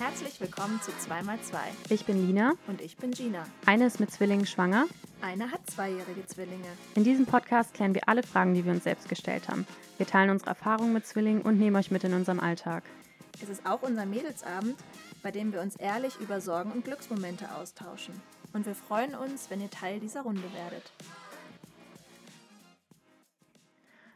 Herzlich 0.00 0.40
willkommen 0.40 0.80
zu 0.80 0.92
2x2. 0.92 1.58
Ich 1.90 2.06
bin 2.06 2.26
Lina. 2.26 2.54
Und 2.66 2.80
ich 2.80 2.96
bin 2.96 3.10
Gina. 3.10 3.44
Eine 3.66 3.84
ist 3.84 4.00
mit 4.00 4.10
Zwillingen 4.10 4.46
schwanger. 4.46 4.86
Eine 5.20 5.50
hat 5.50 5.60
zweijährige 5.70 6.24
Zwillinge. 6.26 6.68
In 6.94 7.04
diesem 7.04 7.26
Podcast 7.26 7.74
klären 7.74 7.92
wir 7.94 8.08
alle 8.08 8.22
Fragen, 8.22 8.54
die 8.54 8.64
wir 8.64 8.72
uns 8.72 8.84
selbst 8.84 9.10
gestellt 9.10 9.50
haben. 9.50 9.66
Wir 9.98 10.06
teilen 10.06 10.30
unsere 10.30 10.48
Erfahrungen 10.48 10.94
mit 10.94 11.06
Zwillingen 11.06 11.42
und 11.42 11.58
nehmen 11.58 11.76
euch 11.76 11.90
mit 11.90 12.02
in 12.02 12.14
unserem 12.14 12.40
Alltag. 12.40 12.82
Es 13.42 13.50
ist 13.50 13.66
auch 13.66 13.82
unser 13.82 14.06
Mädelsabend, 14.06 14.76
bei 15.22 15.32
dem 15.32 15.52
wir 15.52 15.60
uns 15.60 15.76
ehrlich 15.76 16.18
über 16.18 16.40
Sorgen 16.40 16.72
und 16.72 16.82
Glücksmomente 16.82 17.54
austauschen. 17.54 18.14
Und 18.54 18.64
wir 18.64 18.74
freuen 18.74 19.14
uns, 19.14 19.50
wenn 19.50 19.60
ihr 19.60 19.70
Teil 19.70 20.00
dieser 20.00 20.22
Runde 20.22 20.50
werdet. 20.54 20.92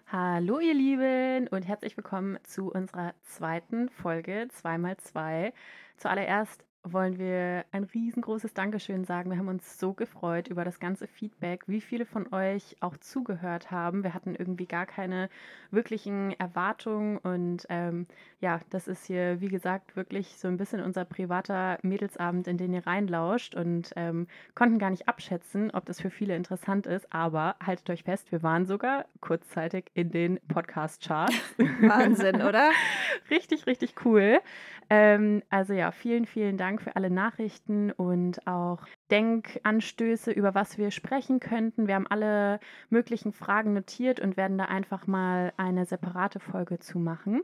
Hallo 0.06 0.60
ihr 0.60 0.74
Lieben 0.74 1.48
und 1.48 1.66
herzlich 1.66 1.96
willkommen 1.96 2.38
zu 2.44 2.70
unserer 2.70 3.14
zweiten 3.22 3.88
Folge 3.88 4.48
2x2. 4.62 5.52
Zuallererst 5.96 6.62
wollen 6.84 7.18
wir 7.18 7.64
ein 7.72 7.84
riesengroßes 7.84 8.52
Dankeschön 8.52 9.04
sagen. 9.04 9.30
Wir 9.30 9.38
haben 9.38 9.48
uns 9.48 9.78
so 9.78 9.94
gefreut 9.94 10.48
über 10.48 10.64
das 10.64 10.78
ganze 10.78 11.06
Feedback, 11.06 11.64
wie 11.66 11.80
viele 11.80 12.04
von 12.04 12.32
euch 12.32 12.76
auch 12.80 12.96
zugehört 12.98 13.70
haben. 13.70 14.04
Wir 14.04 14.12
hatten 14.12 14.34
irgendwie 14.34 14.66
gar 14.66 14.84
keine 14.84 15.30
wirklichen 15.70 16.38
Erwartungen 16.38 17.16
und 17.18 17.66
ähm, 17.70 18.06
ja, 18.40 18.60
das 18.68 18.86
ist 18.86 19.06
hier, 19.06 19.40
wie 19.40 19.48
gesagt, 19.48 19.96
wirklich 19.96 20.36
so 20.38 20.46
ein 20.48 20.58
bisschen 20.58 20.80
unser 20.80 21.06
privater 21.06 21.78
Mädelsabend, 21.82 22.46
in 22.46 22.58
den 22.58 22.74
ihr 22.74 22.86
reinlauscht 22.86 23.54
und 23.54 23.92
ähm, 23.96 24.26
konnten 24.54 24.78
gar 24.78 24.90
nicht 24.90 25.08
abschätzen, 25.08 25.70
ob 25.70 25.86
das 25.86 26.00
für 26.00 26.10
viele 26.10 26.36
interessant 26.36 26.86
ist. 26.86 27.10
Aber 27.12 27.56
haltet 27.64 27.88
euch 27.88 28.02
fest, 28.02 28.30
wir 28.30 28.42
waren 28.42 28.66
sogar 28.66 29.06
kurzzeitig 29.20 29.86
in 29.94 30.10
den 30.10 30.38
Podcast-Charts. 30.48 31.34
Wahnsinn, 31.80 32.42
oder? 32.42 32.70
richtig, 33.30 33.66
richtig 33.66 33.94
cool. 34.04 34.40
Ähm, 34.90 35.42
also 35.50 35.72
ja, 35.72 35.90
vielen, 35.92 36.26
vielen 36.26 36.56
Dank 36.56 36.82
für 36.82 36.96
alle 36.96 37.10
Nachrichten 37.10 37.90
und 37.92 38.46
auch 38.46 38.80
Denkanstöße, 39.10 40.30
über 40.30 40.54
was 40.54 40.78
wir 40.78 40.90
sprechen 40.90 41.40
könnten. 41.40 41.86
Wir 41.86 41.94
haben 41.94 42.06
alle 42.06 42.60
möglichen 42.90 43.32
Fragen 43.32 43.72
notiert 43.72 44.20
und 44.20 44.36
werden 44.36 44.58
da 44.58 44.64
einfach 44.66 45.06
mal 45.06 45.52
eine 45.56 45.86
separate 45.86 46.40
Folge 46.40 46.78
zu 46.78 46.98
machen. 46.98 47.42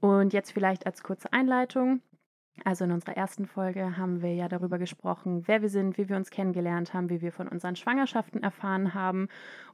Und 0.00 0.32
jetzt 0.32 0.52
vielleicht 0.52 0.86
als 0.86 1.02
kurze 1.02 1.32
Einleitung. 1.32 2.00
Also 2.64 2.84
in 2.84 2.92
unserer 2.92 3.16
ersten 3.16 3.46
Folge 3.46 3.96
haben 3.96 4.20
wir 4.20 4.34
ja 4.34 4.48
darüber 4.48 4.78
gesprochen, 4.78 5.46
wer 5.46 5.62
wir 5.62 5.68
sind, 5.68 5.96
wie 5.96 6.08
wir 6.08 6.16
uns 6.16 6.30
kennengelernt 6.30 6.92
haben, 6.92 7.08
wie 7.08 7.20
wir 7.20 7.32
von 7.32 7.48
unseren 7.48 7.76
Schwangerschaften 7.76 8.42
erfahren 8.42 8.94
haben 8.94 9.28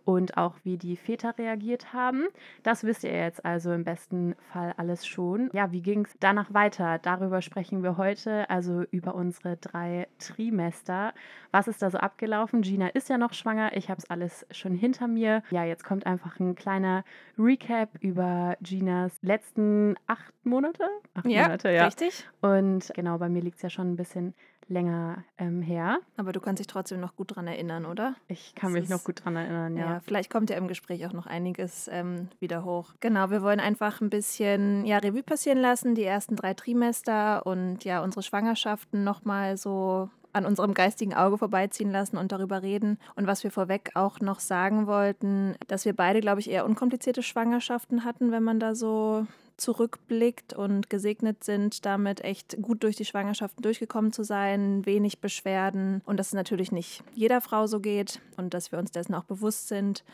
und 0.05 0.37
auch 0.37 0.55
wie 0.65 0.77
die 0.77 0.97
Väter 0.97 1.37
reagiert 1.39 1.93
haben. 1.93 2.25
Das 2.63 2.85
wisst 2.85 3.05
ihr 3.05 3.13
jetzt 3.13 3.45
also 3.45 3.73
im 3.73 3.85
besten 3.85 4.35
Fall 4.53 4.75
alles 4.77 5.07
schon. 5.07 5.51
Ja, 5.53 5.73
wie 5.73 5.83
ging 5.83 6.05
es 6.05 6.15
danach 6.21 6.53
weiter? 6.53 6.99
Darüber 6.99 7.43
sprechen 7.43 7.83
wir 7.83 7.97
heute, 7.97 8.49
also 8.51 8.85
über 8.91 9.15
unsere 9.15 9.57
drei 9.57 10.09
Trimester. 10.19 11.15
Was 11.51 11.69
ist 11.69 11.83
da 11.83 11.91
so 11.91 11.99
abgelaufen? 11.99 12.63
Gina 12.63 12.89
ist 12.89 13.09
ja 13.09 13.19
noch 13.19 13.33
schwanger, 13.33 13.77
ich 13.77 13.91
habe 13.91 13.99
es 13.99 14.11
alles 14.11 14.47
schon 14.51 14.75
hinter 14.75 15.09
mir. 15.09 15.43
Ja, 15.51 15.65
jetzt 15.65 15.85
kommt 15.85 16.07
einfach 16.07 16.39
ein 16.41 16.55
kleiner 16.55 17.05
Recap 17.39 17.91
über 18.01 18.57
Ginas 18.61 19.13
letzten 19.23 19.97
acht 20.07 20.35
Monate. 20.45 20.85
Acht 21.15 21.27
ja, 21.27 21.43
Monate, 21.43 21.71
ja. 21.71 21.87
Richtig. 21.87 22.29
Und 22.41 22.93
genau, 22.95 23.19
bei 23.19 23.29
mir 23.29 23.43
liegt 23.43 23.57
es 23.57 23.63
ja 23.63 23.71
schon 23.71 23.93
ein 23.93 23.97
bisschen 23.97 24.35
länger 24.69 25.25
ähm, 25.39 25.63
her. 25.63 25.99
Aber 26.17 26.33
du 26.33 26.41
kannst 26.41 26.61
dich 26.61 26.67
trotzdem 26.67 27.01
noch 27.01 27.17
gut 27.17 27.35
dran 27.37 27.47
erinnern, 27.47 27.87
oder? 27.87 28.15
Ich 28.29 28.55
kann 28.55 28.73
das 28.73 28.83
mich 28.83 28.91
noch 28.91 29.05
gut 29.05 29.25
dran 29.25 29.37
erinnern, 29.37 29.77
ja. 29.77 29.95
ja. 29.95 30.01
Vielleicht 30.01 30.31
kommt 30.31 30.51
ja 30.51 30.57
im 30.57 30.69
Gespräch 30.69 31.07
auch 31.07 31.13
noch 31.13 31.27
einiges 31.27 31.89
ähm, 31.93 32.29
wieder 32.41 32.65
hoch. 32.65 32.95
Genau, 33.01 33.31
wir 33.31 33.43
wollen 33.43 33.61
einfach 33.61 34.01
ein 34.01 34.11
bisschen 34.11 34.85
ja, 34.85 34.99
Revue 34.99 35.23
passieren 35.23 35.59
lassen, 35.59 35.95
die 35.95 36.05
ersten 36.05 36.37
drei 36.37 36.55
Trimester 36.55 37.47
und 37.47 37.85
ja, 37.85 38.03
unsere 38.03 38.23
Schwangerschaften 38.23 39.05
nochmal 39.05 39.57
so 39.57 40.09
an 40.35 40.47
unserem 40.47 40.75
geistigen 40.75 41.15
Auge 41.15 41.39
vorbeiziehen 41.39 41.91
lassen 41.91 42.17
und 42.17 42.33
darüber 42.33 42.63
reden. 42.63 42.99
Und 43.15 43.27
was 43.27 43.45
wir 43.45 43.51
vorweg 43.51 43.93
auch 43.95 44.21
noch 44.21 44.41
sagen 44.41 44.87
wollten, 44.87 45.55
dass 45.69 45.85
wir 45.85 45.95
beide, 45.95 46.21
glaube 46.21 46.41
ich, 46.41 46.51
eher 46.51 46.67
unkomplizierte 46.67 47.23
Schwangerschaften 47.23 48.05
hatten, 48.05 48.33
wenn 48.33 48.43
man 48.43 48.59
da 48.59 48.75
so 48.75 49.27
zurückblickt 49.57 50.53
und 50.53 50.91
gesegnet 50.91 51.45
sind, 51.45 51.85
damit 51.85 52.23
echt 52.23 52.57
gut 52.61 52.83
durch 52.83 52.97
die 52.97 53.05
Schwangerschaften 53.05 53.63
durchgekommen 53.63 54.13
zu 54.13 54.25
sein, 54.25 54.85
wenig 54.87 55.21
Beschwerden 55.21 56.03
und 56.07 56.19
dass 56.19 56.29
es 56.29 56.35
natürlich 56.35 56.73
nicht 56.73 57.03
jeder 57.15 57.41
Frau 57.41 57.67
so 57.67 57.81
geht 57.81 58.21
und 58.37 58.55
dass 58.55 58.73
wir 58.73 58.79
uns 58.79 58.91
dessen 58.91 59.15
auch 59.15 59.25
bewusst 59.25 59.69
sind. 59.69 60.05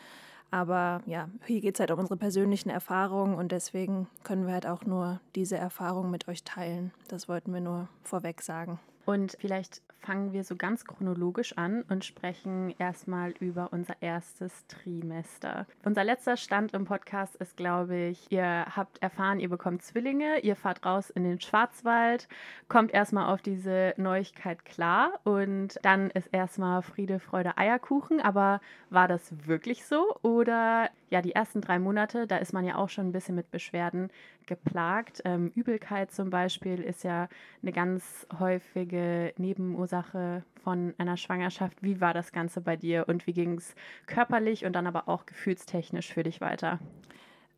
Aber 0.51 1.01
ja, 1.05 1.29
hier 1.45 1.61
geht 1.61 1.75
es 1.75 1.79
halt 1.79 1.91
um 1.91 1.99
unsere 1.99 2.17
persönlichen 2.17 2.69
Erfahrungen 2.69 3.35
und 3.35 3.53
deswegen 3.53 4.07
können 4.23 4.45
wir 4.45 4.53
halt 4.53 4.67
auch 4.67 4.85
nur 4.85 5.21
diese 5.33 5.57
Erfahrungen 5.57 6.11
mit 6.11 6.27
euch 6.27 6.43
teilen. 6.43 6.91
Das 7.07 7.29
wollten 7.29 7.53
wir 7.53 7.61
nur 7.61 7.87
vorweg 8.03 8.41
sagen. 8.41 8.79
Und 9.05 9.35
vielleicht 9.39 9.81
fangen 10.01 10.33
wir 10.33 10.43
so 10.43 10.55
ganz 10.55 10.85
chronologisch 10.85 11.57
an 11.57 11.83
und 11.89 12.03
sprechen 12.03 12.73
erstmal 12.79 13.31
über 13.39 13.71
unser 13.71 13.95
erstes 14.01 14.65
Trimester. 14.67 15.67
Unser 15.85 16.03
letzter 16.03 16.37
Stand 16.37 16.73
im 16.73 16.85
Podcast 16.85 17.35
ist, 17.35 17.55
glaube 17.55 17.95
ich, 17.95 18.31
ihr 18.31 18.65
habt 18.75 19.01
erfahren, 19.01 19.39
ihr 19.39 19.49
bekommt 19.49 19.83
Zwillinge, 19.83 20.39
ihr 20.39 20.55
fahrt 20.55 20.85
raus 20.85 21.09
in 21.11 21.23
den 21.23 21.39
Schwarzwald, 21.39 22.27
kommt 22.67 22.93
erstmal 22.93 23.31
auf 23.31 23.41
diese 23.41 23.93
Neuigkeit 23.97 24.65
klar 24.65 25.19
und 25.23 25.77
dann 25.83 26.09
ist 26.11 26.27
erstmal 26.31 26.81
Friede, 26.81 27.19
Freude, 27.19 27.57
Eierkuchen. 27.57 28.21
Aber 28.21 28.59
war 28.89 29.07
das 29.07 29.31
wirklich 29.45 29.85
so? 29.85 30.15
Oder 30.23 30.89
ja, 31.09 31.21
die 31.21 31.33
ersten 31.33 31.61
drei 31.61 31.77
Monate, 31.77 32.25
da 32.25 32.37
ist 32.37 32.53
man 32.53 32.65
ja 32.65 32.75
auch 32.75 32.89
schon 32.89 33.09
ein 33.09 33.11
bisschen 33.11 33.35
mit 33.35 33.51
Beschwerden 33.51 34.09
geplagt. 34.47 35.21
Ähm, 35.25 35.51
Übelkeit 35.55 36.11
zum 36.11 36.29
Beispiel 36.29 36.81
ist 36.81 37.03
ja 37.03 37.27
eine 37.61 37.71
ganz 37.71 38.25
häufige 38.39 38.90
Nebenursache 39.37 40.43
von 40.63 40.93
einer 40.97 41.17
Schwangerschaft. 41.17 41.81
Wie 41.81 42.01
war 42.01 42.13
das 42.13 42.31
Ganze 42.31 42.61
bei 42.61 42.75
dir 42.75 43.05
und 43.07 43.27
wie 43.27 43.33
ging 43.33 43.57
es 43.57 43.75
körperlich 44.05 44.65
und 44.65 44.73
dann 44.73 44.87
aber 44.87 45.07
auch 45.07 45.25
gefühlstechnisch 45.25 46.13
für 46.13 46.23
dich 46.23 46.41
weiter? 46.41 46.79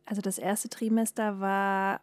Also 0.06 0.20
das 0.20 0.38
erste 0.38 0.68
Trimester 0.68 1.40
war 1.40 2.00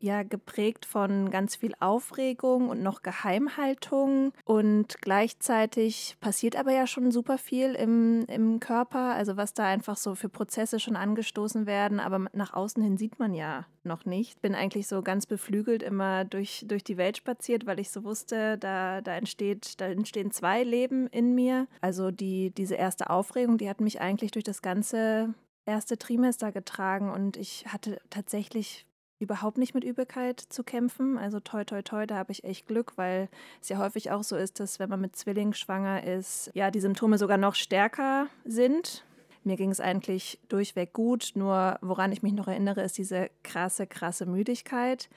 ja 0.00 0.22
geprägt 0.22 0.86
von 0.86 1.30
ganz 1.30 1.56
viel 1.56 1.74
Aufregung 1.80 2.68
und 2.68 2.82
noch 2.82 3.02
Geheimhaltung. 3.02 4.32
Und 4.44 5.00
gleichzeitig 5.00 6.16
passiert 6.20 6.56
aber 6.56 6.72
ja 6.72 6.86
schon 6.86 7.10
super 7.10 7.38
viel 7.38 7.74
im, 7.74 8.24
im 8.26 8.60
Körper, 8.60 9.14
also 9.14 9.36
was 9.36 9.54
da 9.54 9.64
einfach 9.64 9.96
so 9.96 10.14
für 10.14 10.28
Prozesse 10.28 10.80
schon 10.80 10.96
angestoßen 10.96 11.66
werden. 11.66 12.00
Aber 12.00 12.26
nach 12.32 12.52
außen 12.52 12.82
hin 12.82 12.96
sieht 12.96 13.18
man 13.18 13.34
ja 13.34 13.66
noch 13.84 14.04
nicht. 14.04 14.40
Bin 14.40 14.54
eigentlich 14.54 14.86
so 14.86 15.02
ganz 15.02 15.26
beflügelt 15.26 15.82
immer 15.82 16.24
durch, 16.24 16.64
durch 16.66 16.84
die 16.84 16.96
Welt 16.96 17.16
spaziert, 17.16 17.66
weil 17.66 17.80
ich 17.80 17.90
so 17.90 18.04
wusste, 18.04 18.58
da, 18.58 19.00
da, 19.00 19.16
entsteht, 19.16 19.80
da 19.80 19.86
entstehen 19.86 20.30
zwei 20.30 20.62
Leben 20.62 21.06
in 21.08 21.34
mir. 21.34 21.66
Also 21.80 22.10
die, 22.10 22.50
diese 22.50 22.76
erste 22.76 23.10
Aufregung, 23.10 23.58
die 23.58 23.68
hat 23.68 23.80
mich 23.80 24.00
eigentlich 24.00 24.30
durch 24.30 24.44
das 24.44 24.62
ganze 24.62 25.34
erste 25.68 25.98
Trimester 25.98 26.50
getragen 26.50 27.10
und 27.10 27.36
ich 27.36 27.66
hatte 27.66 28.00
tatsächlich 28.10 28.86
überhaupt 29.18 29.58
nicht 29.58 29.74
mit 29.74 29.84
Übelkeit 29.84 30.40
zu 30.40 30.62
kämpfen. 30.62 31.18
Also 31.18 31.40
toi, 31.40 31.64
toi, 31.64 31.82
toi, 31.82 32.06
da 32.06 32.16
habe 32.16 32.32
ich 32.32 32.44
echt 32.44 32.66
Glück, 32.66 32.92
weil 32.96 33.28
es 33.60 33.68
ja 33.68 33.78
häufig 33.78 34.10
auch 34.10 34.22
so 34.22 34.36
ist, 34.36 34.60
dass 34.60 34.78
wenn 34.78 34.88
man 34.88 35.00
mit 35.00 35.16
Zwillingen 35.16 35.54
schwanger 35.54 36.04
ist, 36.04 36.50
ja, 36.54 36.70
die 36.70 36.80
Symptome 36.80 37.18
sogar 37.18 37.38
noch 37.38 37.54
stärker 37.54 38.28
sind. 38.44 39.04
Mir 39.44 39.56
ging 39.56 39.70
es 39.70 39.80
eigentlich 39.80 40.38
durchweg 40.48 40.92
gut, 40.92 41.32
nur 41.34 41.78
woran 41.80 42.12
ich 42.12 42.22
mich 42.22 42.32
noch 42.32 42.48
erinnere, 42.48 42.82
ist 42.82 42.98
diese 42.98 43.30
krasse, 43.42 43.86
krasse 43.86 44.26
Müdigkeit, 44.26 45.08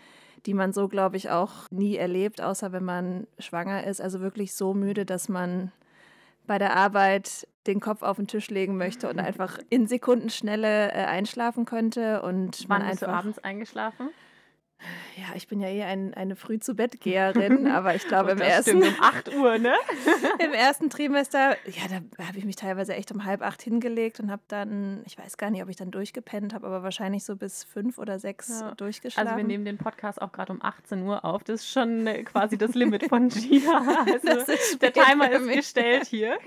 die 0.45 0.53
man 0.53 0.73
so, 0.73 0.87
glaube 0.87 1.17
ich, 1.17 1.29
auch 1.29 1.69
nie 1.69 1.97
erlebt, 1.97 2.41
außer 2.41 2.71
wenn 2.71 2.85
man 2.85 3.27
schwanger 3.39 3.85
ist. 3.85 4.01
Also 4.01 4.21
wirklich 4.21 4.53
so 4.53 4.73
müde, 4.73 5.05
dass 5.05 5.29
man 5.29 5.71
bei 6.51 6.57
der 6.57 6.75
Arbeit 6.75 7.47
den 7.65 7.79
Kopf 7.79 8.01
auf 8.01 8.17
den 8.17 8.27
Tisch 8.27 8.49
legen 8.49 8.75
möchte 8.75 9.07
und 9.07 9.19
einfach 9.21 9.57
in 9.69 9.87
Sekundenschnelle 9.87 10.91
äh, 10.91 11.05
einschlafen 11.05 11.63
könnte. 11.63 12.21
Und 12.23 12.65
Wann 12.67 12.79
man 12.79 12.81
einfach, 12.81 12.91
bist 12.91 13.01
du 13.03 13.07
abends 13.07 13.39
eingeschlafen? 13.39 14.09
Ja, 15.17 15.35
ich 15.35 15.47
bin 15.47 15.59
ja 15.59 15.67
eh 15.67 15.83
ein, 15.83 16.13
eine 16.13 16.35
früh 16.35 16.59
zu 16.59 16.75
Bett 16.75 17.01
Geherin, 17.01 17.67
aber 17.71 17.95
ich 17.95 18.07
glaube 18.07 18.31
im 18.31 18.41
ersten 18.41 18.81
um 18.81 18.95
8 18.99 19.35
Uhr, 19.35 19.57
ne? 19.57 19.73
Im 20.39 20.53
ersten 20.53 20.89
Trimester, 20.89 21.55
ja, 21.65 21.83
da 21.89 22.25
habe 22.25 22.37
ich 22.37 22.45
mich 22.45 22.55
teilweise 22.55 22.95
echt 22.95 23.11
um 23.11 23.25
halb 23.25 23.41
acht 23.41 23.61
hingelegt 23.61 24.19
und 24.19 24.31
habe 24.31 24.41
dann, 24.47 25.03
ich 25.05 25.17
weiß 25.17 25.37
gar 25.37 25.49
nicht, 25.49 25.61
ob 25.61 25.69
ich 25.69 25.75
dann 25.75 25.91
durchgepennt 25.91 26.53
habe, 26.53 26.65
aber 26.67 26.83
wahrscheinlich 26.83 27.23
so 27.23 27.35
bis 27.35 27.63
fünf 27.63 27.97
oder 27.97 28.19
sechs 28.19 28.61
ja. 28.61 28.73
durchgeschlafen. 28.75 29.27
Also 29.27 29.37
wir 29.37 29.47
nehmen 29.47 29.65
den 29.65 29.77
Podcast 29.77 30.21
auch 30.21 30.31
gerade 30.31 30.53
um 30.53 30.61
18 30.61 31.03
Uhr 31.03 31.23
auf. 31.25 31.43
Das 31.43 31.61
ist 31.61 31.71
schon 31.71 32.07
äh, 32.07 32.23
quasi 32.23 32.57
das 32.57 32.73
Limit 32.73 33.07
von 33.09 33.29
Gia. 33.29 34.05
Also 34.05 34.77
der 34.77 34.93
Timer 34.93 35.31
ist 35.31 35.47
gestellt 35.47 36.05
hier. 36.05 36.37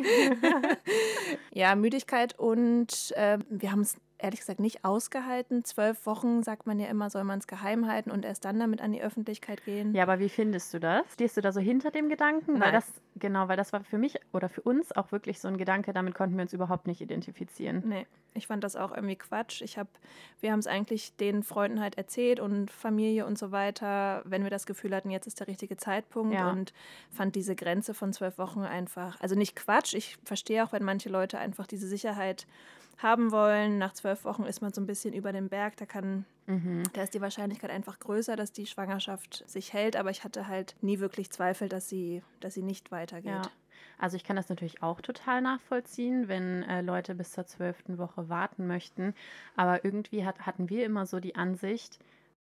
ja, 1.53 1.75
Müdigkeit 1.75 2.39
und 2.39 3.13
äh, 3.17 3.39
wir 3.49 3.71
haben 3.71 3.81
es 3.81 3.97
ehrlich 4.25 4.41
gesagt 4.41 4.59
nicht 4.59 4.85
ausgehalten. 4.85 5.65
Zwölf 5.65 6.06
Wochen, 6.06 6.43
sagt 6.43 6.67
man 6.67 6.79
ja 6.81 6.88
immer, 6.88 7.11
soll 7.11 7.25
man 7.25 7.38
es 7.38 7.47
geheim 7.47 7.87
halten 7.87 8.11
und 8.11 8.25
erst 8.25 8.44
dann 8.44 8.59
damit 8.59 8.81
an 8.81 8.91
die 8.93 9.03
Öffentlichkeit 9.03 9.65
gehen. 9.65 9.94
Ja, 9.94 10.03
aber 10.03 10.19
wie 10.19 10.29
findest 10.29 10.73
du 10.75 10.81
das? 10.81 11.05
Stehst 11.12 11.37
du 11.37 11.41
da 11.41 11.53
so 11.53 11.61
hinter 11.61 11.91
dem 11.91 12.09
Gedanken? 12.09 12.55
Nein. 12.55 12.62
Weil 12.62 12.73
das, 12.73 12.91
genau, 13.17 13.49
weil 13.49 13.56
das 13.56 13.73
war 13.73 13.85
für 13.85 13.99
mich 13.99 14.19
oder 14.32 14.49
für 14.49 14.62
uns 14.62 14.93
auch 14.93 15.12
wirklich 15.12 15.38
so 15.41 15.49
ein 15.49 15.59
Gedanke, 15.59 15.93
damit 15.93 16.15
konnten 16.15 16.37
wir 16.37 16.43
uns 16.43 16.53
überhaupt 16.53 16.87
nicht 16.87 17.00
identifizieren. 17.03 17.82
Nee, 17.87 18.06
ich 18.32 18.47
fand 18.47 18.65
das 18.65 18.76
auch 18.76 18.93
irgendwie 18.93 19.17
Quatsch. 19.17 19.61
Ich 19.61 19.79
hab, 19.79 19.88
wir 20.41 20.53
haben 20.53 20.59
es 20.59 20.67
eigentlich 20.67 21.15
den 21.17 21.43
Freunden 21.43 21.81
halt 21.81 21.99
erzählt 21.99 22.41
und 22.41 22.70
Familie 22.70 23.27
und 23.27 23.38
so 23.38 23.53
weiter, 23.53 24.23
wenn 24.25 24.43
wir 24.43 24.50
das 24.50 24.65
Gefühl 24.67 24.94
hatten, 24.94 25.11
jetzt 25.11 25.27
ist 25.27 25.38
der 25.41 25.49
richtige 25.49 25.77
Zeitpunkt 25.77 26.35
Ja. 26.35 26.50
und 26.50 26.73
fand 27.11 27.37
diese 27.37 27.55
Grenze 27.55 27.93
von 27.93 28.12
zwölf 28.12 28.38
Wochen 28.38 28.62
einfach, 28.62 29.20
also 29.20 29.35
nicht 29.35 29.55
Quatsch. 29.55 29.94
Ich 29.94 30.17
verstehe 30.25 30.65
auch, 30.65 30.73
wenn 30.73 30.82
manche 30.82 31.11
Leute 31.11 31.38
einfach 31.38 31.67
diese 31.67 31.87
Sicherheit 31.87 32.47
haben 32.99 33.32
wollen. 33.32 33.79
Nach 33.79 33.93
zwölf 33.93 34.25
Wochen 34.25 34.44
ist 34.44 34.62
man 34.62 34.73
so 34.73 34.81
ein 34.81 34.87
bisschen 34.87 35.12
über 35.14 35.32
dem 35.32 35.49
Berg, 35.49 35.76
da 35.76 35.87
kann 35.87 36.25
Mhm. 36.46 36.82
da 36.93 37.02
ist 37.02 37.14
die 37.14 37.20
Wahrscheinlichkeit 37.20 37.70
einfach 37.70 37.99
größer, 37.99 38.37
dass 38.37 38.52
die 38.52 38.67
Schwangerschaft 38.67 39.44
sich 39.49 39.73
hält, 39.73 39.96
aber 39.96 40.11
ich 40.11 40.25
hatte 40.25 40.46
halt 40.46 40.76
nie 40.82 40.99
wirklich 40.99 41.31
Zweifel, 41.31 41.69
dass 41.69 41.88
sie, 41.88 42.23
dass 42.41 42.55
sie 42.55 42.62
nicht 42.62 42.91
weitergeht. 42.91 43.31
Ja. 43.32 43.43
Also 43.99 44.17
ich 44.17 44.25
kann 44.25 44.37
das 44.37 44.49
natürlich 44.49 44.82
auch 44.82 45.00
total 45.00 45.41
nachvollziehen, 45.41 46.29
wenn 46.29 46.62
äh, 46.64 46.82
Leute 46.82 47.14
bis 47.14 47.32
zur 47.32 47.46
zwölften 47.46 47.96
Woche 47.96 48.29
warten 48.29 48.67
möchten. 48.67 49.14
Aber 49.56 49.85
irgendwie 49.85 50.26
hat, 50.26 50.41
hatten 50.41 50.69
wir 50.69 50.85
immer 50.85 51.06
so 51.06 51.20
die 51.20 51.35
Ansicht, 51.37 51.99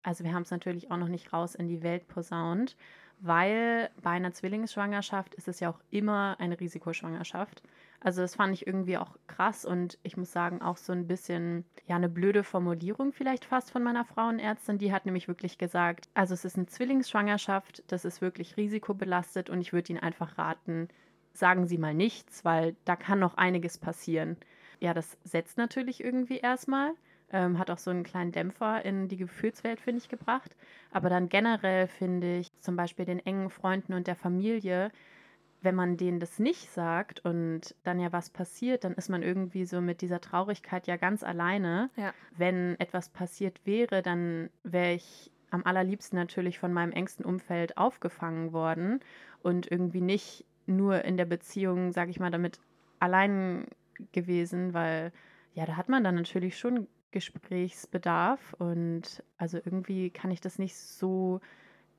also 0.03 0.23
wir 0.23 0.33
haben 0.33 0.43
es 0.43 0.51
natürlich 0.51 0.91
auch 0.91 0.97
noch 0.97 1.07
nicht 1.09 1.33
raus 1.33 1.55
in 1.55 1.67
die 1.67 1.83
Welt 1.83 2.07
posaunt, 2.07 2.77
weil 3.19 3.89
bei 4.01 4.11
einer 4.11 4.31
Zwillingsschwangerschaft 4.31 5.35
ist 5.35 5.47
es 5.49 5.59
ja 5.59 5.69
auch 5.69 5.79
immer 5.89 6.37
eine 6.39 6.57
Risikoschwangerschaft. 6.57 7.61
Also 8.01 8.21
das 8.21 8.35
fand 8.35 8.53
ich 8.53 8.65
irgendwie 8.65 8.97
auch 8.97 9.17
krass 9.27 9.65
und 9.65 9.97
ich 10.03 10.15
muss 10.15 10.31
sagen 10.31 10.61
auch 10.61 10.77
so 10.77 10.93
ein 10.93 11.07
bisschen, 11.07 11.65
ja, 11.85 11.97
eine 11.97 12.07
blöde 12.07 12.43
Formulierung 12.43 13.11
vielleicht 13.11 13.43
fast 13.43 13.71
von 13.71 13.83
meiner 13.83 14.05
Frauenärztin. 14.05 14.77
Die 14.77 14.93
hat 14.93 15.05
nämlich 15.05 15.27
wirklich 15.27 15.57
gesagt, 15.57 16.07
also 16.13 16.33
es 16.33 16.45
ist 16.45 16.55
eine 16.55 16.67
Zwillingsschwangerschaft, 16.67 17.83
das 17.87 18.05
ist 18.05 18.21
wirklich 18.21 18.55
risikobelastet 18.55 19.49
und 19.49 19.59
ich 19.59 19.73
würde 19.73 19.91
Ihnen 19.91 19.99
einfach 19.99 20.37
raten, 20.37 20.87
sagen 21.33 21.67
Sie 21.67 21.77
mal 21.77 21.93
nichts, 21.93 22.45
weil 22.45 22.75
da 22.85 22.95
kann 22.95 23.19
noch 23.19 23.35
einiges 23.35 23.77
passieren. 23.77 24.37
Ja, 24.79 24.93
das 24.93 25.17
setzt 25.25 25.57
natürlich 25.57 26.01
irgendwie 26.01 26.37
erstmal, 26.37 26.93
ähm, 27.31 27.59
hat 27.59 27.69
auch 27.69 27.77
so 27.77 27.91
einen 27.91 28.03
kleinen 28.03 28.31
Dämpfer 28.31 28.83
in 28.85 29.09
die 29.09 29.17
Gefühlswelt, 29.17 29.81
finde 29.81 29.99
ich, 29.99 30.07
gebracht. 30.07 30.55
Aber 30.91 31.09
dann 31.09 31.27
generell 31.27 31.87
finde 31.87 32.37
ich 32.37 32.47
zum 32.61 32.77
Beispiel 32.77 33.03
den 33.05 33.19
engen 33.19 33.49
Freunden 33.49 33.93
und 33.93 34.07
der 34.07 34.15
Familie, 34.15 34.89
wenn 35.61 35.75
man 35.75 35.97
denen 35.97 36.19
das 36.19 36.39
nicht 36.39 36.71
sagt 36.71 37.19
und 37.25 37.75
dann 37.83 37.99
ja 37.99 38.11
was 38.13 38.29
passiert, 38.29 38.83
dann 38.83 38.93
ist 38.93 39.09
man 39.09 39.23
irgendwie 39.23 39.65
so 39.65 39.81
mit 39.81 40.01
dieser 40.01 40.21
Traurigkeit 40.21 40.87
ja 40.87 40.95
ganz 40.95 41.23
alleine. 41.23 41.89
Ja. 41.95 42.13
Wenn 42.37 42.79
etwas 42.79 43.09
passiert 43.09 43.59
wäre, 43.65 44.01
dann 44.01 44.49
wäre 44.63 44.93
ich 44.93 45.31
am 45.51 45.65
allerliebsten 45.65 46.17
natürlich 46.17 46.59
von 46.59 46.71
meinem 46.71 46.91
engsten 46.91 47.25
Umfeld 47.25 47.77
aufgefangen 47.77 48.53
worden 48.53 48.99
und 49.41 49.69
irgendwie 49.69 50.01
nicht 50.01 50.45
nur 50.65 51.03
in 51.03 51.17
der 51.17 51.25
Beziehung, 51.25 51.91
sage 51.91 52.11
ich 52.11 52.19
mal, 52.19 52.31
damit 52.31 52.59
allein 52.99 53.65
gewesen, 54.11 54.73
weil 54.73 55.11
ja, 55.53 55.65
da 55.65 55.75
hat 55.75 55.89
man 55.89 56.03
dann 56.03 56.15
natürlich 56.15 56.57
schon 56.57 56.87
Gesprächsbedarf 57.11 58.53
und 58.59 59.23
also 59.37 59.57
irgendwie 59.57 60.11
kann 60.11 60.31
ich 60.31 60.41
das 60.41 60.59
nicht 60.59 60.77
so 60.77 61.41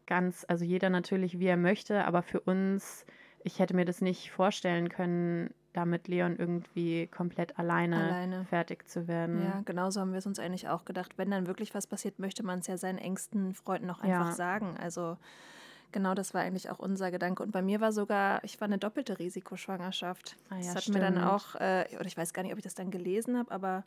ganz, 0.07 0.45
also 0.49 0.65
jeder 0.65 0.89
natürlich, 0.89 1.39
wie 1.39 1.47
er 1.47 1.57
möchte, 1.57 2.05
aber 2.05 2.23
für 2.23 2.41
uns, 2.41 3.05
ich 3.43 3.59
hätte 3.59 3.75
mir 3.75 3.85
das 3.85 4.01
nicht 4.01 4.31
vorstellen 4.31 4.89
können, 4.89 5.53
da 5.73 5.85
mit 5.85 6.09
Leon 6.09 6.37
irgendwie 6.37 7.07
komplett 7.07 7.59
alleine, 7.59 7.97
Alleine. 7.97 8.45
fertig 8.47 8.89
zu 8.89 9.07
werden. 9.07 9.41
Ja, 9.43 9.61
genauso 9.65 10.01
haben 10.01 10.11
wir 10.13 10.19
es 10.19 10.27
uns 10.27 10.39
eigentlich 10.41 10.69
auch 10.69 10.85
gedacht. 10.85 11.13
Wenn 11.17 11.31
dann 11.31 11.47
wirklich 11.47 11.75
was 11.75 11.87
passiert, 11.87 12.19
möchte 12.19 12.43
man 12.43 12.59
es 12.59 12.67
ja 12.67 12.77
seinen 12.77 12.99
engsten 12.99 13.55
Freunden 13.55 13.89
auch 13.91 14.01
einfach 14.01 14.31
Ja. 14.31 14.33
sagen. 14.33 14.77
Also 14.79 15.17
genau 15.93 16.15
das 16.15 16.35
war 16.35 16.41
eigentlich 16.41 16.71
auch 16.71 16.81
unser 16.81 17.11
Gedanke. 17.13 17.43
Und 17.45 17.53
bei 17.53 17.63
mir 17.63 17.81
war 17.81 17.93
sogar, 17.93 18.43
ich 18.43 18.61
war 18.61 18.67
eine 18.67 18.79
doppelte 18.79 19.19
Risikoschwangerschaft. 19.21 20.37
Ah 20.49 20.57
ja, 20.57 20.75
das 20.75 20.87
hat 20.87 20.95
mir 20.95 21.01
dann 21.01 21.15
stimmt. 21.15 21.29
auch, 21.29 21.55
äh, 21.57 21.85
oder 21.95 22.07
ich 22.07 22.17
weiß 22.17 22.33
gar 22.33 22.43
nicht, 22.43 22.53
ob 22.53 22.59
ich 22.59 22.65
das 22.65 22.75
dann 22.75 22.91
gelesen 22.91 23.39
habe, 23.39 23.51
aber 23.53 23.85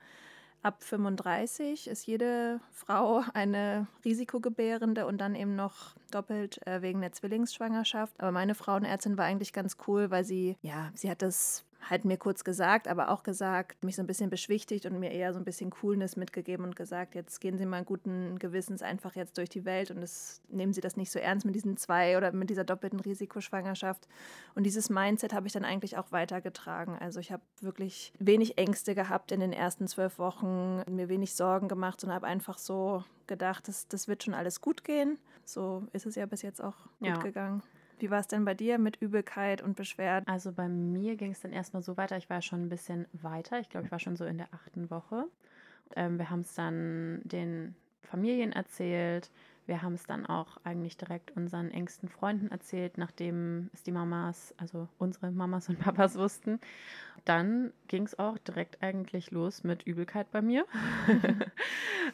ab 0.64 0.82
35 0.82 1.88
ist 1.88 2.08
jede 2.08 2.60
Frau 2.72 3.24
eine 3.34 3.88
Risikogebärende 4.04 5.06
und 5.06 5.20
dann 5.20 5.36
eben 5.36 5.56
noch 5.56 5.96
doppelt 6.12 6.66
äh, 6.66 6.82
wegen 6.82 7.02
der 7.02 7.12
Zwillingsschwangerschaft. 7.12 8.20
Aber 8.20 8.32
meine 8.32 8.56
Frauenärztin 8.56 9.18
war 9.18 9.26
eigentlich 9.26 9.54
ganz 9.54 9.78
cool, 9.88 10.10
weil 10.10 10.24
sie, 10.24 10.58
ja, 10.62 10.90
sie 10.96 11.10
hat 11.10 11.22
das 11.22 11.66
halt 11.90 12.06
mir 12.06 12.18
kurz 12.18 12.44
gesagt, 12.44 12.88
aber 12.88 13.10
auch 13.10 13.24
gesagt, 13.24 13.84
mich 13.84 13.96
so 13.96 14.02
ein 14.04 14.08
bisschen 14.08 14.30
beschwichtigt 14.30 14.86
und 14.86 15.00
mir 15.00 15.12
eher 15.12 15.34
so 15.34 15.40
ein 15.40 15.46
bisschen 15.46 15.70
Coolness 15.70 16.16
mitgegeben 16.16 16.66
und 16.66 16.76
gesagt, 16.76 17.16
jetzt 17.16 17.42
gehen 17.42 17.58
Sie 17.58 17.66
mal 17.66 17.84
guten 17.84 18.40
Gewissens 18.40 18.82
einfach 18.82 19.16
jetzt 19.16 19.38
durch 19.38 19.50
die 19.50 19.66
Welt 19.66 19.92
und 19.92 20.02
das, 20.02 20.42
nehmen 20.50 20.74
Sie 20.74 20.82
das 20.82 20.98
nicht 20.98 21.12
so 21.12 21.20
ernst 21.20 21.46
mit 21.46 21.56
diesen 21.56 21.78
zwei 21.78 22.18
oder 22.18 22.32
mit 22.32 22.50
dieser 22.50 22.64
doppelten 22.64 23.00
Risikoschwangerschaft. 23.00 24.08
Und 24.56 24.64
dieses 24.64 24.90
Mindset 24.90 25.34
habe 25.34 25.48
ich 25.48 25.54
dann 25.54 25.66
eigentlich 25.66 25.98
auch 25.98 26.12
weitergetragen. 26.12 26.98
Also 27.00 27.20
ich 27.20 27.32
habe 27.32 27.44
wirklich 27.62 28.14
wenig 28.20 28.58
Ängste 28.58 28.96
gehabt 28.96 29.32
in 29.32 29.40
den 29.40 29.54
ersten 29.54 29.88
zwölf 29.88 30.20
Wochen, 30.20 30.82
mir 30.90 31.10
wenig 31.10 31.36
Sorgen 31.36 31.68
gemacht 31.68 32.04
und 32.04 32.14
habe 32.14 32.28
einfach 32.28 32.58
so 32.58 33.04
gedacht, 33.28 33.68
das, 33.68 33.88
das 33.88 34.08
wird 34.08 34.24
schon 34.24 34.34
alles 34.34 34.62
gut 34.62 34.84
gehen. 34.84 35.18
So 35.46 35.86
ist 35.92 36.06
es 36.06 36.16
ja 36.16 36.26
bis 36.26 36.42
jetzt 36.42 36.62
auch 36.62 36.76
gut 37.00 37.08
Ja. 37.10 37.18
gegangen. 37.18 37.62
Wie 38.04 38.12
war 38.12 38.20
es 38.20 38.28
denn 38.28 38.44
bei 38.44 38.54
dir 38.54 38.80
mit 38.80 38.98
Übelkeit 38.98 39.62
und 39.62 39.78
Beschwerden? 39.78 40.28
Also 40.28 40.52
bei 40.52 40.68
mir 40.68 41.16
ging 41.16 41.32
es 41.32 41.40
dann 41.40 41.54
erstmal 41.54 41.82
so 41.82 41.96
weiter. 41.96 42.18
Ich 42.18 42.30
war 42.30 42.42
schon 42.42 42.66
ein 42.66 42.68
bisschen 42.68 43.08
weiter. 43.14 43.62
Ich 43.62 43.70
glaube, 43.70 43.86
ich 43.86 43.94
war 43.94 44.00
schon 44.00 44.18
so 44.18 44.26
in 44.26 44.38
der 44.38 44.50
achten 44.52 44.90
Woche. 44.90 45.28
Ähm, 45.96 46.18
wir 46.18 46.30
haben 46.30 46.42
es 46.42 46.54
dann 46.54 47.22
den 47.24 47.76
Familien 48.02 48.52
erzählt. 48.52 49.32
Wir 49.66 49.82
haben 49.82 49.94
es 49.94 50.06
dann 50.06 50.26
auch 50.26 50.58
eigentlich 50.64 50.98
direkt 50.98 51.32
unseren 51.32 51.72
engsten 51.72 52.10
Freunden 52.10 52.50
erzählt, 52.50 52.98
nachdem 52.98 53.70
es 53.74 53.84
die 53.84 53.92
Mamas, 53.92 54.54
also 54.58 54.90
unsere 54.98 55.32
Mamas 55.32 55.70
und 55.70 55.80
Papas 55.80 56.18
wussten. 56.18 56.60
Dann 57.26 57.72
ging 57.88 58.04
es 58.04 58.20
auch 58.20 58.38
direkt 58.38 58.84
eigentlich 58.84 59.32
los 59.32 59.64
mit 59.64 59.84
Übelkeit 59.84 60.30
bei 60.32 60.42
mir. 60.42 60.66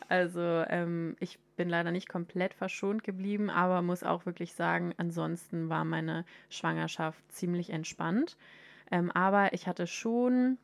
also 0.10 0.42
ähm, 0.42 1.16
ich 1.20 1.40
bin 1.56 1.70
leider 1.70 1.92
nicht 1.92 2.08
komplett 2.08 2.54
verschont 2.54 3.04
geblieben, 3.04 3.50
aber 3.50 3.82
muss 3.82 4.04
auch 4.04 4.28
wirklich 4.28 4.54
sagen, 4.54 4.94
ansonsten 4.98 5.70
war 5.70 5.86
meine 5.86 6.26
Schwangerschaft 6.50 7.20
ziemlich 7.32 7.72
entspannt. 7.72 8.38
Ähm, 8.92 9.10
aber 9.12 9.54
ich 9.54 9.68
hatte 9.68 9.88
schon 9.88 10.60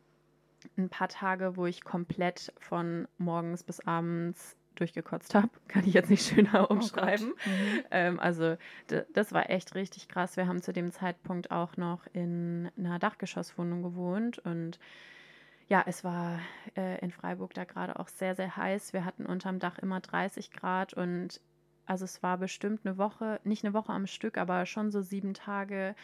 ein 0.77 0.89
paar 0.89 1.09
Tage, 1.09 1.57
wo 1.57 1.65
ich 1.65 1.83
komplett 1.83 2.53
von 2.59 3.07
morgens 3.17 3.63
bis 3.63 3.79
abends 3.81 4.55
durchgekotzt 4.75 5.35
habe. 5.35 5.49
Kann 5.67 5.85
ich 5.85 5.93
jetzt 5.93 6.09
nicht 6.09 6.27
schöner 6.27 6.69
umschreiben. 6.69 7.27
Mhm. 7.27 7.83
Ähm, 7.91 8.19
also 8.19 8.57
das 9.13 9.31
war 9.31 9.49
echt 9.49 9.75
richtig 9.75 10.07
krass. 10.07 10.37
Wir 10.37 10.47
haben 10.47 10.61
zu 10.61 10.73
dem 10.73 10.91
Zeitpunkt 10.91 11.51
auch 11.51 11.77
noch 11.77 12.05
in 12.13 12.71
einer 12.77 12.99
Dachgeschosswohnung 12.99 13.81
gewohnt 13.83 14.39
und 14.39 14.79
ja, 15.67 15.83
es 15.87 16.03
war 16.03 16.39
äh, 16.77 16.99
in 16.99 17.11
Freiburg 17.11 17.53
da 17.55 17.63
gerade 17.63 17.99
auch 17.99 18.07
sehr, 18.07 18.35
sehr 18.35 18.55
heiß. 18.55 18.93
Wir 18.93 19.03
hatten 19.03 19.25
unterm 19.25 19.59
Dach 19.59 19.79
immer 19.79 19.99
30 19.99 20.51
Grad 20.51 20.93
und 20.93 21.41
also 21.87 22.05
es 22.05 22.21
war 22.23 22.37
bestimmt 22.37 22.81
eine 22.85 22.97
Woche, 22.97 23.39
nicht 23.43 23.63
eine 23.63 23.73
Woche 23.73 23.91
am 23.91 24.07
Stück, 24.07 24.37
aber 24.37 24.65
schon 24.65 24.91
so 24.91 25.01
sieben 25.01 25.33
Tage, 25.33 25.95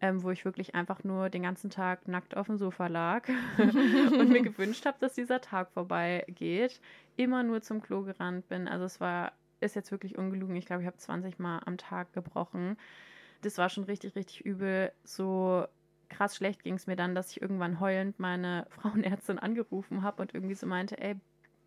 ähm, 0.00 0.22
wo 0.22 0.30
ich 0.30 0.44
wirklich 0.44 0.74
einfach 0.74 1.04
nur 1.04 1.28
den 1.28 1.42
ganzen 1.42 1.70
Tag 1.70 2.08
nackt 2.08 2.36
auf 2.36 2.46
dem 2.46 2.56
Sofa 2.56 2.86
lag 2.86 3.28
und 3.58 4.28
mir 4.30 4.42
gewünscht 4.42 4.86
habe, 4.86 4.98
dass 5.00 5.14
dieser 5.14 5.40
Tag 5.40 5.70
vorbeigeht. 5.72 6.80
Immer 7.16 7.42
nur 7.42 7.60
zum 7.60 7.82
Klo 7.82 8.02
gerannt 8.02 8.48
bin. 8.48 8.66
Also 8.66 8.86
es 8.86 9.00
war, 9.00 9.32
ist 9.60 9.76
jetzt 9.76 9.90
wirklich 9.90 10.16
ungelogen. 10.16 10.56
Ich 10.56 10.66
glaube, 10.66 10.82
ich 10.82 10.86
habe 10.86 10.96
20 10.96 11.38
Mal 11.38 11.60
am 11.66 11.76
Tag 11.76 12.12
gebrochen. 12.12 12.78
Das 13.42 13.58
war 13.58 13.68
schon 13.68 13.84
richtig, 13.84 14.16
richtig 14.16 14.44
übel. 14.44 14.92
So 15.04 15.66
krass 16.08 16.36
schlecht 16.36 16.62
ging 16.62 16.74
es 16.74 16.86
mir 16.86 16.96
dann, 16.96 17.14
dass 17.14 17.30
ich 17.30 17.42
irgendwann 17.42 17.78
heulend 17.78 18.18
meine 18.18 18.66
Frauenärztin 18.70 19.38
angerufen 19.38 20.02
habe 20.02 20.22
und 20.22 20.34
irgendwie 20.34 20.54
so 20.54 20.66
meinte, 20.66 20.98
ey, 20.98 21.16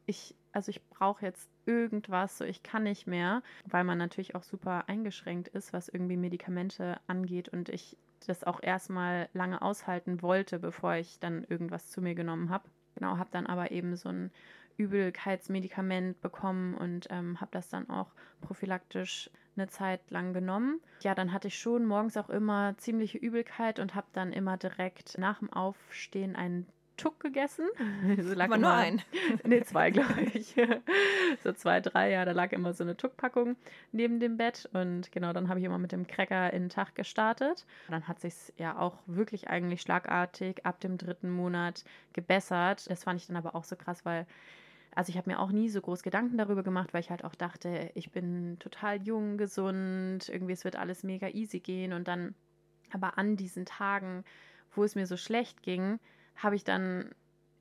ich, 0.06 0.36
also 0.52 0.70
ich 0.70 0.84
brauche 0.90 1.26
jetzt 1.26 1.50
irgendwas, 1.66 2.38
so 2.38 2.44
ich 2.44 2.62
kann 2.62 2.84
nicht 2.84 3.08
mehr, 3.08 3.42
weil 3.66 3.86
man 3.86 3.98
natürlich 3.98 4.36
auch 4.36 4.44
super 4.44 4.90
eingeschränkt 4.90 5.48
ist, 5.50 5.72
was 5.72 5.88
irgendwie 5.88 6.18
Medikamente 6.18 7.00
angeht 7.08 7.48
und 7.48 7.70
ich 7.70 7.98
das 8.26 8.44
auch 8.44 8.62
erstmal 8.62 9.30
lange 9.34 9.62
aushalten 9.62 10.22
wollte, 10.22 10.60
bevor 10.60 10.96
ich 10.96 11.20
dann 11.20 11.44
irgendwas 11.44 11.90
zu 11.90 12.02
mir 12.02 12.16
genommen 12.16 12.50
habe. 12.50 12.70
Genau, 12.96 13.18
habe 13.18 13.30
dann 13.32 13.48
aber 13.48 13.72
eben 13.72 13.96
so 13.96 14.10
ein 14.10 14.32
Übelkeitsmedikament 14.78 16.22
bekommen 16.22 16.74
und 16.76 17.08
ähm, 17.10 17.40
habe 17.40 17.52
das 17.52 17.70
dann 17.70 17.90
auch 17.90 18.12
prophylaktisch 18.42 19.30
eine 19.56 19.68
Zeit 19.68 20.10
lang 20.10 20.34
genommen. 20.34 20.80
Ja, 21.02 21.14
dann 21.14 21.32
hatte 21.32 21.48
ich 21.48 21.60
schon 21.60 21.86
morgens 21.86 22.18
auch 22.18 22.30
immer 22.30 22.76
ziemliche 22.78 23.18
Übelkeit 23.18 23.80
und 23.80 23.96
habe 23.96 24.08
dann 24.14 24.34
immer 24.34 24.58
direkt 24.58 25.18
nach 25.18 25.40
dem 25.40 25.52
Aufstehen 25.54 26.36
einen 26.36 26.68
Tuck 27.04 27.20
gegessen. 27.20 27.68
So 28.22 28.34
lag 28.34 28.46
Aber 28.46 28.58
nur 28.58 28.72
ein. 28.72 29.02
Nee, 29.44 29.62
zwei, 29.64 29.92
glaube 29.92 30.22
ich. 30.34 30.56
so 31.44 31.52
zwei, 31.52 31.82
drei, 31.82 32.12
ja, 32.12 32.24
da 32.24 32.32
lag 32.32 32.52
immer 32.54 32.74
so 32.74 32.84
eine 32.84 32.96
Tuckpackung 32.96 33.58
neben 33.92 34.20
dem 34.20 34.38
Bett. 34.38 34.70
Und 34.72 35.12
genau, 35.12 35.34
dann 35.34 35.50
habe 35.50 35.60
ich 35.60 35.66
immer 35.66 35.78
mit 35.78 35.92
dem 35.92 36.08
Cracker 36.08 36.54
in 36.54 36.64
den 36.64 36.70
Tag 36.70 36.96
gestartet. 36.96 37.66
Dann 37.90 38.08
hat 38.08 38.22
sich 38.22 38.54
ja 38.58 38.78
auch 38.78 39.00
wirklich 39.06 39.50
eigentlich 39.50 39.82
schlagartig 39.82 40.66
ab 40.66 40.80
dem 40.80 40.98
dritten 40.98 41.30
Monat 41.30 41.84
gebessert. 42.14 42.90
Das 42.90 43.04
fand 43.04 43.20
ich 43.20 43.28
dann 43.28 43.36
aber 43.36 43.56
auch 43.56 43.66
so 43.66 43.76
krass, 43.76 44.06
weil 44.06 44.26
also 44.96 45.10
ich 45.10 45.18
habe 45.18 45.30
mir 45.30 45.40
auch 45.40 45.52
nie 45.52 45.70
so 45.70 45.82
groß 45.82 46.04
Gedanken 46.04 46.38
darüber 46.38 46.64
gemacht, 46.64 46.94
weil 46.94 47.02
ich 47.02 47.10
halt 47.10 47.24
auch 47.24 47.36
dachte, 47.36 47.92
ich 47.96 48.12
bin 48.12 48.58
total 48.60 49.02
jung, 49.02 49.38
gesund, 49.38 50.30
irgendwie 50.30 50.54
es 50.54 50.64
wird 50.64 50.76
alles 50.76 51.04
mega 51.04 51.28
easy 51.30 51.60
gehen. 51.60 51.94
Und 51.94 52.08
dann 52.08 52.36
aber 52.92 53.18
an 53.18 53.36
diesen 53.36 53.66
Tagen, 53.66 54.24
wo 54.72 54.84
es 54.84 54.96
mir 54.96 55.08
so 55.08 55.18
schlecht 55.18 55.64
ging, 55.64 56.00
habe 56.36 56.56
ich 56.56 56.64
dann 56.64 57.10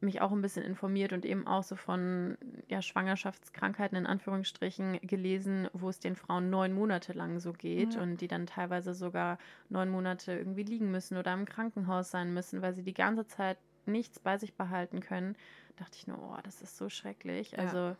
mich 0.02 0.20
auch 0.20 0.32
ein 0.32 0.42
bisschen 0.42 0.64
informiert 0.64 1.12
und 1.12 1.24
eben 1.24 1.46
auch 1.46 1.62
so 1.62 1.76
von 1.76 2.36
ja, 2.68 2.82
Schwangerschaftskrankheiten 2.82 3.96
in 3.96 4.06
Anführungsstrichen 4.06 5.00
gelesen, 5.02 5.68
wo 5.72 5.88
es 5.88 6.00
den 6.00 6.16
Frauen 6.16 6.50
neun 6.50 6.72
Monate 6.72 7.12
lang 7.12 7.38
so 7.38 7.52
geht 7.52 7.94
ja. 7.94 8.02
und 8.02 8.20
die 8.20 8.28
dann 8.28 8.46
teilweise 8.46 8.94
sogar 8.94 9.38
neun 9.68 9.88
Monate 9.90 10.32
irgendwie 10.32 10.64
liegen 10.64 10.90
müssen 10.90 11.16
oder 11.16 11.32
im 11.32 11.44
Krankenhaus 11.44 12.10
sein 12.10 12.34
müssen, 12.34 12.62
weil 12.62 12.74
sie 12.74 12.82
die 12.82 12.94
ganze 12.94 13.26
Zeit 13.26 13.58
nichts 13.86 14.18
bei 14.18 14.38
sich 14.38 14.54
behalten 14.54 15.00
können. 15.00 15.36
Da 15.76 15.84
dachte 15.84 15.98
ich 15.98 16.06
nur, 16.06 16.18
oh, 16.18 16.38
das 16.42 16.62
ist 16.62 16.76
so 16.76 16.88
schrecklich. 16.88 17.58
Also 17.58 17.78
ja. 17.78 17.96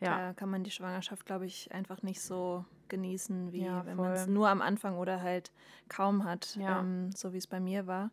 ja. 0.00 0.18
Da 0.18 0.32
kann 0.32 0.50
man 0.50 0.64
die 0.64 0.70
Schwangerschaft, 0.70 1.26
glaube 1.26 1.46
ich, 1.46 1.72
einfach 1.72 2.02
nicht 2.02 2.20
so 2.20 2.64
genießen, 2.92 3.52
wie 3.52 3.64
ja, 3.64 3.84
wenn 3.86 3.96
man 3.96 4.12
es 4.12 4.26
nur 4.26 4.48
am 4.48 4.60
Anfang 4.60 4.98
oder 4.98 5.22
halt 5.22 5.50
kaum 5.88 6.24
hat, 6.24 6.56
ähm, 6.60 7.10
so 7.16 7.32
wie 7.32 7.38
es 7.38 7.46
bei 7.46 7.58
mir 7.58 7.86
war. 7.86 8.10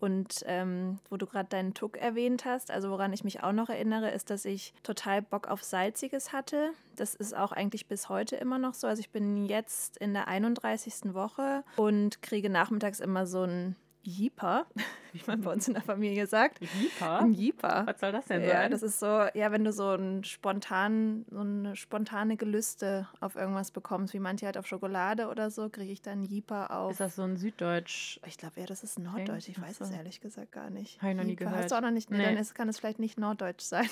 Und 0.00 0.44
ähm, 0.46 1.00
wo 1.08 1.16
du 1.16 1.26
gerade 1.26 1.48
deinen 1.48 1.74
Tuck 1.74 1.96
erwähnt 1.96 2.44
hast, 2.44 2.70
also 2.70 2.90
woran 2.90 3.12
ich 3.12 3.24
mich 3.24 3.42
auch 3.42 3.50
noch 3.52 3.68
erinnere, 3.68 4.10
ist, 4.10 4.30
dass 4.30 4.44
ich 4.44 4.72
total 4.84 5.22
Bock 5.22 5.48
auf 5.48 5.64
Salziges 5.64 6.32
hatte. 6.32 6.70
Das 6.94 7.16
ist 7.16 7.36
auch 7.36 7.50
eigentlich 7.50 7.88
bis 7.88 8.08
heute 8.08 8.36
immer 8.36 8.58
noch 8.58 8.74
so. 8.74 8.86
Also 8.86 9.00
ich 9.00 9.10
bin 9.10 9.46
jetzt 9.46 9.96
in 9.96 10.12
der 10.12 10.28
31. 10.28 11.14
Woche 11.14 11.64
und 11.76 12.22
kriege 12.22 12.48
nachmittags 12.48 13.00
immer 13.00 13.26
so 13.26 13.42
ein 13.42 13.74
Jeeper, 14.02 14.66
wie 15.12 15.20
man 15.26 15.42
bei 15.42 15.52
uns 15.52 15.68
in 15.68 15.74
der 15.74 15.82
Familie 15.82 16.26
sagt. 16.26 16.60
Jeeper? 16.60 17.20
Ein 17.20 17.32
Jeeper. 17.32 17.86
Was 17.86 18.00
soll 18.00 18.12
das 18.12 18.26
denn 18.26 18.40
sein? 18.42 18.50
Ja, 18.50 18.68
das 18.68 18.82
ist 18.82 19.00
so, 19.00 19.06
ja, 19.06 19.52
wenn 19.52 19.64
du 19.64 19.72
so, 19.72 19.90
ein 19.90 20.24
spontan, 20.24 21.24
so 21.30 21.40
eine 21.40 21.76
spontane 21.76 22.36
Gelüste 22.36 23.08
auf 23.20 23.36
irgendwas 23.36 23.70
bekommst, 23.70 24.14
wie 24.14 24.20
manche 24.20 24.46
halt 24.46 24.56
auf 24.56 24.66
Schokolade 24.66 25.28
oder 25.28 25.50
so, 25.50 25.68
kriege 25.68 25.92
ich 25.92 26.02
dann 26.02 26.22
Jeeper 26.22 26.70
auf. 26.70 26.92
Ist 26.92 27.00
das 27.00 27.16
so 27.16 27.22
ein 27.22 27.36
Süddeutsch? 27.36 28.20
Ich 28.26 28.38
glaube, 28.38 28.60
ja, 28.60 28.66
das 28.66 28.82
ist 28.82 28.98
Norddeutsch. 28.98 29.48
Ich 29.48 29.60
weiß 29.60 29.80
es 29.80 29.90
ehrlich 29.90 30.20
gesagt 30.20 30.52
gar 30.52 30.70
nicht. 30.70 31.00
Habe 31.00 31.12
ich 31.12 31.16
noch 31.16 31.24
nie 31.24 31.36
gehört. 31.36 31.56
Hast 31.56 31.70
du 31.72 31.76
auch 31.76 31.80
noch 31.80 31.90
nicht? 31.90 32.10
Nee, 32.10 32.18
nee. 32.18 32.24
dann 32.24 32.36
ist, 32.36 32.54
kann 32.54 32.68
es 32.68 32.78
vielleicht 32.78 32.98
nicht 32.98 33.18
Norddeutsch 33.18 33.62
sein. 33.62 33.88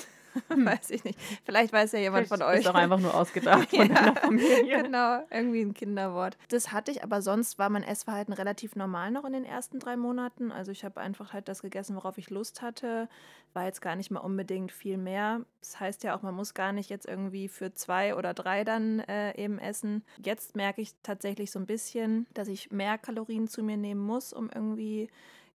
Hm. 0.48 0.66
weiß 0.66 0.90
ich 0.90 1.04
nicht. 1.04 1.18
Vielleicht 1.44 1.72
weiß 1.72 1.92
ja 1.92 1.98
jemand 1.98 2.26
vielleicht 2.26 2.42
von 2.42 2.48
euch. 2.50 2.58
Ist 2.58 2.66
doch 2.66 2.74
einfach 2.74 2.98
nur 2.98 3.14
ausgedacht 3.14 3.70
von 3.76 3.88
ja, 3.88 4.14
Familie. 4.14 4.82
Genau, 4.82 5.22
irgendwie 5.30 5.62
ein 5.62 5.74
Kinderwort. 5.74 6.36
Das 6.48 6.72
hatte 6.72 6.90
ich, 6.90 7.02
aber 7.02 7.22
sonst 7.22 7.58
war 7.58 7.68
mein 7.70 7.82
Essverhalten 7.82 8.32
relativ 8.32 8.76
normal 8.76 9.10
noch 9.10 9.24
in 9.24 9.32
den 9.32 9.44
ersten 9.44 9.78
drei 9.78 9.96
Monaten. 9.96 10.52
Also 10.52 10.72
ich 10.72 10.84
habe 10.84 11.00
einfach 11.00 11.32
halt 11.32 11.48
das 11.48 11.62
gegessen, 11.62 11.96
worauf 11.96 12.18
ich 12.18 12.30
Lust 12.30 12.62
hatte. 12.62 13.08
War 13.52 13.64
jetzt 13.64 13.80
gar 13.80 13.96
nicht 13.96 14.10
mal 14.10 14.20
unbedingt 14.20 14.72
viel 14.72 14.98
mehr. 14.98 15.40
Das 15.60 15.80
heißt 15.80 16.04
ja 16.04 16.16
auch, 16.16 16.22
man 16.22 16.34
muss 16.34 16.54
gar 16.54 16.72
nicht 16.72 16.90
jetzt 16.90 17.06
irgendwie 17.06 17.48
für 17.48 17.72
zwei 17.72 18.14
oder 18.14 18.34
drei 18.34 18.64
dann 18.64 19.00
äh, 19.00 19.36
eben 19.42 19.58
essen. 19.58 20.04
Jetzt 20.22 20.56
merke 20.56 20.82
ich 20.82 20.94
tatsächlich 21.02 21.50
so 21.50 21.58
ein 21.58 21.66
bisschen, 21.66 22.26
dass 22.34 22.48
ich 22.48 22.70
mehr 22.70 22.98
Kalorien 22.98 23.48
zu 23.48 23.62
mir 23.62 23.76
nehmen 23.76 24.00
muss, 24.00 24.32
um 24.32 24.50
irgendwie 24.54 25.08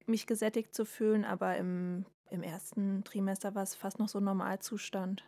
mich 0.07 0.27
gesättigt 0.27 0.75
zu 0.75 0.85
fühlen, 0.85 1.25
aber 1.25 1.57
im 1.57 2.05
im 2.31 2.43
ersten 2.43 3.05
Trimester 3.05 3.55
war 3.55 3.63
es 3.63 3.75
fast 3.75 3.99
noch 3.99 4.09
so 4.09 4.19
ein 4.19 4.25
Normalzustand. 4.25 5.25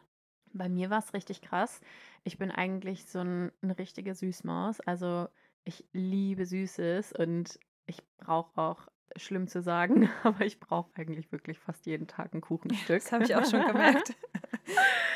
Bei 0.53 0.69
mir 0.69 0.91
war 0.91 0.99
es 0.99 1.15
richtig 1.15 1.41
krass. 1.41 1.81
Ich 2.25 2.39
bin 2.39 2.51
eigentlich 2.51 3.07
so 3.07 3.21
ein, 3.21 3.53
eine 3.63 3.79
richtige 3.79 4.15
Süßmaus. 4.15 4.81
Also 4.81 5.29
ich 5.65 5.85
liebe 5.93 6.47
Süßes 6.47 7.13
und 7.13 7.59
ich 7.87 8.03
brauche 8.19 8.61
auch, 8.61 8.89
schlimm 9.17 9.47
zu 9.47 9.61
sagen, 9.61 10.09
aber 10.23 10.45
ich 10.45 10.59
brauche 10.59 10.91
eigentlich 10.95 11.33
wirklich 11.33 11.59
fast 11.59 11.85
jeden 11.87 12.07
Tag 12.07 12.35
ein 12.35 12.41
Kuchenstück. 12.41 13.03
Das 13.03 13.13
habe 13.13 13.25
ich 13.25 13.37
auch 13.37 13.45
schon 13.45 13.67
gemerkt. 13.67 14.15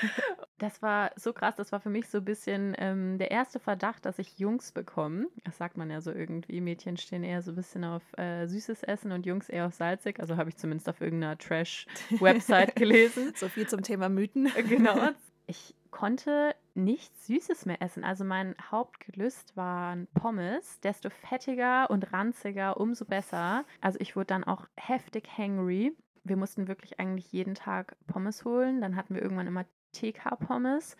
Das 0.59 0.81
war 0.81 1.11
so 1.17 1.33
krass, 1.33 1.55
das 1.57 1.71
war 1.73 1.81
für 1.81 1.91
mich 1.91 2.09
so 2.09 2.19
ein 2.19 2.25
bisschen 2.25 2.75
ähm, 2.79 3.19
der 3.19 3.31
erste 3.31 3.59
Verdacht, 3.59 4.07
dass 4.07 4.19
ich 4.19 4.39
Jungs 4.39 4.73
bekomme. 4.73 5.27
Das 5.45 5.59
sagt 5.59 5.77
man 5.77 5.91
ja 5.91 6.01
so 6.01 6.13
irgendwie. 6.13 6.61
Mädchen 6.61 6.97
stehen 6.97 7.25
eher 7.25 7.43
so 7.43 7.53
ein 7.53 7.57
bisschen 7.57 7.85
auf 7.85 8.03
äh, 8.17 8.47
süßes 8.47 8.83
Essen 8.83 9.13
und 9.13 9.27
Jungs 9.27 9.49
eher 9.49 9.67
auf 9.67 9.75
salzig. 9.75 10.19
Also 10.19 10.37
habe 10.37 10.49
ich 10.49 10.57
zumindest 10.57 10.89
auf 10.89 11.01
irgendeiner 11.01 11.37
Trash-Website 11.37 12.75
gelesen. 12.77 13.33
so 13.37 13.49
viel 13.49 13.69
zum 13.69 13.83
Thema 13.83 14.09
Mythen. 14.09 14.51
Genau. 14.69 15.11
Ich 15.47 15.75
konnte 15.91 16.55
nichts 16.75 17.27
Süßes 17.27 17.67
mehr 17.67 17.81
essen. 17.81 18.03
Also 18.03 18.25
mein 18.25 18.55
Hauptgelüst 18.71 19.57
waren 19.57 20.09
Pommes. 20.15 20.81
Desto 20.81 21.11
fettiger 21.11 21.91
und 21.91 22.13
ranziger, 22.13 22.81
umso 22.81 23.05
besser. 23.05 23.65
Also 23.81 23.99
ich 24.01 24.17
wurde 24.17 24.27
dann 24.27 24.45
auch 24.45 24.67
heftig 24.77 25.29
hangry 25.37 25.95
wir 26.29 26.37
mussten 26.37 26.69
wirklich 26.69 26.99
eigentlich 26.99 27.33
jeden 27.33 27.55
Tag 27.55 27.97
Pommes 28.07 28.45
holen. 28.45 28.81
Dann 28.81 28.97
hatten 28.97 29.15
wir 29.15 29.23
irgendwann 29.23 29.47
immer 29.47 29.65
TK-Pommes. 29.97 30.97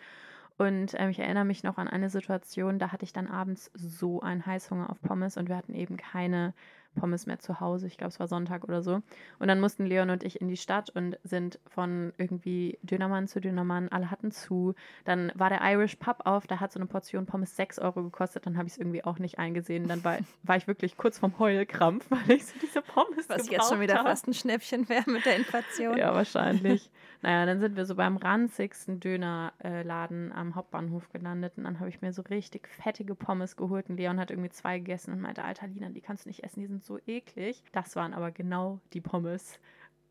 Und 0.57 0.95
ähm, 0.97 1.09
ich 1.09 1.19
erinnere 1.19 1.45
mich 1.45 1.63
noch 1.63 1.77
an 1.77 1.87
eine 1.87 2.09
Situation, 2.09 2.79
da 2.79 2.91
hatte 2.91 3.05
ich 3.05 3.13
dann 3.13 3.27
abends 3.27 3.71
so 3.75 4.21
einen 4.21 4.45
Heißhunger 4.45 4.89
auf 4.89 4.99
Pommes 5.01 5.37
und 5.37 5.49
wir 5.49 5.55
hatten 5.55 5.75
eben 5.75 5.97
keine 5.97 6.53
Pommes 6.97 7.25
mehr 7.25 7.39
zu 7.39 7.59
Hause. 7.59 7.87
Ich 7.87 7.97
glaube, 7.97 8.09
es 8.09 8.19
war 8.19 8.27
Sonntag 8.27 8.63
oder 8.63 8.81
so. 8.81 9.01
Und 9.39 9.47
dann 9.47 9.59
mussten 9.59 9.85
Leon 9.85 10.09
und 10.09 10.23
ich 10.23 10.41
in 10.41 10.47
die 10.47 10.57
Stadt 10.57 10.89
und 10.89 11.17
sind 11.23 11.59
von 11.67 12.11
irgendwie 12.17 12.77
Dönermann 12.81 13.27
zu 13.27 13.39
Dönermann. 13.39 13.89
Alle 13.89 14.11
hatten 14.11 14.31
zu. 14.31 14.73
Dann 15.05 15.31
war 15.35 15.49
der 15.49 15.61
Irish 15.61 15.95
Pub 15.95 16.21
auf. 16.25 16.47
Da 16.47 16.59
hat 16.59 16.73
so 16.73 16.79
eine 16.79 16.87
Portion 16.87 17.25
Pommes 17.25 17.55
6 17.55 17.79
Euro 17.79 18.03
gekostet. 18.03 18.45
Dann 18.45 18.57
habe 18.57 18.67
ich 18.67 18.73
es 18.73 18.79
irgendwie 18.79 19.03
auch 19.03 19.19
nicht 19.19 19.39
eingesehen. 19.39 19.87
Dann 19.87 20.03
war, 20.03 20.17
war 20.43 20.57
ich 20.57 20.67
wirklich 20.67 20.97
kurz 20.97 21.19
vom 21.19 21.37
Heulkrampf, 21.39 22.05
weil 22.09 22.37
ich 22.37 22.45
so 22.45 22.53
diese 22.61 22.81
Pommes 22.81 23.29
Was 23.29 23.49
jetzt 23.49 23.69
schon 23.69 23.79
wieder 23.79 23.95
hab. 23.95 24.07
fast 24.07 24.27
ein 24.27 24.33
Schnäppchen 24.33 24.89
wäre 24.89 25.09
mit 25.09 25.25
der 25.25 25.37
Inflation. 25.37 25.97
Ja, 25.97 26.13
wahrscheinlich. 26.13 26.89
Naja, 27.21 27.45
dann 27.45 27.59
sind 27.59 27.75
wir 27.75 27.85
so 27.85 27.95
beim 27.95 28.17
ranzigsten 28.17 28.99
Dönerladen 28.99 30.31
am 30.31 30.55
Hauptbahnhof 30.55 31.09
gelandet. 31.09 31.53
Und 31.57 31.63
dann 31.63 31.79
habe 31.79 31.89
ich 31.89 32.01
mir 32.01 32.13
so 32.13 32.21
richtig 32.23 32.67
fettige 32.67 33.15
Pommes 33.15 33.55
geholt. 33.55 33.89
Und 33.89 33.97
Leon 33.97 34.19
hat 34.19 34.31
irgendwie 34.31 34.49
zwei 34.51 34.77
gegessen 34.77 35.13
und 35.13 35.21
meinte, 35.21 35.43
Alter, 35.43 35.67
Lina, 35.67 35.89
die 35.89 36.01
kannst 36.01 36.25
du 36.25 36.29
nicht 36.29 36.43
essen. 36.43 36.59
Die 36.59 36.67
sind 36.67 36.83
so 36.85 36.99
eklig. 37.07 37.63
Das 37.71 37.95
waren 37.95 38.13
aber 38.13 38.31
genau 38.31 38.79
die 38.93 39.01
Pommes, 39.01 39.59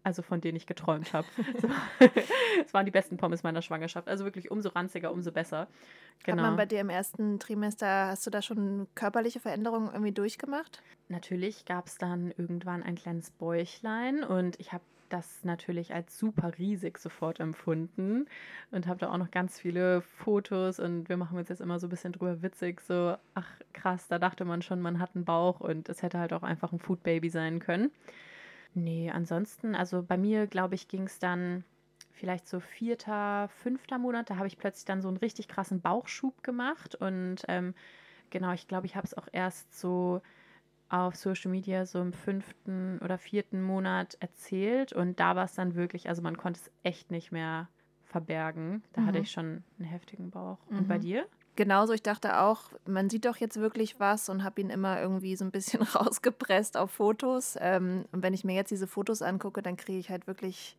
also 0.06 0.22
von 0.22 0.40
denen 0.40 0.56
ich 0.56 0.66
geträumt 0.66 1.12
habe. 1.12 1.26
Es 2.64 2.72
waren 2.72 2.86
die 2.86 2.92
besten 2.92 3.16
Pommes 3.16 3.42
meiner 3.42 3.60
Schwangerschaft. 3.60 4.08
Also 4.08 4.24
wirklich 4.24 4.50
umso 4.50 4.70
ranziger, 4.70 5.12
umso 5.12 5.32
besser. 5.32 5.66
Genau. 6.24 6.36
Hat 6.38 6.42
man 6.42 6.44
genau. 6.44 6.56
bei 6.56 6.66
dir 6.66 6.80
im 6.80 6.88
ersten 6.88 7.38
Trimester, 7.38 8.06
hast 8.06 8.24
du 8.24 8.30
da 8.30 8.40
schon 8.40 8.86
körperliche 8.94 9.40
Veränderungen 9.40 9.88
irgendwie 9.88 10.12
durchgemacht? 10.12 10.82
Natürlich 11.08 11.64
gab 11.64 11.88
es 11.88 11.98
dann 11.98 12.32
irgendwann 12.36 12.82
ein 12.82 12.94
kleines 12.94 13.30
Bäuchlein 13.30 14.22
und 14.22 14.58
ich 14.60 14.72
habe 14.72 14.84
das 15.08 15.44
natürlich 15.44 15.92
als 15.92 16.18
super 16.18 16.52
riesig 16.56 16.98
sofort 16.98 17.40
empfunden 17.40 18.26
und 18.70 18.86
habe 18.86 19.00
da 19.00 19.12
auch 19.12 19.18
noch 19.18 19.30
ganz 19.30 19.60
viele 19.60 20.00
Fotos 20.00 20.80
und 20.80 21.08
wir 21.08 21.16
machen 21.16 21.36
uns 21.36 21.48
jetzt 21.48 21.60
immer 21.60 21.78
so 21.78 21.88
ein 21.88 21.90
bisschen 21.90 22.12
drüber 22.12 22.42
witzig, 22.42 22.80
so, 22.80 23.16
ach 23.34 23.48
krass, 23.72 24.08
da 24.08 24.18
dachte 24.18 24.44
man 24.44 24.62
schon, 24.62 24.80
man 24.80 24.98
hat 24.98 25.10
einen 25.14 25.24
Bauch 25.24 25.60
und 25.60 25.88
es 25.88 26.02
hätte 26.02 26.18
halt 26.18 26.32
auch 26.32 26.42
einfach 26.42 26.72
ein 26.72 26.78
Food 26.78 27.02
Baby 27.02 27.28
sein 27.28 27.58
können. 27.58 27.90
Nee, 28.76 29.10
ansonsten, 29.10 29.74
also 29.74 30.02
bei 30.02 30.18
mir, 30.18 30.46
glaube 30.46 30.74
ich, 30.74 30.86
ging 30.86 31.04
es 31.04 31.18
dann 31.18 31.64
vielleicht 32.12 32.46
so 32.46 32.60
vierter, 32.60 33.48
fünfter 33.48 33.96
Monat, 33.96 34.28
da 34.28 34.36
habe 34.36 34.48
ich 34.48 34.58
plötzlich 34.58 34.84
dann 34.84 35.00
so 35.00 35.08
einen 35.08 35.16
richtig 35.16 35.48
krassen 35.48 35.80
Bauchschub 35.80 36.42
gemacht 36.42 36.94
und 36.94 37.36
ähm, 37.48 37.74
genau, 38.28 38.52
ich 38.52 38.68
glaube, 38.68 38.84
ich 38.84 38.94
habe 38.94 39.06
es 39.06 39.16
auch 39.16 39.28
erst 39.32 39.78
so 39.78 40.20
auf 40.90 41.16
Social 41.16 41.50
Media 41.50 41.86
so 41.86 42.02
im 42.02 42.12
fünften 42.12 42.98
oder 42.98 43.16
vierten 43.16 43.62
Monat 43.62 44.18
erzählt 44.20 44.92
und 44.92 45.18
da 45.20 45.36
war 45.36 45.46
es 45.46 45.54
dann 45.54 45.74
wirklich, 45.74 46.10
also 46.10 46.20
man 46.20 46.36
konnte 46.36 46.60
es 46.60 46.70
echt 46.82 47.10
nicht 47.10 47.32
mehr 47.32 47.70
verbergen. 48.04 48.82
Da 48.92 49.00
mhm. 49.00 49.06
hatte 49.06 49.18
ich 49.20 49.30
schon 49.30 49.64
einen 49.78 49.88
heftigen 49.88 50.30
Bauch. 50.30 50.58
Mhm. 50.68 50.78
Und 50.78 50.88
bei 50.88 50.98
mhm. 50.98 51.02
dir? 51.02 51.26
Genauso, 51.56 51.94
ich 51.94 52.02
dachte 52.02 52.40
auch, 52.40 52.64
man 52.86 53.08
sieht 53.08 53.24
doch 53.24 53.38
jetzt 53.38 53.56
wirklich 53.56 53.98
was 53.98 54.28
und 54.28 54.44
habe 54.44 54.60
ihn 54.60 54.70
immer 54.70 55.00
irgendwie 55.00 55.36
so 55.36 55.44
ein 55.44 55.50
bisschen 55.50 55.82
rausgepresst 55.94 56.76
auf 56.76 56.90
Fotos. 56.90 57.56
Ähm, 57.58 58.04
und 58.12 58.22
wenn 58.22 58.34
ich 58.34 58.44
mir 58.44 58.54
jetzt 58.54 58.70
diese 58.70 58.86
Fotos 58.86 59.22
angucke, 59.22 59.62
dann 59.62 59.76
kriege 59.76 59.98
ich 59.98 60.10
halt 60.10 60.26
wirklich 60.26 60.76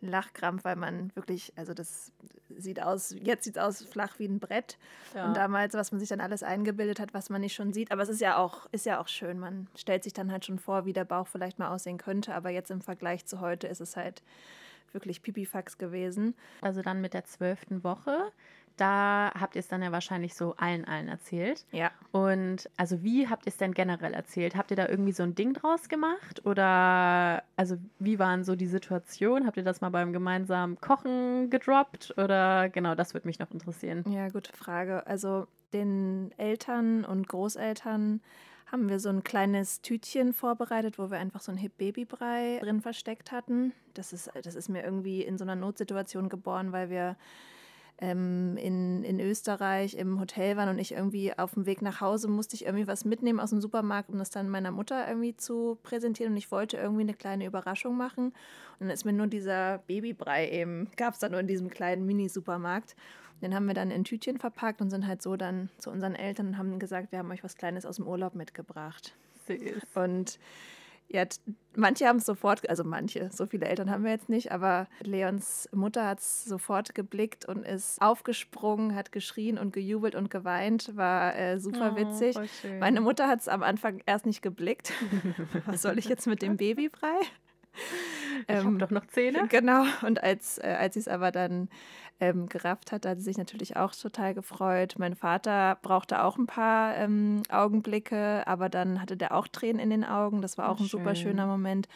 Lachkrampf, 0.00 0.64
weil 0.64 0.76
man 0.76 1.14
wirklich, 1.14 1.52
also 1.56 1.74
das 1.74 2.12
sieht 2.56 2.82
aus, 2.82 3.14
jetzt 3.20 3.44
sieht 3.44 3.56
es 3.56 3.62
aus 3.62 3.82
flach 3.82 4.18
wie 4.18 4.26
ein 4.26 4.38
Brett. 4.38 4.78
Ja. 5.14 5.26
Und 5.26 5.36
damals, 5.36 5.74
was 5.74 5.92
man 5.92 6.00
sich 6.00 6.08
dann 6.08 6.20
alles 6.20 6.42
eingebildet 6.42 7.00
hat, 7.00 7.12
was 7.12 7.28
man 7.28 7.40
nicht 7.40 7.54
schon 7.54 7.72
sieht. 7.72 7.92
Aber 7.92 8.02
es 8.02 8.08
ist 8.08 8.20
ja 8.20 8.36
auch, 8.36 8.66
ist 8.72 8.86
ja 8.86 9.00
auch 9.00 9.08
schön. 9.08 9.38
Man 9.38 9.68
stellt 9.76 10.04
sich 10.04 10.12
dann 10.12 10.32
halt 10.32 10.44
schon 10.44 10.58
vor, 10.58 10.86
wie 10.86 10.92
der 10.92 11.04
Bauch 11.04 11.26
vielleicht 11.26 11.58
mal 11.58 11.68
aussehen 11.68 11.98
könnte. 11.98 12.34
Aber 12.34 12.50
jetzt 12.50 12.70
im 12.70 12.80
Vergleich 12.80 13.26
zu 13.26 13.40
heute 13.40 13.66
ist 13.66 13.80
es 13.80 13.96
halt 13.96 14.22
wirklich 14.92 15.22
Pipifax 15.22 15.78
gewesen. 15.78 16.34
Also 16.60 16.82
dann 16.82 17.00
mit 17.00 17.14
der 17.14 17.24
zwölften 17.24 17.84
Woche 17.84 18.32
da 18.80 19.32
habt 19.38 19.56
ihr 19.56 19.60
es 19.60 19.68
dann 19.68 19.82
ja 19.82 19.92
wahrscheinlich 19.92 20.34
so 20.34 20.54
allen, 20.56 20.84
allen 20.86 21.08
erzählt. 21.08 21.66
Ja. 21.70 21.90
Und 22.12 22.70
also 22.76 23.02
wie 23.02 23.28
habt 23.28 23.46
ihr 23.46 23.50
es 23.50 23.58
denn 23.58 23.74
generell 23.74 24.14
erzählt? 24.14 24.56
Habt 24.56 24.70
ihr 24.70 24.76
da 24.76 24.88
irgendwie 24.88 25.12
so 25.12 25.22
ein 25.22 25.34
Ding 25.34 25.52
draus 25.52 25.88
gemacht? 25.88 26.44
Oder 26.46 27.42
also 27.56 27.76
wie 27.98 28.18
waren 28.18 28.44
so 28.44 28.56
die 28.56 28.66
Situationen? 28.66 29.46
Habt 29.46 29.58
ihr 29.58 29.64
das 29.64 29.80
mal 29.80 29.90
beim 29.90 30.12
gemeinsamen 30.12 30.80
Kochen 30.80 31.50
gedroppt? 31.50 32.14
Oder 32.16 32.70
genau, 32.70 32.94
das 32.94 33.12
würde 33.12 33.28
mich 33.28 33.38
noch 33.38 33.50
interessieren. 33.50 34.04
Ja, 34.08 34.28
gute 34.28 34.52
Frage. 34.52 35.06
Also 35.06 35.46
den 35.72 36.32
Eltern 36.38 37.04
und 37.04 37.28
Großeltern 37.28 38.20
haben 38.72 38.88
wir 38.88 39.00
so 39.00 39.08
ein 39.08 39.24
kleines 39.24 39.82
Tütchen 39.82 40.32
vorbereitet, 40.32 40.98
wo 40.98 41.10
wir 41.10 41.18
einfach 41.18 41.40
so 41.40 41.52
ein 41.52 41.58
Hip-Baby-Brei 41.58 42.60
drin 42.62 42.80
versteckt 42.80 43.32
hatten. 43.32 43.72
Das 43.94 44.12
ist, 44.12 44.30
das 44.42 44.54
ist 44.54 44.68
mir 44.68 44.84
irgendwie 44.84 45.22
in 45.22 45.38
so 45.38 45.44
einer 45.44 45.56
Notsituation 45.56 46.28
geboren, 46.28 46.72
weil 46.72 46.88
wir 46.88 47.16
ähm, 48.00 48.56
in, 48.56 49.04
in 49.04 49.20
Österreich 49.20 49.94
im 49.94 50.18
Hotel 50.18 50.56
waren 50.56 50.70
und 50.70 50.78
ich 50.78 50.92
irgendwie 50.92 51.36
auf 51.36 51.52
dem 51.52 51.66
Weg 51.66 51.82
nach 51.82 52.00
Hause 52.00 52.28
musste 52.28 52.56
ich 52.56 52.64
irgendwie 52.64 52.86
was 52.86 53.04
mitnehmen 53.04 53.40
aus 53.40 53.50
dem 53.50 53.60
Supermarkt, 53.60 54.10
um 54.10 54.18
das 54.18 54.30
dann 54.30 54.48
meiner 54.48 54.70
Mutter 54.70 55.06
irgendwie 55.06 55.36
zu 55.36 55.78
präsentieren. 55.82 56.32
Und 56.32 56.38
ich 56.38 56.50
wollte 56.50 56.78
irgendwie 56.78 57.02
eine 57.02 57.14
kleine 57.14 57.44
Überraschung 57.44 57.96
machen. 57.96 58.26
Und 58.26 58.34
dann 58.80 58.90
ist 58.90 59.04
mir 59.04 59.12
nur 59.12 59.26
dieser 59.26 59.78
Babybrei 59.86 60.50
eben, 60.50 60.88
gab 60.96 61.14
es 61.14 61.20
dann 61.20 61.32
nur 61.32 61.40
in 61.40 61.46
diesem 61.46 61.68
kleinen 61.68 62.06
Mini-Supermarkt. 62.06 62.96
Den 63.42 63.54
haben 63.54 63.66
wir 63.66 63.74
dann 63.74 63.90
in 63.90 64.04
Tütchen 64.04 64.38
verpackt 64.38 64.80
und 64.80 64.90
sind 64.90 65.06
halt 65.06 65.22
so 65.22 65.36
dann 65.36 65.70
zu 65.78 65.90
unseren 65.90 66.14
Eltern 66.14 66.48
und 66.48 66.58
haben 66.58 66.78
gesagt, 66.78 67.12
wir 67.12 67.18
haben 67.18 67.30
euch 67.30 67.44
was 67.44 67.56
Kleines 67.56 67.86
aus 67.86 67.96
dem 67.96 68.06
Urlaub 68.06 68.34
mitgebracht. 68.34 69.14
Süß. 69.46 69.82
Und 69.94 70.38
ja, 71.12 71.24
manche 71.74 72.06
haben 72.06 72.18
es 72.18 72.26
sofort, 72.26 72.68
also 72.70 72.84
manche, 72.84 73.30
so 73.32 73.46
viele 73.46 73.66
Eltern 73.66 73.90
haben 73.90 74.04
wir 74.04 74.12
jetzt 74.12 74.28
nicht, 74.28 74.52
aber 74.52 74.86
Leons 75.00 75.68
Mutter 75.72 76.06
hat 76.06 76.20
es 76.20 76.44
sofort 76.44 76.94
geblickt 76.94 77.46
und 77.46 77.64
ist 77.64 78.00
aufgesprungen, 78.00 78.94
hat 78.94 79.10
geschrien 79.10 79.58
und 79.58 79.72
gejubelt 79.72 80.14
und 80.14 80.30
geweint, 80.30 80.96
war 80.96 81.36
äh, 81.36 81.58
super 81.58 81.94
oh, 81.94 81.96
witzig. 81.96 82.36
Meine 82.78 83.00
Mutter 83.00 83.26
hat 83.26 83.40
es 83.40 83.48
am 83.48 83.62
Anfang 83.64 84.00
erst 84.06 84.24
nicht 84.24 84.40
geblickt. 84.40 84.92
Was 85.66 85.82
soll 85.82 85.98
ich 85.98 86.06
jetzt 86.06 86.28
mit 86.28 86.42
dem 86.42 86.56
Babybrei? 86.56 87.18
Ich 88.46 88.54
ähm, 88.54 88.66
habe 88.66 88.78
doch 88.78 88.90
noch 88.90 89.06
Zähne. 89.06 89.48
Genau, 89.48 89.84
und 90.02 90.22
als, 90.22 90.58
äh, 90.58 90.76
als 90.78 90.94
sie 90.94 91.00
es 91.00 91.08
aber 91.08 91.32
dann 91.32 91.68
ähm, 92.20 92.48
gerafft 92.48 92.92
hat, 92.92 93.06
hat 93.06 93.18
sie 93.18 93.24
sich 93.24 93.38
natürlich 93.38 93.76
auch 93.76 93.94
total 93.94 94.34
gefreut. 94.34 94.94
Mein 94.98 95.16
Vater 95.16 95.78
brauchte 95.82 96.22
auch 96.22 96.36
ein 96.36 96.46
paar 96.46 96.96
ähm, 96.96 97.42
Augenblicke, 97.48 98.46
aber 98.46 98.68
dann 98.68 99.00
hatte 99.00 99.16
der 99.16 99.34
auch 99.34 99.48
Tränen 99.48 99.80
in 99.80 99.90
den 99.90 100.04
Augen. 100.04 100.42
Das 100.42 100.58
war 100.58 100.68
auch 100.68 100.78
ein 100.78 100.86
Schön. 100.86 101.00
super 101.00 101.14
schöner 101.14 101.46
Moment. 101.46 101.88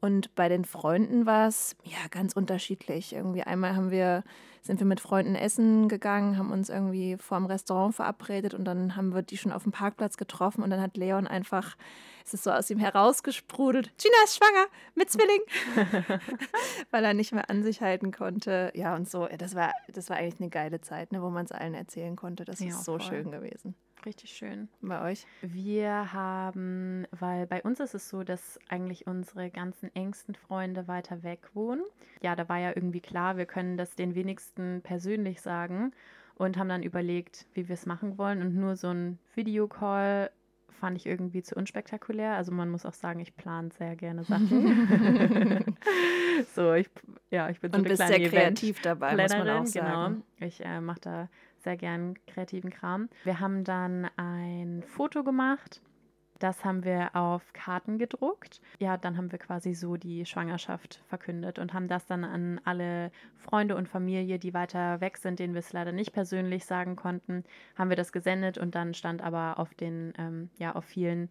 Und 0.00 0.34
bei 0.34 0.48
den 0.48 0.64
Freunden 0.64 1.24
war 1.24 1.48
es 1.48 1.74
ja 1.84 1.96
ganz 2.10 2.34
unterschiedlich. 2.34 3.14
Irgendwie 3.14 3.42
einmal 3.42 3.74
haben 3.74 3.90
wir, 3.90 4.24
sind 4.62 4.78
wir 4.78 4.86
mit 4.86 5.00
Freunden 5.00 5.34
essen 5.34 5.88
gegangen, 5.88 6.36
haben 6.36 6.52
uns 6.52 6.68
irgendwie 6.68 7.16
vor 7.16 7.38
dem 7.38 7.46
Restaurant 7.46 7.94
verabredet 7.94 8.52
und 8.52 8.64
dann 8.66 8.94
haben 8.94 9.14
wir 9.14 9.22
die 9.22 9.38
schon 9.38 9.52
auf 9.52 9.62
dem 9.62 9.72
Parkplatz 9.72 10.18
getroffen 10.18 10.62
und 10.62 10.70
dann 10.70 10.82
hat 10.82 10.98
Leon 10.98 11.26
einfach, 11.26 11.76
es 12.24 12.34
ist 12.34 12.44
so 12.44 12.50
aus 12.50 12.68
ihm 12.68 12.78
herausgesprudelt, 12.78 13.90
Gina 13.96 14.16
ist 14.24 14.36
schwanger 14.36 14.66
mit 14.94 15.10
Zwilling, 15.10 15.40
weil 16.90 17.04
er 17.04 17.14
nicht 17.14 17.32
mehr 17.32 17.48
an 17.48 17.62
sich 17.62 17.80
halten 17.80 18.12
konnte. 18.12 18.72
Ja, 18.74 18.94
und 18.94 19.08
so, 19.08 19.26
das 19.38 19.54
war, 19.54 19.72
das 19.88 20.10
war 20.10 20.18
eigentlich 20.18 20.40
eine 20.40 20.50
geile 20.50 20.82
Zeit, 20.82 21.10
ne, 21.10 21.22
wo 21.22 21.30
man 21.30 21.46
es 21.46 21.52
allen 21.52 21.74
erzählen 21.74 22.16
konnte. 22.16 22.44
Das 22.44 22.60
ja, 22.60 22.68
ist 22.68 22.84
so 22.84 22.98
voll. 22.98 23.00
schön 23.00 23.30
gewesen 23.30 23.74
richtig 24.04 24.30
schön. 24.30 24.68
Bei 24.80 25.10
euch? 25.10 25.26
Wir 25.40 26.12
haben, 26.12 27.06
weil 27.10 27.46
bei 27.46 27.62
uns 27.62 27.80
ist 27.80 27.94
es 27.94 28.08
so, 28.08 28.22
dass 28.24 28.58
eigentlich 28.68 29.06
unsere 29.06 29.50
ganzen 29.50 29.94
engsten 29.94 30.34
Freunde 30.34 30.88
weiter 30.88 31.22
weg 31.22 31.50
wohnen. 31.54 31.82
Ja, 32.22 32.36
da 32.36 32.48
war 32.48 32.58
ja 32.58 32.72
irgendwie 32.74 33.00
klar, 33.00 33.36
wir 33.36 33.46
können 33.46 33.76
das 33.76 33.94
den 33.94 34.14
wenigsten 34.14 34.82
persönlich 34.82 35.40
sagen 35.40 35.92
und 36.34 36.58
haben 36.58 36.68
dann 36.68 36.82
überlegt, 36.82 37.46
wie 37.54 37.68
wir 37.68 37.74
es 37.74 37.86
machen 37.86 38.18
wollen. 38.18 38.42
Und 38.42 38.54
nur 38.54 38.76
so 38.76 38.88
ein 38.88 39.18
Videocall 39.34 40.30
fand 40.76 40.96
ich 40.96 41.06
irgendwie 41.06 41.42
zu 41.42 41.54
unspektakulär. 41.54 42.34
Also 42.34 42.52
man 42.52 42.68
muss 42.68 42.86
auch 42.86 42.92
sagen, 42.92 43.20
ich 43.20 43.34
plane 43.36 43.70
sehr 43.78 43.96
gerne 43.96 44.24
Sachen. 44.24 45.76
so, 46.54 46.74
ich, 46.74 46.88
ja, 47.30 47.48
ich 47.48 47.60
bin 47.60 47.72
so 47.72 47.78
Und 47.78 47.86
eine 47.86 47.96
bist 47.96 48.06
sehr 48.06 48.28
kreativ 48.28 48.80
dabei, 48.82 49.16
muss 49.16 49.32
man 49.32 49.48
auch 49.48 49.64
genau. 49.64 49.66
sagen. 49.66 50.22
Genau. 50.38 50.46
Ich 50.46 50.64
äh, 50.64 50.80
mache 50.80 51.00
da 51.00 51.28
sehr 51.66 51.76
gern 51.76 52.14
kreativen 52.28 52.70
Kram. 52.70 53.08
Wir 53.24 53.40
haben 53.40 53.64
dann 53.64 54.08
ein 54.16 54.84
Foto 54.86 55.24
gemacht. 55.24 55.82
Das 56.38 56.64
haben 56.64 56.84
wir 56.84 57.16
auf 57.16 57.42
Karten 57.54 57.98
gedruckt. 57.98 58.60
Ja, 58.78 58.96
dann 58.96 59.16
haben 59.16 59.32
wir 59.32 59.38
quasi 59.40 59.74
so 59.74 59.96
die 59.96 60.24
Schwangerschaft 60.26 61.02
verkündet 61.08 61.58
und 61.58 61.74
haben 61.74 61.88
das 61.88 62.06
dann 62.06 62.22
an 62.24 62.60
alle 62.64 63.10
Freunde 63.36 63.74
und 63.74 63.88
Familie, 63.88 64.38
die 64.38 64.54
weiter 64.54 65.00
weg 65.00 65.16
sind, 65.16 65.40
denen 65.40 65.54
wir 65.54 65.60
es 65.60 65.72
leider 65.72 65.90
nicht 65.90 66.12
persönlich 66.12 66.66
sagen 66.66 66.94
konnten, 66.94 67.42
haben 67.74 67.90
wir 67.90 67.96
das 67.96 68.12
gesendet 68.12 68.58
und 68.58 68.76
dann 68.76 68.94
stand 68.94 69.22
aber 69.22 69.58
auf 69.58 69.74
den, 69.74 70.12
ähm, 70.18 70.50
ja, 70.58 70.76
auf 70.76 70.84
vielen 70.84 71.30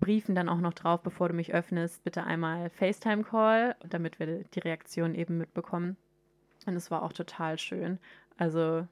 Briefen 0.00 0.34
dann 0.34 0.48
auch 0.48 0.60
noch 0.60 0.74
drauf, 0.74 1.02
bevor 1.02 1.28
du 1.28 1.34
mich 1.34 1.54
öffnest, 1.54 2.02
bitte 2.02 2.24
einmal 2.24 2.70
FaceTime-Call, 2.70 3.76
damit 3.88 4.18
wir 4.18 4.42
die 4.42 4.60
Reaktion 4.60 5.14
eben 5.14 5.38
mitbekommen. 5.38 5.96
Und 6.66 6.74
es 6.74 6.90
war 6.90 7.02
auch 7.02 7.12
total 7.12 7.58
schön. 7.58 8.00
Also 8.38 8.86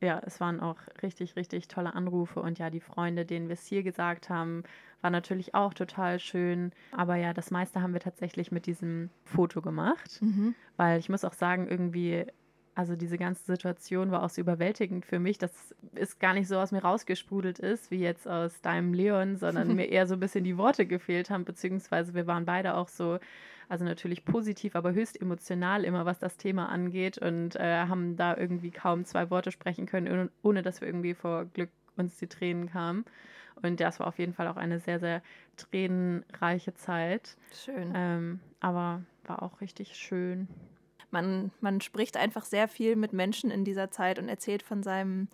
ja, 0.00 0.20
es 0.24 0.40
waren 0.40 0.60
auch 0.60 0.76
richtig, 1.02 1.36
richtig 1.36 1.68
tolle 1.68 1.94
Anrufe 1.94 2.40
und 2.40 2.58
ja, 2.58 2.70
die 2.70 2.80
Freunde, 2.80 3.26
denen 3.26 3.48
wir 3.48 3.54
es 3.54 3.66
hier 3.66 3.82
gesagt 3.82 4.30
haben, 4.30 4.62
war 5.02 5.10
natürlich 5.10 5.54
auch 5.54 5.74
total 5.74 6.18
schön. 6.18 6.72
Aber 6.92 7.16
ja, 7.16 7.34
das 7.34 7.50
meiste 7.50 7.82
haben 7.82 7.92
wir 7.92 8.00
tatsächlich 8.00 8.50
mit 8.50 8.66
diesem 8.66 9.10
Foto 9.24 9.60
gemacht, 9.60 10.20
mhm. 10.22 10.54
weil 10.76 10.98
ich 10.98 11.08
muss 11.08 11.24
auch 11.24 11.34
sagen, 11.34 11.68
irgendwie, 11.68 12.24
also 12.74 12.96
diese 12.96 13.18
ganze 13.18 13.44
Situation 13.44 14.10
war 14.10 14.22
auch 14.22 14.30
so 14.30 14.40
überwältigend 14.40 15.04
für 15.04 15.18
mich, 15.18 15.36
dass 15.36 15.74
es 15.94 16.18
gar 16.18 16.32
nicht 16.32 16.48
so 16.48 16.58
aus 16.58 16.72
mir 16.72 16.82
rausgesprudelt 16.82 17.58
ist, 17.58 17.90
wie 17.90 18.00
jetzt 18.00 18.26
aus 18.26 18.60
deinem 18.62 18.94
Leon, 18.94 19.36
sondern 19.36 19.68
mir 19.76 19.86
eher 19.90 20.06
so 20.06 20.14
ein 20.14 20.20
bisschen 20.20 20.44
die 20.44 20.56
Worte 20.56 20.86
gefehlt 20.86 21.28
haben, 21.28 21.44
beziehungsweise 21.44 22.14
wir 22.14 22.26
waren 22.26 22.46
beide 22.46 22.74
auch 22.74 22.88
so 22.88 23.18
also 23.70 23.84
natürlich 23.84 24.24
positiv, 24.24 24.74
aber 24.74 24.92
höchst 24.92 25.20
emotional 25.20 25.84
immer, 25.84 26.04
was 26.04 26.18
das 26.18 26.36
Thema 26.36 26.68
angeht 26.68 27.18
und 27.18 27.54
äh, 27.54 27.86
haben 27.86 28.16
da 28.16 28.36
irgendwie 28.36 28.72
kaum 28.72 29.04
zwei 29.04 29.30
Worte 29.30 29.52
sprechen 29.52 29.86
können, 29.86 30.28
ohne 30.42 30.62
dass 30.62 30.80
wir 30.80 30.88
irgendwie 30.88 31.14
vor 31.14 31.44
Glück 31.44 31.70
uns 31.96 32.16
die 32.16 32.26
Tränen 32.26 32.68
kamen. 32.68 33.04
Und 33.62 33.78
das 33.78 34.00
war 34.00 34.08
auf 34.08 34.18
jeden 34.18 34.34
Fall 34.34 34.48
auch 34.48 34.56
eine 34.56 34.80
sehr, 34.80 34.98
sehr 34.98 35.22
tränenreiche 35.56 36.74
Zeit. 36.74 37.36
Schön. 37.52 37.92
Ähm, 37.94 38.40
aber 38.58 39.02
war 39.24 39.42
auch 39.42 39.60
richtig 39.60 39.94
schön. 39.94 40.48
Man, 41.12 41.52
man 41.60 41.80
spricht 41.80 42.16
einfach 42.16 42.46
sehr 42.46 42.66
viel 42.66 42.96
mit 42.96 43.12
Menschen 43.12 43.52
in 43.52 43.64
dieser 43.64 43.92
Zeit 43.92 44.18
und 44.18 44.28
erzählt 44.28 44.64
von 44.64 44.82
seinem, 44.82 45.28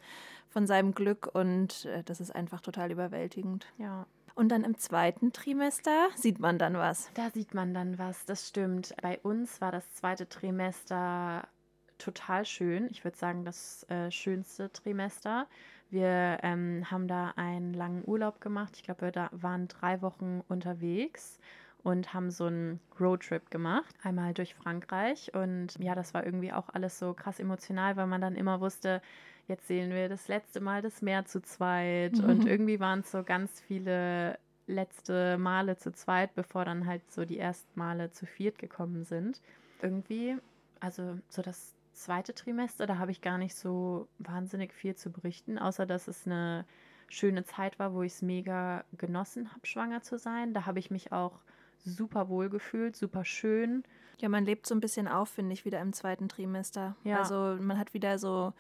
von 0.51 0.67
seinem 0.67 0.95
Glück 0.95 1.31
und 1.33 1.87
äh, 1.87 2.03
das 2.03 2.21
ist 2.21 2.35
einfach 2.35 2.61
total 2.61 2.91
überwältigend. 2.91 3.67
Ja. 3.79 4.07
Und 4.37 4.51
dann 4.51 4.65
im 4.65 4.77
zweiten 4.77 5.33
Trimester 5.33 6.09
sieht 6.15 6.39
man 6.41 6.59
dann 6.59 6.75
was. 6.75 7.11
Da 7.15 7.31
sieht 7.31 7.55
man 7.55 7.73
dann 7.73 7.99
was, 7.99 8.27
das 8.27 8.47
stimmt. 8.47 8.95
Bei 9.01 9.19
uns 9.21 9.63
war 9.63 9.73
das 9.73 9.95
zweite 9.95 10.29
Trimester 10.29 11.49
total 11.97 12.45
schön. 12.45 12.87
Ich 12.91 13.03
würde 13.03 13.17
sagen, 13.17 13.47
das 13.47 13.85
äh, 13.89 14.11
schönste 14.11 14.71
Trimester. 14.71 15.47
Wir 15.89 16.39
ähm, 16.43 16.85
haben 16.91 17.09
da 17.09 17.33
einen 17.37 17.73
langen 17.73 18.03
Urlaub 18.07 18.43
gemacht. 18.43 18.75
Ich 18.77 18.83
glaube, 18.83 19.07
wir 19.07 19.11
da 19.11 19.31
waren 19.33 19.69
drei 19.69 20.03
Wochen 20.03 20.43
unterwegs 20.49 21.39
und 21.83 22.13
haben 22.13 22.31
so 22.31 22.45
einen 22.45 22.81
Roadtrip 23.01 23.51
gemacht, 23.51 23.95
einmal 24.03 24.35
durch 24.35 24.55
Frankreich. 24.55 25.33
Und 25.35 25.79
ja, 25.79 25.95
das 25.95 26.13
war 26.13 26.27
irgendwie 26.27 26.53
auch 26.53 26.69
alles 26.75 26.99
so 26.99 27.15
krass 27.15 27.41
emotional, 27.41 27.97
weil 27.97 28.07
man 28.07 28.21
dann 28.21 28.37
immer 28.37 28.61
wusste, 28.61 29.01
jetzt 29.49 29.69
sehen 29.69 29.91
wir 29.91 30.09
das 30.09 30.29
letzte 30.29 30.61
Mal 30.61 30.83
das 30.83 31.03
Meer 31.03 31.25
zu 31.25 31.41
zweit. 31.41 32.19
Mhm. 32.19 32.25
Und 32.25 32.47
irgendwie 32.47 32.81
waren 32.81 33.01
es 33.01 33.11
so 33.11 33.23
ganz 33.23 33.61
viele 33.61 34.39
letzte 34.67 35.39
Male 35.39 35.77
zu 35.77 35.93
zweit, 35.93 36.35
bevor 36.35 36.65
dann 36.65 36.87
halt 36.87 37.03
so 37.11 37.25
die 37.25 37.39
ersten 37.39 37.79
Male 37.79 38.11
zu 38.11 38.27
viert 38.27 38.59
gekommen 38.59 39.05
sind. 39.05 39.41
Irgendwie, 39.81 40.37
also 40.81 41.19
so 41.29 41.43
das 41.43 41.75
zweite 41.93 42.35
Trimester, 42.35 42.87
da 42.87 42.99
habe 42.99 43.11
ich 43.11 43.21
gar 43.21 43.39
nicht 43.39 43.55
so 43.55 44.09
wahnsinnig 44.19 44.73
viel 44.73 44.97
zu 44.97 45.11
berichten, 45.11 45.59
außer 45.59 45.87
dass 45.87 46.09
es 46.09 46.27
eine 46.27 46.65
schöne 47.09 47.45
Zeit 47.45 47.79
war, 47.79 47.95
wo 47.95 48.03
ich 48.03 48.13
es 48.13 48.23
mega 48.23 48.85
genossen 48.99 49.53
habe, 49.53 49.67
schwanger 49.67 50.03
zu 50.03 50.19
sein. 50.19 50.53
Da 50.53 50.67
habe 50.67 50.79
ich 50.79 50.91
mich 50.91 51.13
auch 51.13 51.41
super 51.85 52.29
wohl 52.29 52.49
gefühlt, 52.49 52.97
super 52.97 53.25
schön. 53.25 53.85
Ja, 54.19 54.31
man 54.31 54.47
lebt 54.47 54.67
so 54.67 54.75
ein 54.75 54.81
bisschen 54.81 55.09
auf, 55.09 55.29
finde 55.29 55.53
ich, 55.53 55.65
wieder 55.65 55.81
im 55.81 55.93
zweiten 55.93 56.29
Trimester. 56.29 56.97
Ja. 57.05 57.19
Also 57.19 57.57
man 57.61 57.79
hat 57.79 57.93
wieder 57.93 58.19
so 58.19 58.55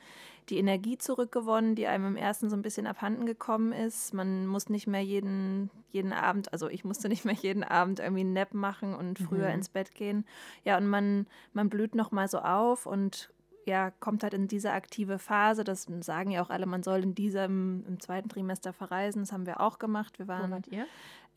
die 0.50 0.58
Energie 0.58 0.98
zurückgewonnen, 0.98 1.74
die 1.74 1.86
einem 1.86 2.06
im 2.06 2.16
ersten 2.16 2.50
so 2.50 2.56
ein 2.56 2.62
bisschen 2.62 2.86
abhanden 2.86 3.24
gekommen 3.24 3.72
ist. 3.72 4.12
Man 4.12 4.46
muss 4.46 4.68
nicht 4.68 4.86
mehr 4.86 5.02
jeden, 5.02 5.70
jeden 5.90 6.12
Abend, 6.12 6.52
also 6.52 6.68
ich 6.68 6.84
musste 6.84 7.08
nicht 7.08 7.24
mehr 7.24 7.34
jeden 7.34 7.64
Abend 7.64 8.00
irgendwie 8.00 8.20
einen 8.20 8.34
Nap 8.34 8.52
machen 8.52 8.94
und 8.94 9.18
früher 9.18 9.48
mhm. 9.48 9.54
ins 9.54 9.68
Bett 9.70 9.94
gehen. 9.94 10.26
Ja, 10.64 10.76
und 10.76 10.86
man, 10.86 11.26
man 11.54 11.70
blüht 11.70 11.94
nochmal 11.94 12.28
so 12.28 12.38
auf 12.38 12.86
und 12.86 13.30
ja, 13.66 13.90
kommt 13.90 14.22
halt 14.22 14.32
in 14.32 14.48
diese 14.48 14.72
aktive 14.72 15.18
Phase. 15.18 15.64
Das 15.64 15.86
sagen 16.00 16.30
ja 16.30 16.42
auch 16.42 16.50
alle, 16.50 16.66
man 16.66 16.82
soll 16.82 17.02
in 17.02 17.14
diesem 17.14 17.84
im 17.86 18.00
zweiten 18.00 18.28
Trimester 18.28 18.72
verreisen. 18.72 19.22
Das 19.22 19.32
haben 19.32 19.44
wir 19.44 19.60
auch 19.60 19.78
gemacht. 19.78 20.18
Wir 20.18 20.28
waren? 20.28 20.50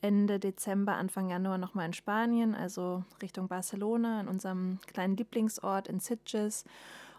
Ende 0.02 0.40
Dezember, 0.40 0.94
Anfang 0.94 1.30
Januar 1.30 1.58
nochmal 1.58 1.88
in 1.88 1.94
Spanien, 1.94 2.56
also 2.56 3.04
Richtung 3.22 3.50
Barcelona, 3.50 4.22
in 4.22 4.30
unserem 4.30 4.80
kleinen 4.88 5.18
Lieblingsort 5.18 5.90
in 5.90 6.00
Sitges 6.00 6.64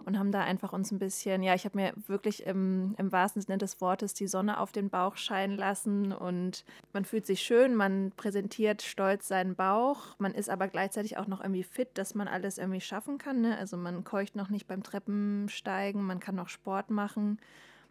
und 0.04 0.18
haben 0.18 0.32
da 0.32 0.40
einfach 0.40 0.72
uns 0.72 0.90
ein 0.90 0.98
bisschen, 0.98 1.42
ja, 1.42 1.54
ich 1.54 1.64
habe 1.64 1.78
mir 1.78 1.92
wirklich 2.06 2.46
im, 2.46 2.94
im 2.98 3.12
wahrsten 3.12 3.42
Sinne 3.42 3.58
des 3.58 3.80
Wortes 3.80 4.14
die 4.14 4.26
Sonne 4.26 4.58
auf 4.58 4.72
den 4.72 4.90
Bauch 4.90 5.16
scheinen 5.16 5.56
lassen 5.56 6.12
und 6.12 6.64
man 6.92 7.04
fühlt 7.04 7.26
sich 7.26 7.42
schön, 7.42 7.74
man 7.74 8.12
präsentiert 8.16 8.82
stolz 8.82 9.28
seinen 9.28 9.54
Bauch, 9.54 10.16
man 10.18 10.34
ist 10.34 10.50
aber 10.50 10.68
gleichzeitig 10.68 11.18
auch 11.18 11.26
noch 11.26 11.40
irgendwie 11.40 11.64
fit, 11.64 11.88
dass 11.94 12.14
man 12.14 12.28
alles 12.28 12.58
irgendwie 12.58 12.80
schaffen 12.80 13.18
kann. 13.18 13.40
Ne? 13.40 13.56
Also 13.56 13.76
man 13.76 14.04
keucht 14.04 14.36
noch 14.36 14.50
nicht 14.50 14.66
beim 14.66 14.82
Treppensteigen, 14.82 16.02
man 16.02 16.20
kann 16.20 16.34
noch 16.34 16.48
Sport 16.48 16.90
machen. 16.90 17.38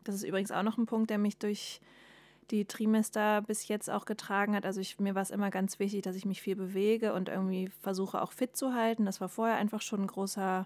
Das 0.04 0.16
ist 0.16 0.24
übrigens 0.24 0.52
auch 0.52 0.64
noch 0.64 0.78
ein 0.78 0.86
Punkt, 0.86 1.10
der 1.10 1.18
mich 1.18 1.38
durch 1.38 1.82
die 2.52 2.66
Trimester 2.66 3.42
bis 3.42 3.68
jetzt 3.68 3.90
auch 3.90 4.06
getragen 4.06 4.56
hat. 4.56 4.66
Also 4.66 4.82
ich, 4.82 5.00
mir 5.00 5.16
war 5.16 5.22
es 5.22 5.30
immer 5.30 5.52
ganz 5.52 5.80
wichtig, 5.80 6.02
dass 6.02 6.16
ich 6.16 6.26
mich 6.26 6.42
viel 6.42 6.56
bewege 6.56 7.14
und 7.14 7.30
irgendwie 7.30 7.70
versuche 7.82 8.22
auch 8.22 8.32
fit 8.32 8.56
zu 8.56 8.74
halten. 8.74 9.06
Das 9.06 9.22
war 9.22 9.30
vorher 9.30 9.58
einfach 9.58 9.82
schon 9.82 10.02
ein 10.02 10.08
großer 10.08 10.66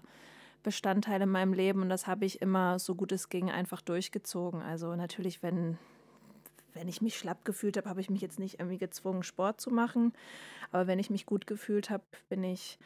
Bestandteil 0.64 1.22
in 1.22 1.28
meinem 1.28 1.52
Leben 1.52 1.82
und 1.82 1.88
das 1.88 2.08
habe 2.08 2.24
ich 2.24 2.42
immer 2.42 2.80
so 2.80 2.96
gut 2.96 3.12
es 3.12 3.28
ging 3.28 3.50
einfach 3.50 3.80
durchgezogen. 3.80 4.60
Also 4.62 4.96
natürlich, 4.96 5.44
wenn, 5.44 5.78
wenn 6.72 6.88
ich 6.88 7.00
mich 7.00 7.16
schlapp 7.16 7.44
gefühlt 7.44 7.76
habe, 7.76 7.88
habe 7.88 8.00
ich 8.00 8.10
mich 8.10 8.20
jetzt 8.20 8.40
nicht 8.40 8.58
irgendwie 8.58 8.78
gezwungen, 8.78 9.22
Sport 9.22 9.60
zu 9.60 9.70
machen. 9.70 10.12
Aber 10.72 10.88
wenn 10.88 10.98
ich 10.98 11.10
mich 11.10 11.26
gut 11.26 11.46
gefühlt 11.46 11.90
habe, 11.90 12.02
bin 12.28 12.42
ich 12.42 12.78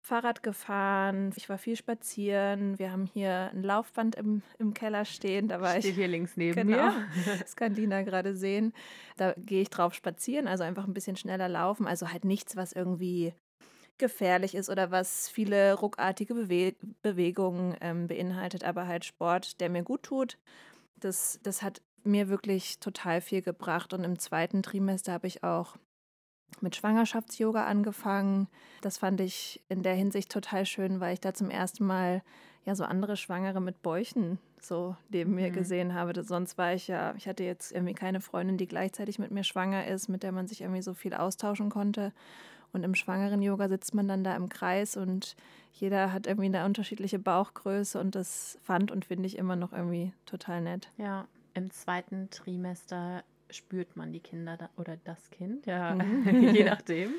Fahrrad 0.00 0.42
gefahren, 0.42 1.32
ich 1.36 1.48
war 1.48 1.58
viel 1.58 1.76
spazieren. 1.76 2.78
Wir 2.78 2.92
haben 2.92 3.06
hier 3.06 3.50
ein 3.52 3.62
Laufband 3.62 4.14
im, 4.14 4.42
im 4.58 4.72
Keller 4.72 5.04
stehen. 5.04 5.48
Da 5.48 5.60
war 5.60 5.72
Steht 5.72 5.84
ich 5.84 5.94
hier 5.96 6.08
links 6.08 6.36
neben 6.36 6.54
genau, 6.54 6.90
mir. 6.90 7.08
das 7.40 7.56
kann 7.56 7.74
Lina 7.74 8.02
gerade 8.02 8.34
sehen. 8.36 8.72
Da 9.16 9.34
gehe 9.36 9.62
ich 9.62 9.70
drauf 9.70 9.94
spazieren, 9.94 10.46
also 10.46 10.64
einfach 10.64 10.86
ein 10.86 10.94
bisschen 10.94 11.16
schneller 11.16 11.48
laufen. 11.48 11.86
Also 11.86 12.12
halt 12.12 12.24
nichts, 12.24 12.56
was 12.56 12.72
irgendwie 12.72 13.34
gefährlich 13.98 14.54
ist 14.54 14.68
oder 14.70 14.90
was 14.90 15.28
viele 15.28 15.74
ruckartige 15.74 16.34
Bewe 16.34 16.74
Bewegungen 17.02 17.76
ähm, 17.80 18.06
beinhaltet, 18.06 18.64
aber 18.64 18.86
halt 18.86 19.04
Sport, 19.04 19.60
der 19.60 19.70
mir 19.70 19.82
gut 19.82 20.02
tut. 20.02 20.38
Das, 20.98 21.38
das 21.42 21.62
hat 21.62 21.82
mir 22.04 22.28
wirklich 22.28 22.78
total 22.80 23.20
viel 23.20 23.42
gebracht. 23.42 23.92
Und 23.92 24.04
im 24.04 24.18
zweiten 24.18 24.62
Trimester 24.62 25.12
habe 25.12 25.26
ich 25.26 25.42
auch 25.44 25.76
mit 26.60 26.76
Schwangerschafts-Yoga 26.76 27.64
angefangen. 27.66 28.48
Das 28.80 28.98
fand 28.98 29.20
ich 29.20 29.62
in 29.68 29.82
der 29.82 29.94
Hinsicht 29.94 30.30
total 30.30 30.64
schön, 30.64 31.00
weil 31.00 31.14
ich 31.14 31.20
da 31.20 31.34
zum 31.34 31.50
ersten 31.50 31.84
Mal 31.84 32.22
ja 32.64 32.74
so 32.74 32.84
andere 32.84 33.16
Schwangere 33.16 33.60
mit 33.60 33.82
Bäuchen 33.82 34.38
so 34.60 34.96
neben 35.10 35.34
mir 35.34 35.48
Mhm. 35.50 35.54
gesehen 35.54 35.94
habe. 35.94 36.12
Das- 36.12 36.26
Sonst 36.28 36.56
war 36.58 36.72
ich 36.72 36.88
ja, 36.88 37.14
ich 37.16 37.28
hatte 37.28 37.44
jetzt 37.44 37.72
irgendwie 37.72 37.94
keine 37.94 38.20
Freundin, 38.20 38.56
die 38.56 38.66
gleichzeitig 38.68 39.18
mit 39.18 39.30
mir 39.30 39.44
schwanger 39.44 39.86
ist, 39.86 40.08
mit 40.08 40.22
der 40.22 40.32
man 40.32 40.48
sich 40.48 40.62
irgendwie 40.62 40.82
so 40.82 40.94
viel 40.94 41.14
austauschen 41.14 41.68
konnte. 41.70 42.12
Und 42.76 42.84
im 42.84 42.94
Schwangeren-Yoga 42.94 43.68
sitzt 43.68 43.94
man 43.94 44.06
dann 44.06 44.22
da 44.22 44.36
im 44.36 44.48
Kreis 44.48 44.96
und 44.96 45.34
jeder 45.72 46.12
hat 46.12 46.26
irgendwie 46.26 46.46
eine 46.46 46.64
unterschiedliche 46.64 47.18
Bauchgröße 47.18 47.98
und 48.00 48.14
das 48.14 48.58
fand 48.62 48.90
und 48.92 49.04
finde 49.06 49.26
ich 49.26 49.36
immer 49.36 49.56
noch 49.56 49.72
irgendwie 49.72 50.12
total 50.26 50.60
nett. 50.60 50.90
Ja, 50.98 51.26
im 51.54 51.70
zweiten 51.70 52.28
Trimester 52.30 53.24
spürt 53.50 53.96
man 53.96 54.12
die 54.12 54.20
Kinder 54.20 54.56
da, 54.56 54.68
oder 54.76 54.96
das 55.04 55.30
Kind, 55.30 55.66
ja, 55.66 55.94
Mhm. 55.94 56.52
je 56.54 56.64
nachdem. 56.70 57.14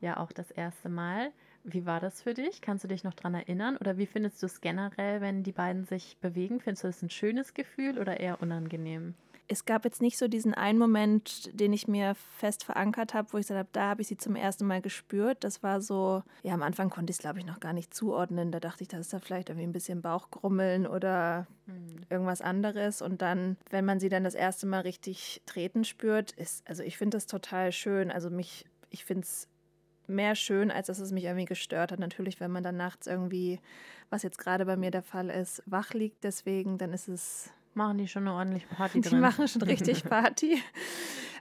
Ja, 0.00 0.18
auch 0.18 0.32
das 0.32 0.50
erste 0.50 0.88
Mal. 0.88 1.30
Wie 1.64 1.86
war 1.86 2.00
das 2.00 2.22
für 2.22 2.34
dich? 2.34 2.60
Kannst 2.60 2.82
du 2.84 2.88
dich 2.88 3.04
noch 3.04 3.14
dran 3.14 3.34
erinnern? 3.34 3.76
Oder 3.76 3.96
wie 3.96 4.06
findest 4.06 4.42
du 4.42 4.46
es 4.46 4.60
generell, 4.60 5.20
wenn 5.20 5.42
die 5.44 5.52
beiden 5.52 5.84
sich 5.84 6.16
bewegen? 6.20 6.60
Findest 6.60 6.82
du 6.84 6.88
das 6.88 7.02
ein 7.02 7.10
schönes 7.10 7.54
Gefühl 7.54 7.98
oder 7.98 8.18
eher 8.18 8.42
unangenehm? 8.42 9.14
Es 9.48 9.64
gab 9.64 9.84
jetzt 9.84 10.00
nicht 10.00 10.18
so 10.18 10.28
diesen 10.28 10.54
einen 10.54 10.78
Moment, 10.78 11.50
den 11.58 11.72
ich 11.72 11.88
mir 11.88 12.14
fest 12.38 12.64
verankert 12.64 13.12
habe, 13.14 13.32
wo 13.32 13.38
ich 13.38 13.44
gesagt 13.46 13.58
habe, 13.58 13.68
da 13.72 13.90
habe 13.90 14.02
ich 14.02 14.08
sie 14.08 14.16
zum 14.16 14.36
ersten 14.36 14.66
Mal 14.66 14.80
gespürt. 14.80 15.44
Das 15.44 15.62
war 15.62 15.80
so, 15.80 16.22
ja, 16.42 16.54
am 16.54 16.62
Anfang 16.62 16.90
konnte 16.90 17.10
ich 17.10 17.16
es, 17.16 17.20
glaube 17.20 17.38
ich, 17.38 17.46
noch 17.46 17.60
gar 17.60 17.72
nicht 17.72 17.92
zuordnen. 17.92 18.52
Da 18.52 18.60
dachte 18.60 18.82
ich, 18.82 18.88
das 18.88 19.00
ist 19.00 19.12
da 19.12 19.18
vielleicht 19.18 19.48
irgendwie 19.48 19.66
ein 19.66 19.72
bisschen 19.72 20.00
Bauchgrummeln 20.00 20.86
oder 20.86 21.46
irgendwas 22.08 22.40
anderes. 22.40 23.02
Und 23.02 23.22
dann, 23.22 23.56
wenn 23.70 23.84
man 23.84 24.00
sie 24.00 24.08
dann 24.08 24.24
das 24.24 24.34
erste 24.34 24.66
Mal 24.66 24.80
richtig 24.80 25.42
treten 25.46 25.84
spürt, 25.84 26.32
ist, 26.32 26.66
also 26.68 26.82
ich 26.82 26.96
finde 26.96 27.16
das 27.16 27.26
total 27.26 27.72
schön. 27.72 28.10
Also 28.10 28.30
mich, 28.30 28.64
ich 28.90 29.04
finde 29.04 29.22
es 29.22 29.48
mehr 30.06 30.34
schön, 30.34 30.70
als 30.70 30.86
dass 30.86 30.98
es 30.98 31.12
mich 31.12 31.24
irgendwie 31.24 31.44
gestört 31.44 31.92
hat. 31.92 31.98
Natürlich, 31.98 32.40
wenn 32.40 32.50
man 32.50 32.62
dann 32.62 32.76
nachts 32.76 33.06
irgendwie, 33.06 33.60
was 34.10 34.22
jetzt 34.22 34.38
gerade 34.38 34.66
bei 34.66 34.76
mir 34.76 34.90
der 34.90 35.02
Fall 35.02 35.30
ist, 35.30 35.62
wach 35.66 35.92
liegt, 35.94 36.24
deswegen, 36.24 36.78
dann 36.78 36.92
ist 36.92 37.08
es 37.08 37.50
Machen 37.74 37.98
die 37.98 38.08
schon 38.08 38.26
eine 38.28 38.36
ordentliche 38.36 38.66
Party 38.68 39.00
die 39.00 39.08
drin? 39.08 39.20
machen 39.20 39.48
schon 39.48 39.62
richtig 39.62 40.04
Party. 40.08 40.60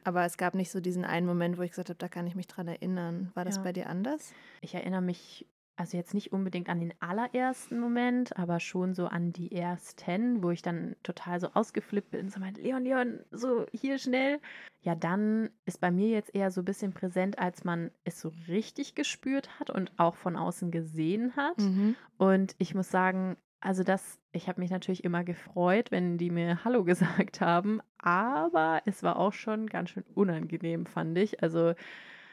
Aber 0.03 0.25
es 0.25 0.37
gab 0.37 0.55
nicht 0.55 0.71
so 0.71 0.79
diesen 0.79 1.05
einen 1.05 1.27
Moment, 1.27 1.57
wo 1.57 1.61
ich 1.61 1.71
gesagt 1.71 1.89
habe, 1.89 1.97
da 1.99 2.07
kann 2.07 2.25
ich 2.27 2.35
mich 2.35 2.47
dran 2.47 2.67
erinnern. 2.67 3.31
War 3.35 3.45
das 3.45 3.57
Ja. 3.57 3.63
bei 3.63 3.73
dir 3.73 3.87
anders? 3.89 4.33
Ich 4.61 4.73
erinnere 4.73 5.01
mich, 5.01 5.45
also 5.75 5.95
jetzt 5.97 6.13
nicht 6.13 6.31
unbedingt 6.31 6.69
an 6.69 6.79
den 6.79 6.93
allerersten 6.99 7.79
Moment, 7.79 8.37
aber 8.37 8.59
schon 8.59 8.93
so 8.95 9.07
an 9.07 9.31
die 9.33 9.51
ersten, 9.51 10.41
wo 10.43 10.49
ich 10.51 10.61
dann 10.61 10.95
total 11.03 11.39
so 11.39 11.49
ausgeflippt 11.53 12.11
bin, 12.11 12.29
so 12.29 12.39
meinte, 12.39 12.61
Leon, 12.61 12.83
Leon, 12.83 13.19
so 13.31 13.65
hier 13.71 13.97
schnell. 13.99 14.39
Ja, 14.81 14.95
dann 14.95 15.49
ist 15.65 15.79
bei 15.81 15.91
mir 15.91 16.09
jetzt 16.09 16.33
eher 16.33 16.49
so 16.49 16.61
ein 16.61 16.65
bisschen 16.65 16.93
präsent, 16.93 17.37
als 17.37 17.63
man 17.63 17.91
es 18.03 18.19
so 18.19 18.31
richtig 18.47 18.95
gespürt 18.95 19.59
hat 19.59 19.69
und 19.69 19.91
auch 19.97 20.15
von 20.15 20.35
außen 20.35 20.71
gesehen 20.71 21.35
hat. 21.35 21.59
Mhm. 21.59 21.95
Und 22.17 22.55
ich 22.57 22.73
muss 22.73 22.89
sagen, 22.89 23.37
also 23.61 23.83
das, 23.83 24.19
ich 24.31 24.47
habe 24.49 24.59
mich 24.59 24.71
natürlich 24.71 25.03
immer 25.03 25.23
gefreut, 25.23 25.91
wenn 25.91 26.17
die 26.17 26.29
mir 26.31 26.63
Hallo 26.65 26.83
gesagt 26.91 27.41
haben, 27.41 27.79
aber 27.99 28.81
es 28.85 29.03
war 29.03 29.17
auch 29.17 29.33
schon 29.33 29.67
ganz 29.67 29.91
schön 29.91 30.03
unangenehm, 30.15 30.85
fand 30.85 31.17
ich. 31.17 31.41
Also 31.43 31.73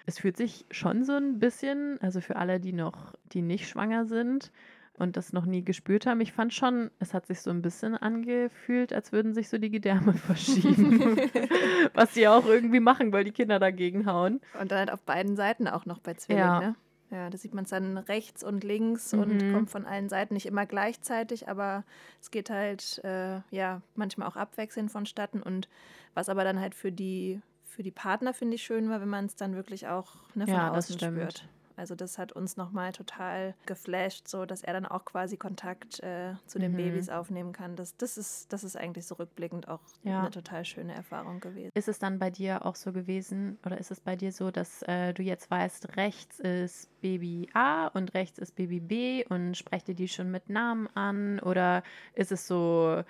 es 0.07 0.19
fühlt 0.19 0.37
sich 0.39 0.65
schon 0.71 1.05
so 1.05 1.13
ein 1.13 1.39
bisschen, 1.39 1.99
also 2.01 2.21
für 2.21 2.37
alle, 2.37 2.61
die 2.61 2.73
noch, 2.73 3.15
die 3.27 3.43
nicht 3.43 3.69
schwanger 3.69 4.07
sind 4.07 4.51
und 4.95 5.17
das 5.17 5.33
noch 5.33 5.45
nie 5.47 5.63
gespürt 5.63 6.07
haben, 6.07 6.21
ich 6.21 6.33
fand 6.33 6.53
schon, 6.55 6.91
es 6.99 7.15
hat 7.15 7.27
sich 7.27 7.41
so 7.41 7.51
ein 7.51 7.63
bisschen 7.63 7.95
angefühlt, 7.95 8.93
als 8.93 9.13
würden 9.13 9.33
sich 9.35 9.49
so 9.49 9.59
die 9.59 9.71
Gedärme 9.71 10.13
verschieben. 10.15 11.17
Was 11.95 12.15
sie 12.15 12.27
auch 12.27 12.47
irgendwie 12.47 12.81
machen, 12.81 13.13
weil 13.13 13.25
die 13.25 13.31
Kinder 13.33 13.59
dagegen 13.59 14.07
hauen. 14.07 14.41
Und 14.61 14.73
dann 14.73 14.79
halt 14.79 14.93
auf 14.93 15.03
beiden 15.03 15.37
Seiten 15.37 15.69
auch 15.69 15.85
noch 15.87 15.99
bei 16.01 16.15
Zwillingen, 16.15 16.47
Ja. 16.49 16.61
ne? 16.61 16.75
Ja, 17.11 17.31
da 17.31 17.39
sieht 17.39 17.55
man 17.55 17.65
es 17.65 17.71
dann 17.71 17.97
rechts 17.97 18.43
und 18.45 18.65
links 18.65 19.15
und 19.15 19.39
Mhm. 19.43 19.53
kommt 19.53 19.71
von 19.71 19.87
allen 19.87 20.09
Seiten 20.11 20.35
nicht 20.35 20.45
immer 20.47 20.67
gleichzeitig, 20.67 21.49
aber 21.49 21.85
es 22.21 22.31
geht 22.31 22.51
halt 22.51 23.01
äh, 23.03 23.41
ja 23.51 23.81
manchmal 23.95 24.29
auch 24.29 24.37
abwechselnd 24.37 24.91
vonstatten. 24.91 25.43
Und 25.43 25.69
was 26.15 26.29
aber 26.29 26.45
dann 26.45 26.61
halt 26.61 26.75
für 26.75 26.93
die 26.93 27.41
für 27.65 27.83
die 27.83 27.91
Partner 27.93 28.35
finde 28.35 28.57
ich 28.57 28.63
schön 28.65 28.91
war, 28.91 29.01
wenn 29.01 29.09
man 29.09 29.27
es 29.27 29.37
dann 29.37 29.55
wirklich 29.55 29.87
auch 29.87 30.17
ne, 30.35 30.47
von 30.47 30.55
Ja, 30.55 30.71
außen 30.71 30.99
spürt. 30.99 31.49
Also 31.79 31.95
das 31.95 32.19
hat 32.19 32.33
uns 32.33 32.57
nochmal 32.57 32.93
total 32.93 33.55
geflasht, 33.67 34.29
so 34.29 34.45
dass 34.47 34.63
er 34.63 34.73
dann 34.73 34.85
auch 34.87 35.05
quasi 35.05 35.37
Kontakt 35.37 36.01
äh, 36.01 36.35
zu 36.47 36.59
den 36.59 36.73
Mhm. 36.73 36.77
Babys 36.77 37.09
aufnehmen 37.09 37.53
kann. 37.53 37.77
Das, 37.77 37.97
das, 37.97 38.19
ist, 38.19 38.53
das 38.53 38.65
ist 38.65 38.77
eigentlich 38.77 39.07
so 39.07 39.15
rückblickend 39.15 39.69
auch 39.69 39.81
Ja. 40.03 40.21
eine 40.21 40.31
total 40.31 40.65
schöne 40.65 40.93
Erfahrung 40.95 41.41
gewesen. 41.41 41.71
Ist 41.75 41.89
es 41.89 41.99
dann 41.99 42.19
bei 42.19 42.31
dir 42.31 42.67
auch 42.67 42.75
so 42.75 42.93
gewesen 42.93 43.59
oder 43.65 43.79
ist 43.79 43.91
es 43.91 44.01
bei 44.01 44.17
dir 44.17 44.33
so, 44.33 44.51
dass 44.51 44.83
äh, 44.83 45.15
du 45.15 45.23
jetzt 45.23 45.51
weißt, 45.51 45.97
rechts 45.97 46.41
ist 46.41 46.89
Baby 47.01 47.49
A 47.55 47.87
und 47.89 48.13
rechts 48.15 48.39
ist 48.39 48.57
Baby 48.57 48.81
B 48.81 49.25
und 49.29 49.57
sprecht 49.57 49.89
ihr 49.89 49.95
die 49.95 50.09
schon 50.09 50.31
mit 50.31 50.51
Namen 50.51 50.89
an 50.95 51.39
oder 51.41 51.83
ist 52.15 52.33
es 52.33 52.47
so, 52.47 53.03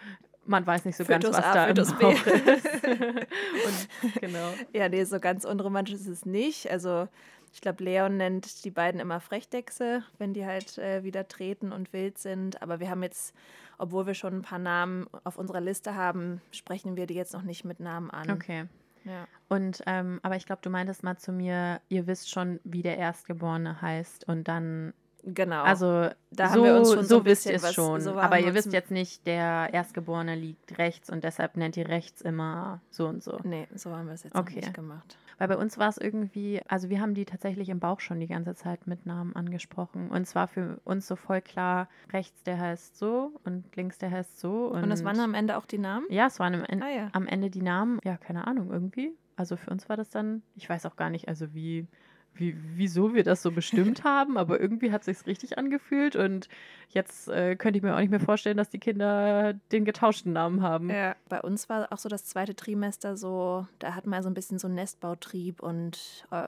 man 0.44 0.66
weiß 0.66 0.84
nicht 0.84 0.96
so 0.96 1.04
Fötus 1.04 1.32
ganz, 1.32 1.36
was 1.38 1.44
A, 1.44 1.54
da 1.54 1.66
Fötus 1.68 1.90
im 1.92 1.98
B. 1.98 2.04
Bauch 2.04 2.26
ist? 2.26 2.84
und 2.84 4.20
genau. 4.20 4.52
Ja, 4.72 4.88
nee, 4.88 5.04
so 5.04 5.20
ganz 5.20 5.44
unromantisch 5.44 5.94
ist 5.94 6.06
es 6.06 6.26
nicht. 6.26 6.70
Also 6.70 7.08
ich 7.52 7.60
glaube, 7.60 7.84
Leon 7.84 8.16
nennt 8.16 8.64
die 8.64 8.70
beiden 8.70 9.00
immer 9.00 9.20
Frechdechse, 9.20 10.02
wenn 10.18 10.34
die 10.34 10.44
halt 10.46 10.78
äh, 10.78 11.02
wieder 11.04 11.28
treten 11.28 11.72
und 11.72 11.92
wild 11.92 12.18
sind. 12.18 12.62
Aber 12.62 12.80
wir 12.80 12.90
haben 12.90 13.02
jetzt, 13.02 13.34
obwohl 13.78 14.06
wir 14.06 14.14
schon 14.14 14.34
ein 14.34 14.42
paar 14.42 14.58
Namen 14.58 15.06
auf 15.24 15.38
unserer 15.38 15.60
Liste 15.60 15.94
haben, 15.94 16.40
sprechen 16.50 16.96
wir 16.96 17.06
die 17.06 17.14
jetzt 17.14 17.32
noch 17.32 17.42
nicht 17.42 17.64
mit 17.64 17.80
Namen 17.80 18.10
an. 18.10 18.30
Okay. 18.30 18.64
Ja. 19.04 19.26
Und 19.48 19.82
ähm, 19.86 20.20
aber 20.22 20.36
ich 20.36 20.44
glaube, 20.46 20.60
du 20.62 20.70
meintest 20.70 21.02
mal 21.02 21.16
zu 21.16 21.32
mir, 21.32 21.80
ihr 21.88 22.06
wisst 22.06 22.30
schon, 22.30 22.60
wie 22.64 22.82
der 22.82 22.98
Erstgeborene 22.98 23.80
heißt 23.80 24.28
und 24.28 24.48
dann 24.48 24.92
Genau. 25.24 25.62
Also 25.64 26.08
Da 26.30 26.48
so, 26.48 26.54
haben 26.54 26.64
wir 26.64 26.76
uns 26.76 26.92
schon 26.92 27.02
so 27.04 27.18
so 27.18 27.24
wisst 27.24 27.46
ihr 27.46 27.54
es 27.56 27.74
schon. 27.74 28.00
so 28.00 28.14
aber 28.18 28.38
ihr 28.38 28.54
wisst 28.54 28.72
jetzt 28.72 28.90
nicht, 28.90 29.26
der 29.26 29.68
Erstgeborene 29.72 30.34
liegt 30.36 30.78
rechts 30.78 31.10
und 31.10 31.24
deshalb 31.24 31.56
nennt 31.56 31.76
ihr 31.76 31.88
rechts 31.88 32.22
immer 32.22 32.80
so 32.90 33.06
und 33.08 33.22
so. 33.22 33.38
nee, 33.42 33.66
so 33.74 33.94
haben 33.94 34.06
wir 34.06 34.14
es 34.14 34.22
jetzt 34.22 34.36
Okay. 34.36 34.54
noch 34.56 34.62
nicht 34.62 34.74
gemacht. 34.74 35.18
Weil 35.38 35.48
bei 35.48 35.56
uns 35.56 35.78
war 35.78 35.88
es 35.88 35.98
irgendwie, 35.98 36.60
also 36.68 36.90
wir 36.90 37.00
haben 37.00 37.14
die 37.14 37.24
tatsächlich 37.24 37.68
im 37.68 37.78
Bauch 37.80 38.00
schon 38.00 38.20
die 38.20 38.26
ganze 38.26 38.54
Zeit 38.54 38.86
mit 38.86 39.06
Namen 39.06 39.34
angesprochen. 39.36 40.10
Und 40.10 40.26
zwar 40.26 40.48
für 40.48 40.80
uns 40.84 41.06
so 41.06 41.16
voll 41.16 41.40
klar, 41.40 41.88
rechts 42.12 42.42
der 42.42 42.58
heißt 42.58 42.96
so 42.98 43.32
und 43.44 43.64
links 43.76 43.98
der 43.98 44.10
heißt 44.10 44.38
so. 44.38 44.66
Und, 44.66 44.82
Und, 44.82 44.90
das 44.90 45.04
waren 45.04 45.20
am 45.20 45.34
Ende 45.34 45.56
auch 45.56 45.66
die 45.66 45.78
Namen? 45.78 46.06
Ja, 46.10 46.26
es 46.26 46.40
waren 46.40 46.54
am 46.54 46.64
Ende, 46.64 46.84
Ah 46.84 46.90
ja. 46.90 47.08
am 47.12 47.26
Ende 47.26 47.50
die 47.50 47.62
Namen. 47.62 48.00
Ja, 48.04 48.16
keine 48.16 48.46
Ahnung, 48.46 48.70
irgendwie. 48.70 49.12
Also 49.36 49.56
für 49.56 49.70
uns 49.70 49.88
war 49.88 49.96
das 49.96 50.10
dann, 50.10 50.42
ich 50.56 50.68
weiß 50.68 50.84
auch 50.86 50.96
gar 50.96 51.10
nicht, 51.10 51.28
also 51.28 51.54
wie, 51.54 51.86
wie 52.34 52.56
wieso 52.74 53.14
wir 53.14 53.24
das 53.24 53.42
so 53.42 53.50
bestimmt 53.50 54.04
haben, 54.04 54.38
aber 54.38 54.60
irgendwie 54.60 54.92
hat 54.92 55.04
sich's 55.04 55.26
richtig 55.26 55.58
angefühlt 55.58 56.16
und 56.16 56.48
jetzt 56.90 57.28
äh, 57.28 57.56
könnte 57.56 57.78
ich 57.78 57.82
mir 57.82 57.94
auch 57.94 58.00
nicht 58.00 58.10
mehr 58.10 58.20
vorstellen, 58.20 58.56
dass 58.56 58.70
die 58.70 58.78
Kinder 58.78 59.54
den 59.72 59.84
getauschten 59.84 60.32
Namen 60.32 60.62
haben. 60.62 60.90
Ja. 60.90 61.16
Bei 61.28 61.40
uns 61.40 61.68
war 61.68 61.92
auch 61.92 61.98
so 61.98 62.08
das 62.08 62.24
zweite 62.24 62.54
Trimester 62.54 63.16
so, 63.16 63.66
da 63.78 63.94
hat 63.94 64.06
man 64.06 64.22
so 64.22 64.30
ein 64.30 64.34
bisschen 64.34 64.58
so 64.58 64.68
einen 64.68 64.76
Nestbautrieb 64.76 65.60
und 65.62 66.26
äh, 66.30 66.46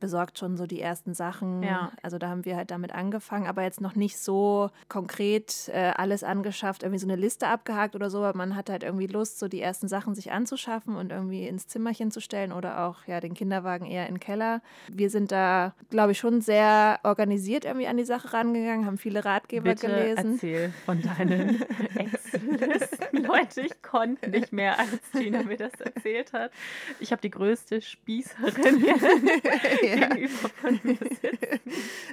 besorgt 0.00 0.38
schon 0.38 0.56
so 0.56 0.66
die 0.66 0.80
ersten 0.80 1.14
Sachen. 1.14 1.62
Ja. 1.62 1.92
Also 2.02 2.18
da 2.18 2.28
haben 2.28 2.44
wir 2.44 2.56
halt 2.56 2.70
damit 2.70 2.92
angefangen, 2.94 3.46
aber 3.46 3.62
jetzt 3.62 3.80
noch 3.80 3.94
nicht 3.94 4.18
so 4.18 4.70
konkret 4.88 5.70
äh, 5.72 5.92
alles 5.96 6.24
angeschafft, 6.24 6.82
irgendwie 6.82 6.98
so 6.98 7.06
eine 7.06 7.16
Liste 7.16 7.46
abgehakt 7.48 7.94
oder 7.94 8.10
so, 8.10 8.18
aber 8.18 8.36
man 8.36 8.56
hat 8.56 8.70
halt 8.70 8.82
irgendwie 8.82 9.06
Lust, 9.06 9.38
so 9.38 9.48
die 9.48 9.60
ersten 9.60 9.88
Sachen 9.88 10.14
sich 10.14 10.32
anzuschaffen 10.32 10.96
und 10.96 11.12
irgendwie 11.12 11.46
ins 11.46 11.68
Zimmerchen 11.68 12.10
zu 12.10 12.20
stellen 12.20 12.52
oder 12.52 12.86
auch 12.86 13.06
ja 13.06 13.20
den 13.20 13.34
Kinderwagen 13.34 13.86
eher 13.86 14.06
in 14.08 14.14
den 14.14 14.20
Keller. 14.20 14.62
Wir 14.88 15.10
sind 15.10 15.30
da, 15.32 15.74
glaube 15.90 16.12
ich, 16.12 16.18
schon 16.18 16.40
sehr 16.40 17.00
organisiert 17.02 17.64
irgendwie 17.64 17.86
an 17.86 17.96
die 17.96 18.04
Sache 18.04 18.32
rangegangen, 18.32 18.86
haben 18.86 18.98
viele 18.98 19.24
Ratgeber 19.24 19.70
Bitte 19.70 19.86
gelesen. 19.86 20.32
erzähl 20.34 20.72
von 20.84 21.00
deinen 21.02 21.62
Einkaufslisten. 21.96 23.24
Leute, 23.24 23.60
ich 23.62 23.82
konnte 23.82 24.28
nicht 24.28 24.52
mehr, 24.52 24.78
als 24.78 25.00
Gina 25.12 25.42
mir 25.42 25.56
das 25.56 25.72
erzählt 25.80 26.32
hat. 26.32 26.52
Ich 26.98 27.12
habe 27.12 27.22
die 27.22 27.30
größte 27.30 27.80
Spießerin 27.82 28.84
gegenüber 30.08 30.48
von 30.48 30.80
mir 30.82 30.96
sitzen. 30.96 31.60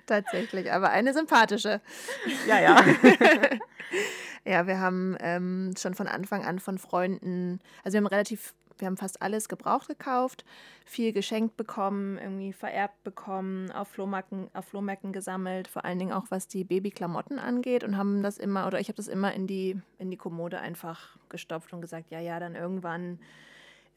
Tatsächlich, 0.05 0.71
aber 0.71 0.89
eine 0.89 1.13
sympathische. 1.13 1.81
Ja, 2.47 2.59
ja. 2.59 2.83
ja, 4.45 4.67
wir 4.67 4.79
haben 4.79 5.17
ähm, 5.19 5.73
schon 5.77 5.93
von 5.93 6.07
Anfang 6.07 6.45
an 6.45 6.59
von 6.59 6.77
Freunden, 6.77 7.59
also 7.83 7.93
wir 7.95 7.99
haben 7.99 8.07
relativ 8.07 8.53
wir 8.79 8.85
haben 8.85 8.97
fast 8.97 9.21
alles 9.21 9.49
gebraucht 9.49 9.87
gekauft, 9.87 10.45
viel 10.85 11.11
geschenkt 11.11 11.57
bekommen, 11.57 12.17
irgendwie 12.17 12.53
vererbt 12.53 13.03
bekommen, 13.03 13.71
auf 13.71 13.87
Flohmärkten, 13.89 14.49
auf 14.53 14.65
Flohmärkten 14.65 15.11
gesammelt, 15.11 15.67
vor 15.67 15.85
allen 15.85 15.99
Dingen 15.99 16.13
auch 16.13 16.25
was 16.29 16.47
die 16.47 16.63
Babyklamotten 16.63 17.39
angeht 17.39 17.83
und 17.83 17.97
haben 17.97 18.23
das 18.23 18.37
immer, 18.37 18.67
oder 18.67 18.79
ich 18.79 18.87
habe 18.87 18.97
das 18.97 19.07
immer 19.07 19.33
in 19.33 19.47
die, 19.47 19.81
in 19.99 20.11
die 20.11 20.17
Kommode 20.17 20.59
einfach 20.59 21.17
gestopft 21.29 21.73
und 21.73 21.81
gesagt, 21.81 22.11
ja, 22.11 22.19
ja, 22.19 22.39
dann 22.39 22.55
irgendwann 22.55 23.19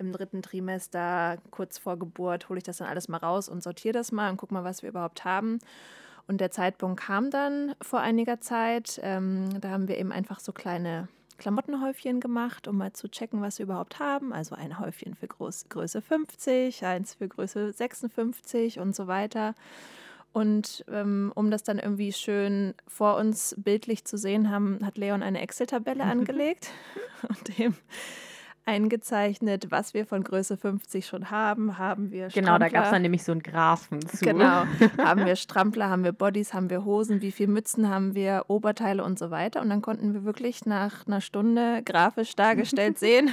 im 0.00 0.12
dritten 0.12 0.42
Trimester, 0.42 1.36
kurz 1.50 1.78
vor 1.78 1.98
Geburt, 1.98 2.48
hole 2.48 2.58
ich 2.58 2.64
das 2.64 2.78
dann 2.78 2.88
alles 2.88 3.08
mal 3.08 3.18
raus 3.18 3.48
und 3.48 3.62
sortiere 3.62 3.92
das 3.92 4.10
mal 4.10 4.30
und 4.30 4.36
gucke 4.36 4.54
mal, 4.54 4.64
was 4.64 4.82
wir 4.82 4.88
überhaupt 4.88 5.24
haben. 5.24 5.58
Und 6.26 6.40
der 6.40 6.50
Zeitpunkt 6.50 7.00
kam 7.00 7.30
dann 7.30 7.74
vor 7.80 8.00
einiger 8.00 8.40
Zeit. 8.40 9.00
Ähm, 9.02 9.60
da 9.60 9.70
haben 9.70 9.88
wir 9.88 9.98
eben 9.98 10.12
einfach 10.12 10.40
so 10.40 10.52
kleine 10.52 11.08
Klamottenhäufchen 11.38 12.20
gemacht, 12.20 12.68
um 12.68 12.76
mal 12.76 12.92
zu 12.92 13.08
checken, 13.08 13.40
was 13.40 13.58
wir 13.58 13.64
überhaupt 13.64 13.98
haben. 13.98 14.32
Also 14.32 14.54
ein 14.54 14.78
Häufchen 14.78 15.14
für 15.14 15.26
Groß 15.26 15.68
Größe 15.68 16.00
50, 16.00 16.84
eins 16.84 17.14
für 17.14 17.28
Größe 17.28 17.72
56 17.72 18.78
und 18.78 18.94
so 18.94 19.06
weiter. 19.06 19.54
Und 20.32 20.84
ähm, 20.88 21.32
um 21.34 21.50
das 21.50 21.64
dann 21.64 21.78
irgendwie 21.78 22.12
schön 22.12 22.74
vor 22.86 23.16
uns 23.16 23.56
bildlich 23.58 24.04
zu 24.04 24.16
sehen 24.16 24.50
haben, 24.50 24.78
hat 24.84 24.96
Leon 24.96 25.22
eine 25.22 25.40
Excel-Tabelle 25.40 26.04
angelegt 26.04 26.70
und 27.28 27.58
dem 27.58 27.74
eingezeichnet, 28.70 29.66
was 29.70 29.94
wir 29.94 30.06
von 30.06 30.22
Größe 30.22 30.56
50 30.56 31.04
schon 31.06 31.30
haben. 31.30 31.76
Haben 31.76 32.12
wir 32.12 32.30
Strampler. 32.30 32.52
Genau, 32.52 32.58
da 32.58 32.68
gab 32.68 32.84
es 32.84 32.90
dann 32.90 33.02
nämlich 33.02 33.24
so 33.24 33.32
einen 33.32 33.42
Graphen 33.42 34.00
zu. 34.06 34.24
Genau. 34.24 34.64
haben 34.98 35.26
wir 35.26 35.34
Strampler, 35.34 35.90
haben 35.90 36.04
wir 36.04 36.12
Bodies, 36.12 36.54
haben 36.54 36.70
wir 36.70 36.84
Hosen, 36.84 37.20
wie 37.20 37.32
viele 37.32 37.50
Mützen 37.50 37.88
haben 37.88 38.14
wir, 38.14 38.44
Oberteile 38.46 39.02
und 39.02 39.18
so 39.18 39.30
weiter. 39.30 39.60
Und 39.60 39.70
dann 39.70 39.82
konnten 39.82 40.14
wir 40.14 40.24
wirklich 40.24 40.66
nach 40.66 41.06
einer 41.06 41.20
Stunde 41.20 41.82
grafisch 41.84 42.36
dargestellt 42.36 42.98
sehen, 43.00 43.30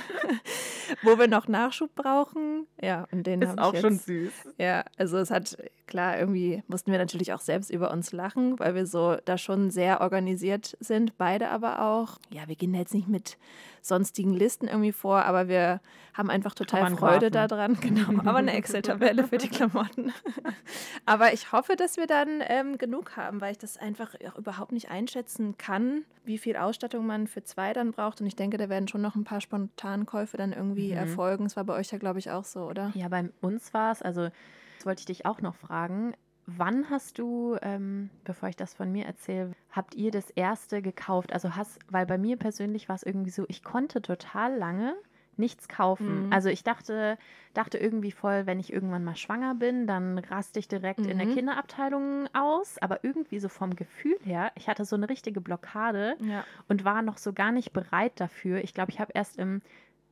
wo 1.03 1.19
wir 1.19 1.27
noch 1.27 1.47
Nachschub 1.47 1.93
brauchen. 1.95 2.65
Ja, 2.81 3.07
und 3.11 3.27
den 3.27 3.43
ist 3.43 3.59
auch 3.59 3.73
jetzt, 3.73 3.81
schon 3.81 3.97
süß. 3.99 4.33
Ja, 4.57 4.83
also 4.97 5.17
es 5.17 5.29
hat 5.29 5.55
klar, 5.85 6.19
irgendwie 6.19 6.63
mussten 6.67 6.91
wir 6.91 6.99
natürlich 6.99 7.33
auch 7.33 7.39
selbst 7.39 7.69
über 7.69 7.91
uns 7.91 8.11
lachen, 8.11 8.59
weil 8.59 8.75
wir 8.75 8.85
so 8.85 9.17
da 9.25 9.37
schon 9.37 9.69
sehr 9.71 10.01
organisiert 10.01 10.77
sind, 10.79 11.17
beide 11.17 11.49
aber 11.49 11.81
auch. 11.81 12.19
Ja, 12.29 12.47
wir 12.47 12.55
gehen 12.55 12.73
jetzt 12.73 12.93
nicht 12.93 13.07
mit 13.07 13.37
sonstigen 13.81 14.33
Listen 14.33 14.67
irgendwie 14.67 14.91
vor, 14.91 15.25
aber 15.27 15.47
wir 15.47 15.81
haben 16.13 16.29
einfach 16.29 16.55
total 16.55 16.95
Freude 16.95 17.29
daran. 17.29 17.77
Genau, 17.87 18.19
aber 18.21 18.37
eine 18.37 18.53
Excel-Tabelle 18.53 19.27
für 19.27 19.37
die 19.37 19.47
Klamotten. 19.49 20.11
aber 21.05 21.33
ich 21.33 21.51
hoffe, 21.51 21.75
dass 21.75 21.97
wir 21.97 22.07
dann 22.07 22.41
ähm, 22.47 22.77
genug 22.77 23.15
haben, 23.17 23.39
weil 23.39 23.51
ich 23.51 23.57
das 23.57 23.77
einfach 23.77 24.15
überhaupt 24.37 24.71
nicht 24.71 24.89
einschätzen 24.89 25.57
kann, 25.57 26.05
wie 26.25 26.37
viel 26.37 26.57
Ausstattung 26.57 27.05
man 27.05 27.27
für 27.27 27.43
zwei 27.43 27.73
dann 27.73 27.91
braucht. 27.91 28.19
Und 28.19 28.27
ich 28.27 28.35
denke, 28.35 28.57
da 28.57 28.69
werden 28.69 28.87
schon 28.87 29.01
noch 29.01 29.15
ein 29.15 29.23
paar 29.23 29.41
Spontankäufe 29.41 30.37
dann 30.37 30.53
irgendwie 30.53 30.91
mhm. 30.91 30.97
erfolgen. 30.97 31.43
Das 31.43 31.55
war 31.55 31.65
bei 31.65 31.75
euch 31.75 31.91
ja, 31.91 31.97
glaube 31.97 32.19
ich, 32.19 32.31
auch 32.31 32.45
so, 32.45 32.61
oder? 32.61 32.91
Ja, 32.95 33.07
bei 33.09 33.29
uns 33.41 33.73
war 33.73 33.91
es, 33.91 34.01
also 34.01 34.29
das 34.77 34.85
wollte 34.85 35.01
ich 35.01 35.05
dich 35.05 35.25
auch 35.25 35.41
noch 35.41 35.55
fragen. 35.55 36.13
Wann 36.49 36.89
hast 36.89 37.19
du, 37.19 37.57
ähm, 37.61 38.09
bevor 38.23 38.47
ich 38.47 38.55
das 38.55 38.73
von 38.73 38.89
mir 38.89 39.05
erzähle, 39.05 39.51
habt 39.69 39.95
ihr 39.95 40.11
das 40.11 40.29
erste 40.29 40.81
gekauft? 40.81 41.33
Also 41.33 41.57
hast, 41.57 41.79
weil 41.89 42.05
bei 42.05 42.17
mir 42.17 42.37
persönlich 42.37 42.87
war 42.87 42.95
es 42.95 43.03
irgendwie 43.03 43.31
so, 43.31 43.43
ich 43.49 43.63
konnte 43.63 44.01
total 44.01 44.55
lange 44.55 44.95
nichts 45.39 45.67
kaufen. 45.67 46.27
Mhm. 46.27 46.33
Also 46.33 46.49
ich 46.49 46.63
dachte, 46.63 47.17
dachte 47.53 47.77
irgendwie 47.77 48.11
voll, 48.11 48.45
wenn 48.45 48.59
ich 48.59 48.71
irgendwann 48.71 49.03
mal 49.03 49.15
schwanger 49.15 49.55
bin, 49.55 49.87
dann 49.87 50.17
raste 50.17 50.59
ich 50.59 50.67
direkt 50.67 51.01
mhm. 51.01 51.09
in 51.09 51.17
der 51.17 51.27
mhm. 51.27 51.35
Kinderabteilung 51.35 52.29
aus. 52.33 52.77
Aber 52.79 53.03
irgendwie 53.03 53.39
so 53.39 53.49
vom 53.49 53.75
Gefühl 53.75 54.17
her, 54.23 54.51
ich 54.55 54.67
hatte 54.67 54.85
so 54.85 54.95
eine 54.95 55.09
richtige 55.09 55.41
Blockade 55.41 56.15
ja. 56.19 56.43
und 56.67 56.85
war 56.85 57.01
noch 57.01 57.17
so 57.17 57.33
gar 57.33 57.51
nicht 57.51 57.73
bereit 57.73 58.13
dafür. 58.19 58.63
Ich 58.63 58.73
glaube, 58.73 58.91
ich 58.91 58.99
habe 58.99 59.11
erst 59.13 59.37
im 59.37 59.61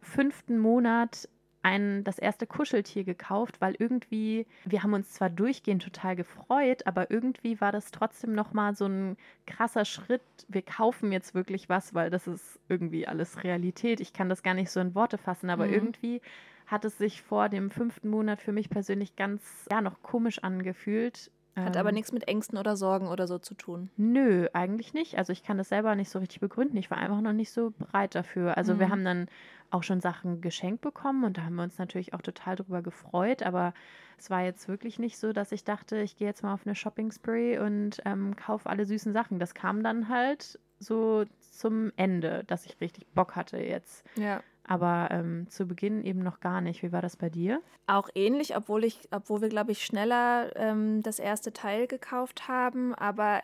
fünften 0.02 0.60
Monat 0.60 1.28
ein, 1.66 2.04
das 2.04 2.20
erste 2.20 2.46
Kuscheltier 2.46 3.04
gekauft, 3.04 3.60
weil 3.60 3.76
irgendwie, 3.80 4.46
wir 4.66 4.84
haben 4.84 4.94
uns 4.94 5.14
zwar 5.14 5.32
durchgehend 5.32 5.82
total 5.82 6.16
gefreut, 6.16 6.86
aber 6.86 7.10
irgendwie 7.10 7.60
war 7.60 7.72
das 7.72 7.90
trotzdem 7.90 8.34
nochmal 8.34 8.76
so 8.76 8.86
ein 8.86 9.18
krasser 9.48 9.84
Schritt. 9.84 10.22
Wir 10.48 10.62
kaufen 10.62 11.12
jetzt 11.12 11.34
wirklich 11.34 11.68
was, 11.68 11.96
weil 11.96 12.12
das 12.12 12.28
ist 12.28 12.60
irgendwie 12.70 13.08
alles 13.08 13.44
Realität. 13.44 14.00
Ich 14.00 14.14
kann 14.14 14.30
das 14.30 14.44
gar 14.44 14.54
nicht 14.54 14.70
so 14.70 14.80
in 14.80 14.94
Worte 14.94 15.18
fassen, 15.18 15.50
aber 15.50 15.66
mhm. 15.66 15.74
irgendwie 15.74 16.22
hat 16.68 16.86
es 16.86 17.00
sich 17.00 17.24
vor 17.24 17.50
dem 17.50 17.72
fünften 17.72 18.10
Monat 18.10 18.44
für 18.44 18.52
mich 18.52 18.70
persönlich 18.70 19.16
ganz, 19.16 19.68
ja, 19.72 19.82
noch 19.82 20.04
komisch 20.04 20.44
angefühlt. 20.44 21.32
Hat 21.56 21.76
ähm, 21.76 21.80
aber 21.80 21.92
nichts 21.92 22.12
mit 22.12 22.28
Ängsten 22.28 22.58
oder 22.58 22.76
Sorgen 22.76 23.08
oder 23.08 23.28
so 23.28 23.38
zu 23.38 23.54
tun. 23.54 23.90
Nö, 23.96 24.48
eigentlich 24.54 24.94
nicht. 24.94 25.18
Also 25.18 25.32
ich 25.32 25.44
kann 25.44 25.58
das 25.58 25.70
selber 25.70 25.96
nicht 25.96 26.10
so 26.10 26.20
richtig 26.20 26.42
begründen. 26.42 26.76
Ich 26.76 26.92
war 26.92 26.98
einfach 26.98 27.22
noch 27.22 27.34
nicht 27.34 27.52
so 27.52 27.72
bereit 27.72 28.14
dafür. 28.14 28.58
Also 28.58 28.74
mhm. 28.74 28.80
wir 28.80 28.90
haben 28.90 29.06
dann 29.06 29.28
auch 29.72 29.84
schon 29.84 30.02
Sachen 30.02 30.42
geschenkt 30.42 30.82
bekommen 30.82 31.24
und 31.24 31.38
da 31.38 31.44
haben 31.44 31.56
wir 31.56 31.64
uns 31.64 31.78
natürlich 31.78 32.14
auch 32.14 32.22
total 32.22 32.58
drüber 32.58 32.82
gefreut. 32.82 33.44
Aber 33.44 33.74
es 34.18 34.30
war 34.30 34.44
jetzt 34.44 34.68
wirklich 34.68 35.00
nicht 35.00 35.18
so, 35.18 35.32
dass 35.32 35.54
ich 35.54 35.64
dachte, 35.64 35.98
ich 35.98 36.18
gehe 36.18 36.28
jetzt 36.28 36.44
mal 36.44 36.54
auf 36.54 36.66
eine 36.66 36.76
Shopping 36.76 37.12
Spree 37.12 37.58
und 37.58 38.02
ähm, 38.06 38.36
kaufe 38.36 38.70
alle 38.70 38.86
süßen 38.86 39.14
Sachen. 39.14 39.40
Das 39.40 39.54
kam 39.54 39.82
dann 39.82 40.10
halt 40.10 40.60
so 40.80 41.24
zum 41.40 41.94
Ende, 41.96 42.44
dass 42.48 42.66
ich 42.66 42.82
richtig 42.82 43.08
Bock 43.14 43.36
hatte 43.36 43.58
jetzt. 43.58 44.04
Ja. 44.16 44.42
Aber 44.68 45.10
ähm, 45.12 45.48
zu 45.50 45.68
Beginn 45.68 46.04
eben 46.04 46.24
noch 46.24 46.40
gar 46.40 46.60
nicht. 46.60 46.82
Wie 46.82 46.92
war 46.92 47.02
das 47.02 47.16
bei 47.16 47.30
dir? 47.30 47.62
Auch 47.88 48.10
ähnlich, 48.16 48.58
obwohl 48.58 48.84
ich, 48.84 49.00
obwohl 49.12 49.42
wir, 49.42 49.50
glaube 49.50 49.72
ich, 49.72 49.86
schneller 49.86 50.56
ähm, 50.56 51.04
das 51.04 51.20
erste 51.20 51.54
Teil 51.54 51.88
gekauft 51.88 52.48
haben. 52.48 52.96
Aber 52.96 53.42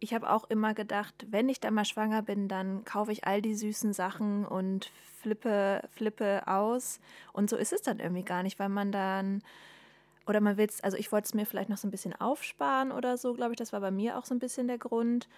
ich 0.00 0.14
habe 0.14 0.30
auch 0.30 0.44
immer 0.50 0.74
gedacht, 0.74 1.26
wenn 1.30 1.48
ich 1.48 1.60
dann 1.60 1.74
mal 1.74 1.84
schwanger 1.84 2.22
bin, 2.22 2.48
dann 2.48 2.84
kaufe 2.84 3.12
ich 3.12 3.26
all 3.26 3.42
die 3.42 3.54
süßen 3.54 3.92
Sachen 3.92 4.44
und 4.44 4.92
flippe, 5.20 5.82
flippe 5.90 6.46
aus. 6.46 7.00
Und 7.32 7.48
so 7.50 7.56
ist 7.56 7.72
es 7.72 7.82
dann 7.82 7.98
irgendwie 7.98 8.24
gar 8.24 8.42
nicht, 8.42 8.58
weil 8.58 8.68
man 8.68 8.92
dann, 8.92 9.42
oder 10.26 10.40
man 10.40 10.56
will 10.56 10.66
es, 10.68 10.82
also 10.84 10.96
ich 10.96 11.10
wollte 11.10 11.26
es 11.26 11.34
mir 11.34 11.46
vielleicht 11.46 11.70
noch 11.70 11.78
so 11.78 11.88
ein 11.88 11.90
bisschen 11.90 12.14
aufsparen 12.14 12.92
oder 12.92 13.16
so, 13.16 13.32
glaube 13.32 13.52
ich, 13.52 13.56
das 13.56 13.72
war 13.72 13.80
bei 13.80 13.90
mir 13.90 14.18
auch 14.18 14.24
so 14.24 14.34
ein 14.34 14.38
bisschen 14.38 14.68
der 14.68 14.78
Grund. 14.78 15.28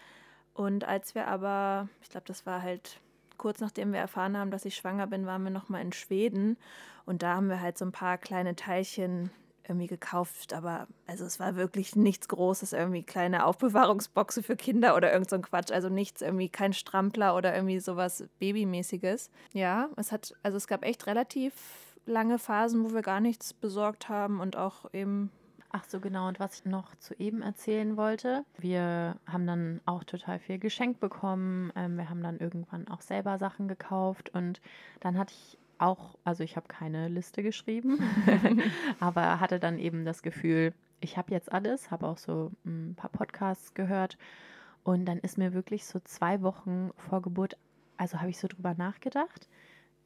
Und 0.55 0.85
als 0.85 1.15
wir 1.15 1.29
aber, 1.29 1.89
ich 2.03 2.11
glaube, 2.11 2.27
das 2.27 2.45
war 2.45 2.63
halt 2.63 3.01
kurz 3.41 3.61
nachdem 3.61 3.95
wir 3.95 4.01
erfahren 4.01 4.37
haben, 4.37 4.51
dass 4.51 4.67
ich 4.67 4.77
schwanger 4.77 5.07
bin, 5.07 5.25
waren 5.25 5.43
wir 5.43 5.51
noch 5.51 5.71
mal 5.71 5.81
in 5.81 5.95
Schweden. 5.95 6.59
Und 7.07 7.23
da 7.23 7.37
haben 7.37 7.49
wir 7.49 7.63
halt 7.63 7.79
so 7.79 7.87
ein 7.87 7.93
paar 7.93 8.19
kleine 8.19 8.55
Teilchen 8.55 9.31
irgendwie 9.67 9.87
gekauft, 9.87 10.53
aber 10.53 10.89
also 11.07 11.25
es 11.25 11.41
war 11.41 11.57
wirklich 11.57 11.97
nichts 11.97 12.29
Großes, 12.29 12.75
irgendwie 12.75 13.03
kleine 13.03 13.47
Aufbewahrungsboxe 13.47 14.43
für 14.43 14.57
Kinder 14.57 14.95
oder 14.95 15.11
irgend 15.11 15.31
so 15.31 15.37
ein 15.37 15.43
Quatsch, 15.43 15.71
also 15.71 15.89
nichts 15.89 16.21
irgendwie 16.21 16.51
kein 16.51 16.75
Strampler 16.75 17.35
oder 17.35 17.55
irgendwie 17.55 17.81
sowas 17.81 18.25
Babymäßiges. 18.41 19.31
Ja, 19.55 19.89
es 19.97 20.13
hat 20.13 20.35
also 20.43 20.57
es 20.57 20.67
gab 20.67 20.85
echt 20.85 21.07
relativ 21.07 21.55
lange 22.05 22.39
Phasen, 22.39 22.85
wo 22.85 22.93
wir 22.93 23.03
gar 23.03 23.21
nichts 23.21 23.55
besorgt 23.55 24.09
haben 24.09 24.41
und 24.41 24.57
auch 24.57 24.93
eben 24.93 25.31
Ach 25.73 25.85
so, 25.85 26.01
genau. 26.01 26.27
Und 26.27 26.41
was 26.41 26.61
ich 26.61 26.65
noch 26.65 26.97
zu 26.97 27.15
eben 27.21 27.43
erzählen 27.43 27.97
wollte, 27.97 28.45
wir 28.59 29.17
haben 29.27 29.47
dann 29.47 29.81
auch 29.87 30.03
total 30.03 30.41
viel 30.41 30.59
geschenkt 30.59 30.99
bekommen. 30.99 31.73
Ähm, 31.77 31.97
wir 31.97 32.11
haben 32.11 32.23
dann 32.23 32.39
irgendwann 32.39 32.89
auch 32.89 33.01
selber 33.01 33.39
Sachen 33.39 33.69
gekauft 33.69 34.31
und 34.31 34.61
dann 34.99 35.17
hatte 35.17 35.33
ich 35.33 35.59
auch, 35.79 36.19
also 36.25 36.43
ich 36.43 36.57
habe 36.57 36.67
keine 36.67 37.09
Liste 37.09 37.45
geschrieben, 37.45 38.01
aber 39.01 39.39
hatte 39.39 39.61
dann 39.61 39.79
eben 39.79 40.05
das 40.05 40.23
Gefühl, 40.23 40.75
ich 41.01 41.17
habe 41.17 41.33
jetzt 41.33 41.51
alles, 41.53 41.91
habe 41.93 42.07
auch 42.09 42.19
so 42.19 42.51
ein 42.67 42.95
paar 42.97 43.11
Podcasts 43.11 43.73
gehört 43.73 44.19
und 44.83 45.07
dann 45.07 45.19
ist 45.19 45.39
mir 45.39 45.55
wirklich 45.55 45.87
so 45.87 46.01
zwei 46.01 46.43
Wochen 46.43 46.91
vor 46.97 47.23
Geburt, 47.23 47.57
also 47.97 48.19
habe 48.19 48.31
ich 48.31 48.39
so 48.39 48.49
drüber 48.49 48.75
nachgedacht, 48.75 49.49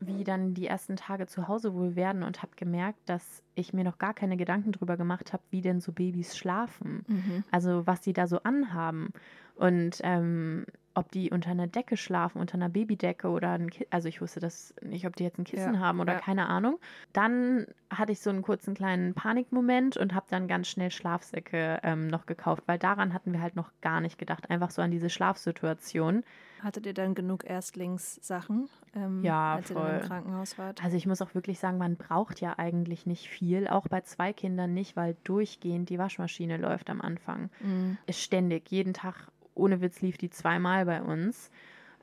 wie 0.00 0.24
dann 0.24 0.54
die 0.54 0.66
ersten 0.66 0.96
Tage 0.96 1.26
zu 1.26 1.48
Hause 1.48 1.74
wohl 1.74 1.96
werden 1.96 2.22
und 2.22 2.42
habe 2.42 2.52
gemerkt, 2.56 2.98
dass 3.06 3.42
ich 3.54 3.72
mir 3.72 3.84
noch 3.84 3.98
gar 3.98 4.14
keine 4.14 4.36
Gedanken 4.36 4.72
drüber 4.72 4.96
gemacht 4.96 5.32
habe, 5.32 5.42
wie 5.50 5.60
denn 5.60 5.80
so 5.80 5.92
Babys 5.92 6.36
schlafen. 6.36 7.04
Mhm. 7.06 7.44
Also 7.50 7.86
was 7.86 8.04
sie 8.04 8.12
da 8.12 8.26
so 8.26 8.42
anhaben. 8.42 9.12
Und 9.56 10.00
ähm, 10.02 10.66
ob 10.94 11.10
die 11.10 11.30
unter 11.30 11.50
einer 11.50 11.66
Decke 11.66 11.96
schlafen, 11.96 12.40
unter 12.40 12.54
einer 12.54 12.68
Babydecke 12.68 13.28
oder 13.28 13.52
ein 13.52 13.70
Kissen. 13.70 13.88
Also 13.90 14.08
ich 14.08 14.20
wusste 14.20 14.40
das 14.40 14.74
nicht, 14.80 15.06
ob 15.06 15.16
die 15.16 15.24
jetzt 15.24 15.38
ein 15.38 15.44
Kissen 15.44 15.74
ja, 15.74 15.80
haben 15.80 16.00
oder 16.00 16.14
ja. 16.14 16.18
keine 16.20 16.46
Ahnung. 16.48 16.78
Dann 17.12 17.66
hatte 17.90 18.12
ich 18.12 18.20
so 18.20 18.30
einen 18.30 18.42
kurzen 18.42 18.74
kleinen 18.74 19.14
Panikmoment 19.14 19.96
und 19.96 20.14
habe 20.14 20.26
dann 20.30 20.48
ganz 20.48 20.68
schnell 20.68 20.90
Schlafsäcke 20.90 21.80
ähm, 21.82 22.06
noch 22.06 22.26
gekauft, 22.26 22.62
weil 22.66 22.78
daran 22.78 23.12
hatten 23.12 23.32
wir 23.32 23.42
halt 23.42 23.56
noch 23.56 23.70
gar 23.80 24.00
nicht 24.00 24.18
gedacht. 24.18 24.50
Einfach 24.50 24.70
so 24.70 24.82
an 24.82 24.90
diese 24.90 25.10
Schlafsituation. 25.10 26.22
Hattet 26.62 26.86
ihr 26.86 26.94
dann 26.94 27.14
genug 27.14 27.44
Erstlingssachen, 27.44 28.70
ähm, 28.94 29.22
ja, 29.22 29.56
als 29.56 29.70
voll. 29.70 29.82
ihr 29.82 29.86
dann 29.86 30.00
im 30.00 30.06
Krankenhaus 30.06 30.58
wart? 30.58 30.82
Also 30.82 30.96
ich 30.96 31.06
muss 31.06 31.20
auch 31.20 31.34
wirklich 31.34 31.58
sagen, 31.58 31.76
man 31.76 31.96
braucht 31.96 32.40
ja 32.40 32.58
eigentlich 32.58 33.04
nicht 33.04 33.28
viel, 33.28 33.68
auch 33.68 33.86
bei 33.88 34.00
zwei 34.00 34.32
Kindern 34.32 34.72
nicht, 34.72 34.96
weil 34.96 35.16
durchgehend 35.24 35.90
die 35.90 35.98
Waschmaschine 35.98 36.56
läuft 36.56 36.88
am 36.88 37.02
Anfang. 37.02 37.50
Mhm. 37.60 37.98
Ist 38.06 38.22
ständig, 38.22 38.70
jeden 38.70 38.94
Tag 38.94 39.28
ohne 39.54 39.80
Witz 39.80 40.00
lief 40.00 40.18
die 40.18 40.30
zweimal 40.30 40.84
bei 40.86 41.02
uns. 41.02 41.50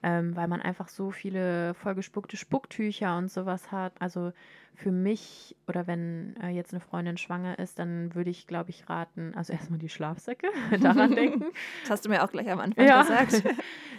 ähm, 0.03 0.35
weil 0.35 0.47
man 0.47 0.61
einfach 0.61 0.87
so 0.87 1.11
viele 1.11 1.73
vollgespuckte 1.75 2.35
Spucktücher 2.37 3.17
und 3.17 3.29
sowas 3.29 3.71
hat. 3.71 3.93
Also 3.99 4.33
für 4.73 4.91
mich 4.91 5.55
oder 5.67 5.85
wenn 5.85 6.35
äh, 6.41 6.49
jetzt 6.49 6.73
eine 6.73 6.79
Freundin 6.79 7.17
schwanger 7.17 7.59
ist, 7.59 7.77
dann 7.77 8.15
würde 8.15 8.29
ich, 8.29 8.47
glaube 8.47 8.71
ich, 8.71 8.89
raten, 8.89 9.33
also 9.35 9.53
erstmal 9.53 9.79
die 9.79 9.89
Schlafsäcke, 9.89 10.47
daran 10.81 11.15
denken. 11.15 11.45
Das 11.81 11.91
hast 11.91 12.05
du 12.05 12.09
mir 12.09 12.23
auch 12.23 12.31
gleich 12.31 12.49
am 12.49 12.59
Anfang 12.59 12.85
ja. 12.85 13.01
gesagt. 13.01 13.43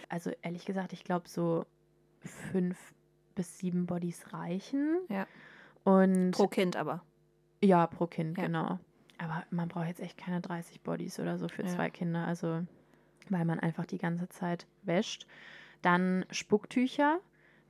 Also 0.09 0.31
ehrlich 0.43 0.67
gesagt, 0.67 0.93
ich 0.93 1.05
glaube 1.05 1.27
so 1.27 1.65
fünf 2.21 2.77
bis 3.35 3.57
sieben 3.57 3.87
Bodies 3.87 4.31
reichen. 4.35 4.99
Ja. 5.09 5.27
Und 5.85 6.33
pro 6.33 6.49
Kind 6.49 6.77
aber. 6.77 7.03
Ja, 7.63 7.87
pro 7.87 8.07
Kind, 8.07 8.37
ja. 8.37 8.45
genau. 8.45 8.79
Aber 9.17 9.43
man 9.49 9.69
braucht 9.69 9.87
jetzt 9.87 10.01
echt 10.01 10.19
keine 10.19 10.43
30 10.43 10.83
Bodies 10.83 11.19
oder 11.19 11.39
so 11.39 11.49
für 11.49 11.63
ja. 11.63 11.69
zwei 11.69 11.89
Kinder, 11.89 12.27
also 12.27 12.61
weil 13.31 13.45
man 13.45 13.61
einfach 13.61 13.87
die 13.87 13.99
ganze 13.99 14.29
Zeit 14.29 14.67
wäscht. 14.83 15.27
Dann 15.83 16.25
Spucktücher. 16.31 17.19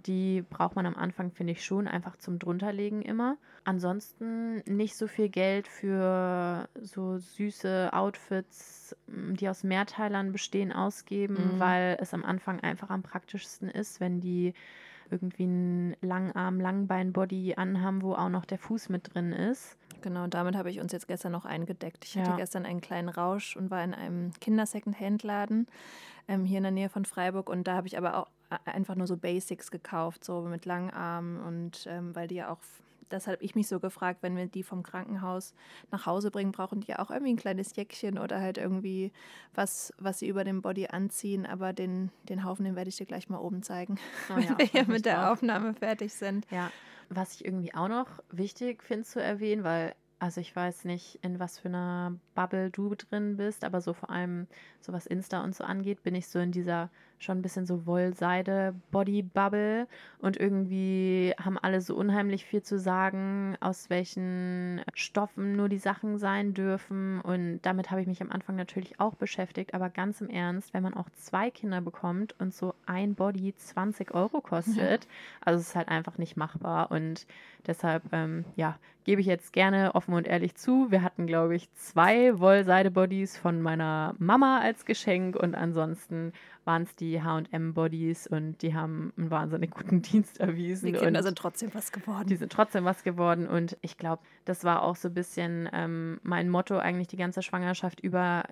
Die 0.06 0.42
braucht 0.42 0.74
man 0.74 0.84
am 0.84 0.96
Anfang, 0.96 1.30
finde 1.30 1.52
ich, 1.52 1.64
schon 1.64 1.86
einfach 1.86 2.16
zum 2.16 2.40
drunterlegen 2.40 3.02
immer. 3.02 3.36
Ansonsten 3.64 4.56
nicht 4.66 4.96
so 4.96 5.06
viel 5.06 5.28
Geld 5.28 5.68
für 5.68 6.68
so 6.74 7.18
süße 7.18 7.90
Outfits, 7.92 8.96
die 9.06 9.48
aus 9.48 9.62
Mehrteilern 9.62 10.32
bestehen, 10.32 10.72
ausgeben, 10.72 11.54
mhm. 11.54 11.60
weil 11.60 11.96
es 12.00 12.14
am 12.14 12.24
Anfang 12.24 12.58
einfach 12.60 12.90
am 12.90 13.04
praktischsten 13.04 13.68
ist, 13.68 14.00
wenn 14.00 14.20
die 14.20 14.54
irgendwie 15.12 15.44
einen 15.44 15.96
Langarm, 16.00 16.58
Langbein-Body 16.58 17.54
anhaben, 17.56 18.02
wo 18.02 18.14
auch 18.14 18.30
noch 18.30 18.44
der 18.44 18.58
Fuß 18.58 18.88
mit 18.88 19.14
drin 19.14 19.32
ist. 19.32 19.76
Genau, 20.02 20.26
damit 20.26 20.56
habe 20.56 20.70
ich 20.70 20.80
uns 20.80 20.92
jetzt 20.92 21.08
gestern 21.08 21.32
noch 21.32 21.44
eingedeckt. 21.44 22.04
Ich 22.04 22.14
ja. 22.14 22.22
hatte 22.22 22.36
gestern 22.36 22.66
einen 22.66 22.80
kleinen 22.80 23.08
Rausch 23.08 23.56
und 23.56 23.70
war 23.70 23.82
in 23.82 23.94
einem 23.94 24.32
Kinder-Second-Hand-Laden 24.40 25.66
ähm, 26.28 26.44
hier 26.44 26.58
in 26.58 26.64
der 26.64 26.72
Nähe 26.72 26.88
von 26.88 27.04
Freiburg 27.04 27.48
und 27.48 27.66
da 27.66 27.74
habe 27.74 27.86
ich 27.86 27.96
aber 27.96 28.18
auch 28.18 28.26
einfach 28.64 28.96
nur 28.96 29.06
so 29.06 29.16
Basics 29.16 29.70
gekauft, 29.70 30.24
so 30.24 30.42
mit 30.42 30.66
Langarmen 30.66 31.40
und 31.40 31.86
ähm, 31.88 32.14
weil 32.14 32.28
die 32.28 32.36
ja 32.36 32.50
auch 32.50 32.58
das 33.12 33.26
habe 33.26 33.38
ich 33.40 33.54
mich 33.54 33.68
so 33.68 33.80
gefragt, 33.80 34.22
wenn 34.22 34.36
wir 34.36 34.46
die 34.46 34.62
vom 34.62 34.82
Krankenhaus 34.82 35.54
nach 35.90 36.06
Hause 36.06 36.30
bringen, 36.30 36.52
brauchen 36.52 36.80
die 36.80 36.88
ja 36.88 36.98
auch 36.98 37.10
irgendwie 37.10 37.34
ein 37.34 37.38
kleines 37.38 37.76
Jäckchen 37.76 38.18
oder 38.18 38.40
halt 38.40 38.58
irgendwie 38.58 39.12
was, 39.54 39.92
was 39.98 40.18
sie 40.18 40.28
über 40.28 40.44
den 40.44 40.62
Body 40.62 40.86
anziehen. 40.88 41.46
Aber 41.46 41.72
den, 41.72 42.10
den 42.28 42.44
Haufen, 42.44 42.64
den 42.64 42.76
werde 42.76 42.88
ich 42.88 42.96
dir 42.96 43.06
gleich 43.06 43.28
mal 43.28 43.38
oben 43.38 43.62
zeigen, 43.62 43.98
oh 44.30 44.38
ja, 44.38 44.50
wenn 44.50 44.58
wir 44.58 44.66
hier 44.66 44.86
mit 44.86 45.04
der 45.04 45.30
Aufnahme 45.30 45.74
fertig 45.74 46.14
sind. 46.14 46.46
Ja, 46.50 46.70
was 47.08 47.34
ich 47.34 47.44
irgendwie 47.44 47.74
auch 47.74 47.88
noch 47.88 48.08
wichtig 48.30 48.82
finde 48.82 49.04
zu 49.04 49.22
erwähnen, 49.22 49.64
weil 49.64 49.94
also 50.18 50.40
ich 50.40 50.54
weiß 50.54 50.84
nicht, 50.84 51.18
in 51.22 51.40
was 51.40 51.58
für 51.58 51.66
einer 51.66 52.16
Bubble 52.36 52.70
du 52.70 52.94
drin 52.94 53.36
bist, 53.36 53.64
aber 53.64 53.80
so 53.80 53.92
vor 53.92 54.08
allem 54.08 54.46
so 54.80 54.92
was 54.92 55.04
Insta 55.04 55.42
und 55.42 55.52
so 55.52 55.64
angeht, 55.64 56.04
bin 56.04 56.14
ich 56.14 56.28
so 56.28 56.38
in 56.38 56.52
dieser 56.52 56.90
schon 57.22 57.38
ein 57.38 57.42
bisschen 57.42 57.66
so 57.66 57.86
Wollseide-Body-Bubble 57.86 59.86
und 60.18 60.38
irgendwie 60.38 61.34
haben 61.42 61.58
alle 61.58 61.80
so 61.80 61.96
unheimlich 61.96 62.44
viel 62.44 62.62
zu 62.62 62.78
sagen, 62.78 63.56
aus 63.60 63.90
welchen 63.90 64.82
Stoffen 64.94 65.56
nur 65.56 65.68
die 65.68 65.78
Sachen 65.78 66.18
sein 66.18 66.54
dürfen. 66.54 67.20
Und 67.20 67.60
damit 67.62 67.90
habe 67.90 68.00
ich 68.00 68.06
mich 68.06 68.22
am 68.22 68.30
Anfang 68.30 68.56
natürlich 68.56 69.00
auch 69.00 69.14
beschäftigt, 69.14 69.74
aber 69.74 69.90
ganz 69.90 70.20
im 70.20 70.30
Ernst, 70.30 70.74
wenn 70.74 70.82
man 70.82 70.94
auch 70.94 71.10
zwei 71.10 71.50
Kinder 71.50 71.80
bekommt 71.80 72.34
und 72.38 72.54
so 72.54 72.74
ein 72.86 73.14
Body 73.14 73.54
20 73.56 74.14
Euro 74.14 74.40
kostet, 74.40 75.06
also 75.40 75.60
es 75.60 75.68
ist 75.68 75.76
halt 75.76 75.88
einfach 75.88 76.18
nicht 76.18 76.36
machbar. 76.36 76.90
Und 76.90 77.26
deshalb, 77.66 78.04
ähm, 78.12 78.44
ja, 78.56 78.78
gebe 79.04 79.20
ich 79.20 79.26
jetzt 79.26 79.52
gerne 79.52 79.94
offen 79.94 80.14
und 80.14 80.26
ehrlich 80.26 80.54
zu, 80.54 80.90
wir 80.90 81.02
hatten, 81.02 81.26
glaube 81.26 81.56
ich, 81.56 81.72
zwei 81.74 82.38
Wollseide-Bodies 82.38 83.36
von 83.36 83.60
meiner 83.60 84.14
Mama 84.18 84.60
als 84.60 84.84
Geschenk. 84.84 85.36
Und 85.36 85.54
ansonsten 85.54 86.32
waren 86.64 86.82
es 86.82 86.94
die 86.96 87.22
HM-Bodies 87.22 88.26
und 88.26 88.62
die 88.62 88.74
haben 88.74 89.12
einen 89.16 89.30
wahnsinnig 89.30 89.70
guten 89.70 90.02
Dienst 90.02 90.40
erwiesen. 90.40 90.86
Die 90.86 90.92
Kinder 90.92 91.22
sind 91.22 91.36
trotzdem 91.36 91.70
was 91.74 91.92
geworden. 91.92 92.28
Die 92.28 92.36
sind 92.36 92.52
trotzdem 92.52 92.84
was 92.84 93.02
geworden 93.02 93.46
und 93.46 93.76
ich 93.80 93.98
glaube, 93.98 94.22
das 94.44 94.64
war 94.64 94.82
auch 94.82 94.96
so 94.96 95.08
ein 95.08 95.14
bisschen 95.14 95.68
ähm, 95.72 96.20
mein 96.22 96.48
Motto 96.48 96.78
eigentlich 96.78 97.08
die 97.08 97.16
ganze 97.16 97.42
Schwangerschaft 97.42 98.00
über 98.00 98.44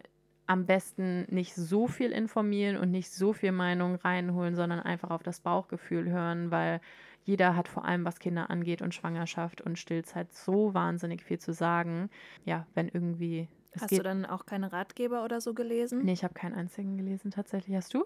am 0.47 0.67
besten 0.67 1.27
nicht 1.31 1.55
so 1.55 1.87
viel 1.87 2.11
informieren 2.11 2.77
und 2.77 2.91
nicht 2.91 3.13
so 3.13 3.33
viel 3.33 3.53
Meinung 3.53 3.95
reinholen, 3.95 4.57
sondern 4.57 4.81
einfach 4.81 5.11
auf 5.11 5.23
das 5.23 5.39
Bauchgefühl 5.41 6.11
hören, 6.11 6.51
weil 6.51 6.81
jeder 7.23 7.55
hat 7.55 7.69
vor 7.69 7.85
allem, 7.85 8.05
was 8.05 8.19
Kinder 8.19 8.51
angeht 8.51 8.83
und 8.83 8.93
Schwangerschaft 8.93 9.61
und 9.61 9.79
Stillzeit 9.79 10.33
so 10.33 10.75
wahnsinnig 10.75 11.23
viel 11.23 11.39
zu 11.39 11.53
sagen. 11.53 12.11
Ja, 12.45 12.67
wenn 12.75 12.89
irgendwie 12.89 13.47
es 13.73 13.83
Hast 13.83 13.93
du 13.93 14.03
dann 14.03 14.27
auch 14.27 14.47
keine 14.47 14.73
Ratgeber 14.73 15.25
oder 15.25 15.41
so 15.41 15.55
gelesen? 15.55 16.05
Nee, 16.05 16.13
ich 16.13 16.25
habe 16.25 16.35
keinen 16.35 16.55
einzigen 16.55 16.97
gelesen 16.97 17.31
tatsächlich. 17.31 17.77
Hast 17.77 17.95
du? 17.95 18.05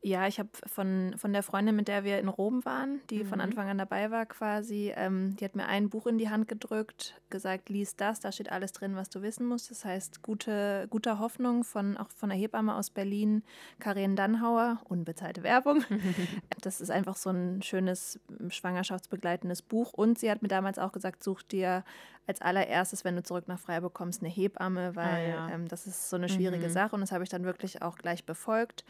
Ja, 0.00 0.28
ich 0.28 0.38
habe 0.38 0.50
von, 0.66 1.14
von 1.16 1.32
der 1.32 1.42
Freundin, 1.42 1.74
mit 1.74 1.88
der 1.88 2.04
wir 2.04 2.20
in 2.20 2.28
Rom 2.28 2.64
waren, 2.64 3.00
die 3.10 3.24
mhm. 3.24 3.26
von 3.26 3.40
Anfang 3.40 3.68
an 3.68 3.78
dabei 3.78 4.12
war 4.12 4.26
quasi, 4.26 4.92
ähm, 4.94 5.34
die 5.34 5.44
hat 5.44 5.56
mir 5.56 5.66
ein 5.66 5.90
Buch 5.90 6.06
in 6.06 6.18
die 6.18 6.30
Hand 6.30 6.46
gedrückt, 6.46 7.20
gesagt, 7.30 7.68
lies 7.68 7.96
das, 7.96 8.20
da 8.20 8.30
steht 8.30 8.52
alles 8.52 8.70
drin, 8.70 8.94
was 8.94 9.10
du 9.10 9.22
wissen 9.22 9.44
musst. 9.44 9.72
Das 9.72 9.84
heißt, 9.84 10.22
gute, 10.22 10.86
guter 10.88 11.18
Hoffnung 11.18 11.64
von 11.64 11.96
auch 11.96 12.10
von 12.10 12.28
der 12.28 12.38
Hebamme 12.38 12.76
aus 12.76 12.90
Berlin, 12.90 13.42
Karin 13.80 14.14
Dannhauer, 14.14 14.80
unbezahlte 14.84 15.42
Werbung. 15.42 15.84
das 16.60 16.80
ist 16.80 16.90
einfach 16.90 17.16
so 17.16 17.30
ein 17.30 17.60
schönes 17.62 18.20
schwangerschaftsbegleitendes 18.50 19.62
Buch. 19.62 19.94
Und 19.94 20.16
sie 20.20 20.30
hat 20.30 20.42
mir 20.42 20.48
damals 20.48 20.78
auch 20.78 20.92
gesagt, 20.92 21.24
such 21.24 21.42
dir 21.42 21.82
als 22.28 22.40
allererstes, 22.40 23.04
wenn 23.04 23.16
du 23.16 23.24
zurück 23.24 23.48
nach 23.48 23.58
Freiburg 23.58 23.94
kommst, 23.94 24.22
eine 24.22 24.30
Hebamme, 24.30 24.94
weil 24.94 25.06
ah, 25.06 25.18
ja. 25.18 25.48
ähm, 25.48 25.66
das 25.66 25.88
ist 25.88 26.08
so 26.08 26.14
eine 26.14 26.28
schwierige 26.28 26.68
mhm. 26.68 26.72
Sache 26.72 26.94
und 26.94 27.00
das 27.00 27.10
habe 27.10 27.24
ich 27.24 27.30
dann 27.30 27.44
wirklich 27.44 27.82
auch 27.82 27.96
gleich 27.96 28.24
befolgt 28.24 28.84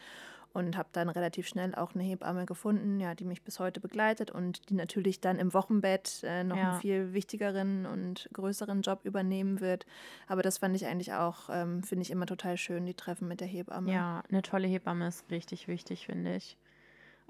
und 0.58 0.76
habe 0.76 0.88
dann 0.92 1.08
relativ 1.08 1.46
schnell 1.46 1.74
auch 1.74 1.94
eine 1.94 2.02
Hebamme 2.02 2.46
gefunden, 2.46 3.00
ja, 3.00 3.14
die 3.14 3.24
mich 3.24 3.42
bis 3.42 3.60
heute 3.60 3.80
begleitet 3.80 4.30
und 4.30 4.68
die 4.68 4.74
natürlich 4.74 5.20
dann 5.20 5.38
im 5.38 5.54
Wochenbett 5.54 6.22
äh, 6.24 6.44
noch 6.44 6.56
ja. 6.56 6.72
einen 6.72 6.80
viel 6.80 7.12
wichtigeren 7.12 7.86
und 7.86 8.28
größeren 8.32 8.82
Job 8.82 9.00
übernehmen 9.04 9.60
wird. 9.60 9.86
Aber 10.26 10.42
das 10.42 10.58
fand 10.58 10.76
ich 10.76 10.86
eigentlich 10.86 11.12
auch, 11.12 11.48
ähm, 11.50 11.82
finde 11.82 12.02
ich 12.02 12.10
immer 12.10 12.26
total 12.26 12.56
schön, 12.56 12.86
die 12.86 12.94
Treffen 12.94 13.28
mit 13.28 13.40
der 13.40 13.48
Hebamme. 13.48 13.92
Ja, 13.92 14.22
eine 14.28 14.42
tolle 14.42 14.68
Hebamme 14.68 15.08
ist 15.08 15.30
richtig 15.30 15.68
wichtig, 15.68 16.06
finde 16.06 16.36
ich. 16.36 16.56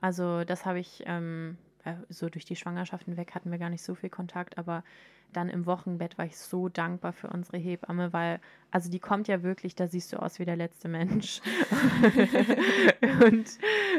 Also 0.01 0.45
das 0.45 0.65
habe 0.65 0.79
ich 0.79 1.03
ähm, 1.07 1.59
äh, 1.59 1.68
so 2.09 2.29
durch 2.29 2.45
die 2.45 2.57
Schwangerschaften 2.57 3.17
weg 3.17 3.35
hatten 3.35 3.51
wir 3.51 3.59
gar 3.59 3.71
nicht 3.71 3.83
so 3.83 3.95
viel 3.95 4.11
Kontakt, 4.11 4.59
aber 4.59 4.85
dann 5.33 5.49
im 5.49 5.67
Wochenbett 5.67 6.17
war 6.19 6.25
ich 6.25 6.37
so 6.39 6.69
dankbar 6.69 7.13
für 7.13 7.29
unsere 7.29 7.59
Hebamme, 7.59 8.13
weil, 8.13 8.41
also 8.71 8.91
die 8.91 8.99
kommt 8.99 9.29
ja 9.29 9.43
wirklich, 9.43 9.75
da 9.75 9.87
siehst 9.87 10.13
du 10.13 10.17
aus 10.17 10.39
wie 10.39 10.45
der 10.45 10.57
letzte 10.57 10.89
Mensch. 10.89 11.41
und 13.25 13.47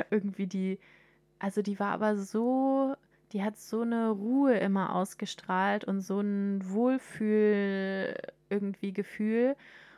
irgendwie 0.09 0.47
die, 0.47 0.79
also 1.37 1.61
die 1.61 1.79
war 1.79 1.91
aber 1.91 2.17
so, 2.17 2.95
die 3.31 3.43
hat 3.43 3.57
so 3.57 3.81
eine 3.81 4.09
Ruhe 4.09 4.57
immer 4.57 4.95
ausgestrahlt 4.95 5.85
und 5.85 6.01
so 6.01 6.19
ein 6.19 6.61
Wohlfühl 6.69 8.15
irgendwie 8.49 8.91
Gefühl. 8.91 9.55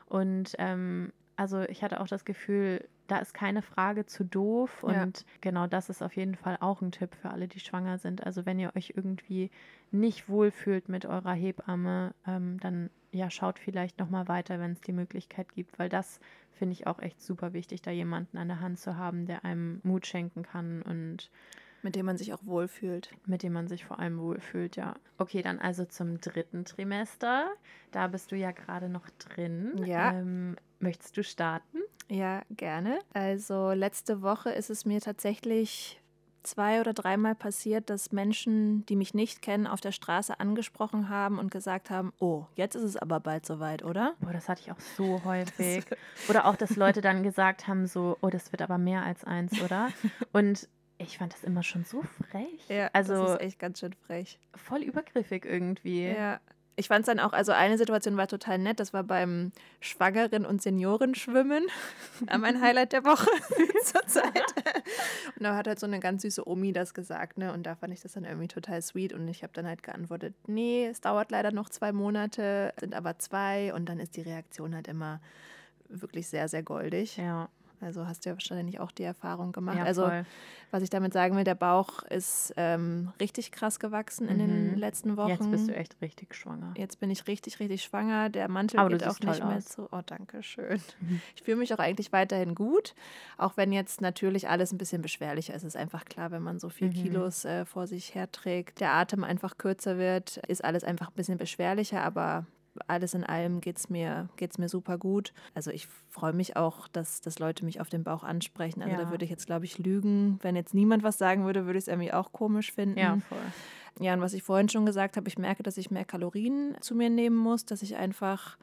Und 0.07 0.55
ähm, 0.57 1.13
also 1.37 1.61
ich 1.61 1.81
hatte 1.83 2.01
auch 2.01 2.07
das 2.07 2.25
Gefühl, 2.25 2.87
da 3.11 3.17
ist 3.17 3.33
keine 3.33 3.61
Frage 3.61 4.05
zu 4.05 4.23
doof. 4.23 4.83
Und 4.83 4.95
ja. 4.95 5.25
genau 5.41 5.67
das 5.67 5.89
ist 5.89 6.01
auf 6.01 6.15
jeden 6.15 6.35
Fall 6.35 6.57
auch 6.61 6.81
ein 6.81 6.93
Tipp 6.93 7.13
für 7.21 7.29
alle, 7.29 7.49
die 7.49 7.59
schwanger 7.59 7.97
sind. 7.97 8.25
Also 8.25 8.45
wenn 8.45 8.57
ihr 8.57 8.71
euch 8.75 8.93
irgendwie 8.95 9.51
nicht 9.91 10.29
wohlfühlt 10.29 10.87
mit 10.87 11.05
eurer 11.05 11.33
Hebamme, 11.33 12.13
ähm, 12.25 12.57
dann 12.61 12.89
ja, 13.11 13.29
schaut 13.29 13.59
vielleicht 13.59 13.99
nochmal 13.99 14.29
weiter, 14.29 14.61
wenn 14.61 14.71
es 14.71 14.79
die 14.79 14.93
Möglichkeit 14.93 15.53
gibt, 15.53 15.77
weil 15.77 15.89
das 15.89 16.21
finde 16.53 16.71
ich 16.71 16.87
auch 16.87 16.99
echt 16.99 17.21
super 17.21 17.51
wichtig, 17.51 17.81
da 17.81 17.91
jemanden 17.91 18.37
an 18.37 18.47
der 18.47 18.61
Hand 18.61 18.79
zu 18.79 18.95
haben, 18.95 19.25
der 19.25 19.43
einem 19.43 19.81
Mut 19.83 20.07
schenken 20.07 20.43
kann 20.43 20.81
und 20.81 21.29
mit 21.81 21.95
dem 21.95 22.05
man 22.05 22.17
sich 22.17 22.33
auch 22.33 22.45
wohlfühlt. 22.45 23.11
Mit 23.25 23.43
dem 23.43 23.53
man 23.53 23.67
sich 23.67 23.83
vor 23.85 23.99
allem 23.99 24.19
wohlfühlt, 24.19 24.75
ja. 24.75 24.95
Okay, 25.17 25.41
dann 25.41 25.59
also 25.59 25.83
zum 25.83 26.21
dritten 26.21 26.63
Trimester. 26.63 27.49
Da 27.91 28.07
bist 28.07 28.31
du 28.31 28.37
ja 28.37 28.51
gerade 28.51 28.87
noch 28.87 29.09
drin. 29.17 29.81
Ja. 29.83 30.13
Ähm, 30.13 30.55
möchtest 30.79 31.17
du 31.17 31.23
starten? 31.23 31.79
Ja, 32.11 32.41
gerne. 32.49 32.99
Also 33.13 33.71
letzte 33.71 34.21
Woche 34.21 34.49
ist 34.49 34.69
es 34.69 34.83
mir 34.85 34.99
tatsächlich 34.99 36.01
zwei 36.43 36.81
oder 36.81 36.91
dreimal 36.91 37.35
passiert, 37.35 37.89
dass 37.89 38.11
Menschen, 38.11 38.85
die 38.87 38.97
mich 38.97 39.13
nicht 39.13 39.41
kennen, 39.41 39.65
auf 39.65 39.79
der 39.79 39.93
Straße 39.93 40.37
angesprochen 40.37 41.07
haben 41.07 41.39
und 41.39 41.51
gesagt 41.51 41.89
haben, 41.89 42.11
oh, 42.19 42.47
jetzt 42.55 42.75
ist 42.75 42.83
es 42.83 42.97
aber 42.97 43.21
bald 43.21 43.45
soweit, 43.45 43.85
oder? 43.85 44.15
Boah, 44.19 44.33
das 44.33 44.49
hatte 44.49 44.61
ich 44.61 44.71
auch 44.73 44.79
so 44.97 45.21
häufig. 45.25 45.85
oder 46.27 46.47
auch, 46.47 46.57
dass 46.57 46.75
Leute 46.75 46.99
dann 46.99 47.23
gesagt 47.23 47.69
haben, 47.69 47.87
so, 47.87 48.17
oh, 48.19 48.29
das 48.29 48.51
wird 48.51 48.61
aber 48.61 48.77
mehr 48.77 49.03
als 49.03 49.23
eins, 49.23 49.61
oder? 49.61 49.89
Und 50.33 50.67
ich 50.97 51.17
fand 51.17 51.33
das 51.33 51.45
immer 51.45 51.63
schon 51.63 51.85
so 51.85 52.03
frech. 52.29 52.67
Ja, 52.67 52.89
also, 52.91 53.23
das 53.23 53.31
ist 53.35 53.41
echt 53.41 53.59
ganz 53.59 53.79
schön 53.79 53.93
frech. 53.93 54.37
Voll 54.53 54.83
übergriffig 54.83 55.45
irgendwie. 55.45 56.07
Ja, 56.07 56.41
ich 56.81 56.87
fand 56.87 57.01
es 57.01 57.05
dann 57.05 57.19
auch, 57.19 57.31
also 57.31 57.51
eine 57.51 57.77
Situation 57.77 58.17
war 58.17 58.27
total 58.27 58.57
nett, 58.57 58.79
das 58.79 58.91
war 58.91 59.03
beim 59.03 59.51
Schwangeren- 59.79 60.47
und 60.47 60.63
Seniorenschwimmen, 60.63 61.67
mein 62.39 62.59
Highlight 62.59 62.91
der 62.91 63.05
Woche 63.05 63.29
zur 63.83 64.05
Zeit. 64.07 64.55
Und 65.35 65.43
da 65.43 65.55
hat 65.55 65.67
halt 65.67 65.79
so 65.79 65.85
eine 65.85 65.99
ganz 65.99 66.23
süße 66.23 66.47
Omi 66.47 66.73
das 66.73 66.95
gesagt, 66.95 67.37
ne? 67.37 67.53
Und 67.53 67.67
da 67.67 67.75
fand 67.75 67.93
ich 67.93 68.01
das 68.01 68.13
dann 68.13 68.25
irgendwie 68.25 68.47
total 68.47 68.81
sweet 68.81 69.13
und 69.13 69.27
ich 69.27 69.43
habe 69.43 69.53
dann 69.53 69.67
halt 69.67 69.83
geantwortet, 69.83 70.33
nee, 70.47 70.87
es 70.87 71.01
dauert 71.01 71.29
leider 71.29 71.51
noch 71.51 71.69
zwei 71.69 71.91
Monate, 71.91 72.73
sind 72.79 72.95
aber 72.95 73.19
zwei 73.19 73.75
und 73.75 73.87
dann 73.87 73.99
ist 73.99 74.17
die 74.17 74.21
Reaktion 74.21 74.73
halt 74.73 74.87
immer 74.87 75.21
wirklich 75.87 76.27
sehr, 76.27 76.47
sehr 76.47 76.63
goldig. 76.63 77.17
Ja. 77.17 77.47
Also 77.81 78.07
hast 78.07 78.25
du 78.25 78.29
ja 78.29 78.35
wahrscheinlich 78.35 78.79
auch 78.79 78.91
die 78.91 79.03
Erfahrung 79.03 79.51
gemacht. 79.51 79.77
Ja, 79.77 79.83
also 79.83 80.11
was 80.71 80.83
ich 80.83 80.89
damit 80.89 81.13
sagen 81.13 81.35
will, 81.35 81.43
der 81.43 81.55
Bauch 81.55 82.03
ist 82.03 82.53
ähm, 82.57 83.11
richtig 83.19 83.51
krass 83.51 83.79
gewachsen 83.79 84.27
in 84.29 84.39
den 84.39 84.71
Mhm. 84.71 84.77
letzten 84.77 85.17
Wochen. 85.17 85.29
Jetzt 85.29 85.51
bist 85.51 85.67
du 85.69 85.75
echt 85.75 85.99
richtig 86.01 86.35
schwanger. 86.35 86.73
Jetzt 86.77 86.99
bin 86.99 87.09
ich 87.09 87.27
richtig, 87.27 87.59
richtig 87.59 87.83
schwanger. 87.83 88.29
Der 88.29 88.47
Mantel 88.47 88.79
Aber 88.79 88.89
geht 88.89 89.05
auch 89.05 89.19
nicht 89.19 89.43
mehr 89.43 89.61
so. 89.61 89.87
Oh, 89.91 90.01
danke 90.05 90.43
schön. 90.43 90.79
Mhm. 90.99 91.21
Ich 91.35 91.43
fühle 91.43 91.57
mich 91.57 91.73
auch 91.73 91.79
eigentlich 91.79 92.11
weiterhin 92.13 92.55
gut, 92.55 92.93
auch 93.37 93.57
wenn 93.57 93.71
jetzt 93.71 93.99
natürlich 94.01 94.47
alles 94.47 94.71
ein 94.71 94.77
bisschen 94.77 95.01
beschwerlicher 95.01 95.53
ist. 95.53 95.63
Es 95.63 95.69
ist 95.69 95.77
einfach 95.77 96.05
klar, 96.05 96.31
wenn 96.31 96.43
man 96.43 96.59
so 96.59 96.69
viel 96.69 96.89
Mhm. 96.89 96.93
Kilos 96.93 97.45
äh, 97.45 97.65
vor 97.65 97.87
sich 97.87 98.15
herträgt, 98.15 98.79
der 98.79 98.93
Atem 98.93 99.23
einfach 99.23 99.57
kürzer 99.57 99.97
wird, 99.97 100.37
ist 100.47 100.63
alles 100.63 100.83
einfach 100.83 101.07
ein 101.09 101.15
bisschen 101.15 101.37
beschwerlicher, 101.37 102.01
aber 102.03 102.45
alles 102.87 103.13
in 103.13 103.23
allem 103.23 103.61
geht 103.61 103.77
es 103.77 103.89
mir, 103.89 104.29
geht's 104.37 104.57
mir 104.57 104.69
super 104.69 104.97
gut. 104.97 105.33
Also 105.53 105.71
ich 105.71 105.87
freue 106.09 106.33
mich 106.33 106.55
auch, 106.55 106.87
dass, 106.87 107.21
dass 107.21 107.39
Leute 107.39 107.65
mich 107.65 107.81
auf 107.81 107.89
den 107.89 108.03
Bauch 108.03 108.23
ansprechen. 108.23 108.81
Also 108.81 108.95
Ja. 108.97 109.03
da 109.05 109.09
würde 109.11 109.25
ich 109.25 109.31
jetzt, 109.31 109.45
glaube 109.45 109.65
ich, 109.65 109.77
lügen. 109.77 110.39
Wenn 110.41 110.55
jetzt 110.55 110.73
niemand 110.73 111.03
was 111.03 111.17
sagen 111.17 111.45
würde, 111.45 111.65
würde 111.65 111.77
ich 111.79 111.83
es 111.85 111.87
irgendwie 111.87 112.13
auch 112.13 112.31
komisch 112.31 112.71
finden. 112.71 112.97
Ja, 112.97 113.17
voll. 113.27 113.39
Ja, 113.99 114.13
und 114.13 114.21
was 114.21 114.33
ich 114.33 114.43
vorhin 114.43 114.69
schon 114.69 114.85
gesagt 114.85 115.17
habe, 115.17 115.27
ich 115.27 115.37
merke, 115.37 115.63
dass 115.63 115.77
ich 115.77 115.91
mehr 115.91 116.05
Kalorien 116.05 116.77
zu 116.79 116.95
mir 116.95 117.09
nehmen 117.09 117.35
muss, 117.35 117.65
dass 117.65 117.81
ich 117.81 117.97
einfach, 117.97 118.57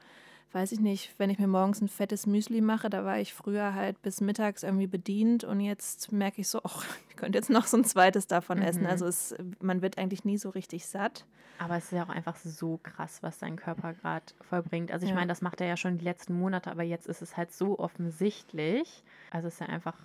weiß 0.52 0.72
ich 0.72 0.80
nicht, 0.80 1.14
wenn 1.18 1.30
ich 1.30 1.38
mir 1.38 1.46
morgens 1.46 1.80
ein 1.80 1.88
fettes 1.88 2.26
Müsli 2.26 2.60
mache, 2.60 2.88
da 2.90 3.04
war 3.04 3.18
ich 3.18 3.34
früher 3.34 3.74
halt 3.74 4.00
bis 4.02 4.20
mittags 4.20 4.62
irgendwie 4.62 4.86
bedient 4.86 5.44
und 5.44 5.60
jetzt 5.60 6.10
merke 6.12 6.40
ich 6.40 6.48
so, 6.48 6.60
ach, 6.64 6.84
ich 7.10 7.16
könnte 7.16 7.38
jetzt 7.38 7.50
noch 7.50 7.66
so 7.66 7.76
ein 7.76 7.84
zweites 7.84 8.26
davon 8.26 8.62
essen. 8.62 8.82
Mhm. 8.82 8.88
Also 8.88 9.06
es, 9.06 9.34
man 9.60 9.82
wird 9.82 9.98
eigentlich 9.98 10.24
nie 10.24 10.38
so 10.38 10.50
richtig 10.50 10.86
satt. 10.86 11.26
Aber 11.58 11.76
es 11.76 11.84
ist 11.86 11.92
ja 11.92 12.04
auch 12.04 12.08
einfach 12.08 12.36
so 12.36 12.78
krass, 12.82 13.22
was 13.22 13.38
dein 13.38 13.56
Körper 13.56 13.92
gerade 13.94 14.24
vollbringt. 14.42 14.92
Also 14.92 15.04
ich 15.04 15.10
Ja. 15.10 15.16
meine, 15.16 15.28
das 15.28 15.42
macht 15.42 15.60
er 15.60 15.66
ja 15.66 15.76
schon 15.76 15.98
die 15.98 16.04
letzten 16.04 16.34
Monate, 16.38 16.70
aber 16.70 16.84
jetzt 16.84 17.06
ist 17.08 17.20
es 17.20 17.36
halt 17.36 17.52
so 17.52 17.78
offensichtlich. 17.78 19.02
Also 19.30 19.48
es 19.48 19.54
ist 19.54 19.60
ja 19.60 19.66
einfach 19.66 19.96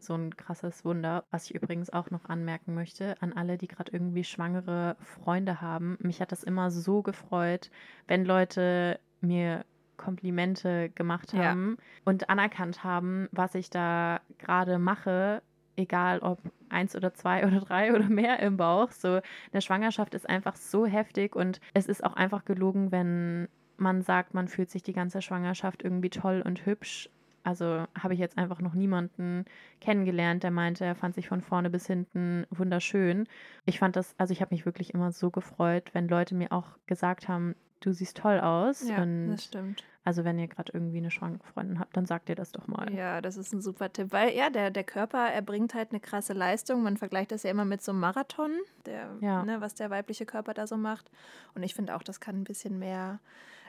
so 0.00 0.14
ein 0.14 0.36
krasses 0.36 0.84
Wunder, 0.84 1.24
was 1.30 1.44
ich 1.46 1.54
übrigens 1.54 1.90
auch 1.90 2.10
noch 2.10 2.24
anmerken 2.26 2.74
möchte 2.74 3.16
an 3.20 3.32
alle, 3.32 3.58
die 3.58 3.68
gerade 3.68 3.92
irgendwie 3.92 4.24
schwangere 4.24 4.96
Freunde 5.00 5.60
haben. 5.60 5.96
Mich 6.00 6.20
hat 6.20 6.30
das 6.32 6.44
immer 6.44 6.70
so 6.70 7.02
gefreut, 7.02 7.70
wenn 8.06 8.24
Leute 8.24 9.00
mir 9.20 9.64
Komplimente 9.98 10.88
gemacht 10.94 11.34
Ja. 11.34 11.50
haben 11.50 11.76
und 12.06 12.30
anerkannt 12.30 12.82
haben, 12.84 13.28
was 13.32 13.54
ich 13.54 13.68
da 13.68 14.20
gerade 14.38 14.78
mache, 14.78 15.42
egal 15.76 16.20
ob 16.20 16.40
eins 16.70 16.96
oder 16.96 17.12
zwei 17.12 17.42
oder 17.46 17.60
drei 17.60 17.94
oder 17.94 18.08
mehr 18.08 18.40
im 18.40 18.56
Bauch. 18.56 18.90
So 18.92 19.20
eine 19.52 19.60
Schwangerschaft 19.62 20.14
ist 20.14 20.28
einfach 20.28 20.56
so 20.56 20.86
heftig 20.86 21.36
und 21.36 21.60
es 21.74 21.86
ist 21.86 22.02
auch 22.02 22.14
einfach 22.14 22.44
gelogen, 22.46 22.90
wenn 22.92 23.48
man 23.76 24.02
sagt, 24.02 24.34
man 24.34 24.48
fühlt 24.48 24.70
sich 24.70 24.82
die 24.82 24.92
ganze 24.92 25.22
Schwangerschaft 25.22 25.82
irgendwie 25.84 26.10
toll 26.10 26.42
und 26.44 26.64
hübsch. 26.66 27.10
Also 27.44 27.84
habe 27.98 28.12
ich 28.12 28.20
jetzt 28.20 28.36
einfach 28.36 28.60
noch 28.60 28.74
niemanden 28.74 29.44
kennengelernt, 29.80 30.42
der 30.42 30.50
meinte, 30.50 30.84
er 30.84 30.96
fand 30.96 31.14
sich 31.14 31.28
von 31.28 31.40
vorne 31.40 31.70
bis 31.70 31.86
hinten 31.86 32.44
wunderschön. 32.50 33.26
Ich 33.64 33.78
fand 33.78 33.96
das, 33.96 34.14
also 34.18 34.32
ich 34.32 34.40
habe 34.42 34.54
mich 34.54 34.66
wirklich 34.66 34.92
immer 34.92 35.12
so 35.12 35.30
gefreut, 35.30 35.90
wenn 35.94 36.08
Leute 36.08 36.34
mir 36.34 36.52
auch 36.52 36.76
gesagt 36.86 37.28
haben, 37.28 37.54
du 37.80 37.92
siehst 37.92 38.16
toll 38.16 38.40
aus. 38.40 38.86
Ja, 38.88 39.02
und 39.02 39.30
das 39.32 39.44
stimmt. 39.44 39.84
also 40.04 40.24
wenn 40.24 40.38
ihr 40.38 40.48
gerade 40.48 40.72
irgendwie 40.72 40.98
eine 40.98 41.10
schwangere 41.10 41.44
Freundin 41.52 41.78
habt, 41.78 41.96
dann 41.96 42.06
sagt 42.06 42.28
ihr 42.28 42.34
das 42.34 42.52
doch 42.52 42.66
mal. 42.66 42.92
Ja, 42.92 43.20
das 43.20 43.36
ist 43.36 43.52
ein 43.52 43.60
super 43.60 43.92
Tipp, 43.92 44.08
weil 44.12 44.34
ja, 44.34 44.50
der, 44.50 44.70
der 44.70 44.84
Körper, 44.84 45.18
er 45.30 45.42
bringt 45.42 45.74
halt 45.74 45.90
eine 45.90 46.00
krasse 46.00 46.32
Leistung. 46.32 46.82
Man 46.82 46.96
vergleicht 46.96 47.30
das 47.32 47.42
ja 47.42 47.50
immer 47.50 47.64
mit 47.64 47.82
so 47.82 47.92
einem 47.92 48.00
Marathon, 48.00 48.52
der, 48.86 49.10
Ja. 49.20 49.44
ne, 49.44 49.60
was 49.60 49.74
der 49.74 49.90
weibliche 49.90 50.26
Körper 50.26 50.54
da 50.54 50.66
so 50.66 50.76
macht. 50.76 51.10
Und 51.54 51.62
ich 51.62 51.74
finde 51.74 51.94
auch, 51.94 52.02
das 52.02 52.20
kann 52.20 52.36
ein 52.40 52.44
bisschen 52.44 52.78
mehr 52.78 53.20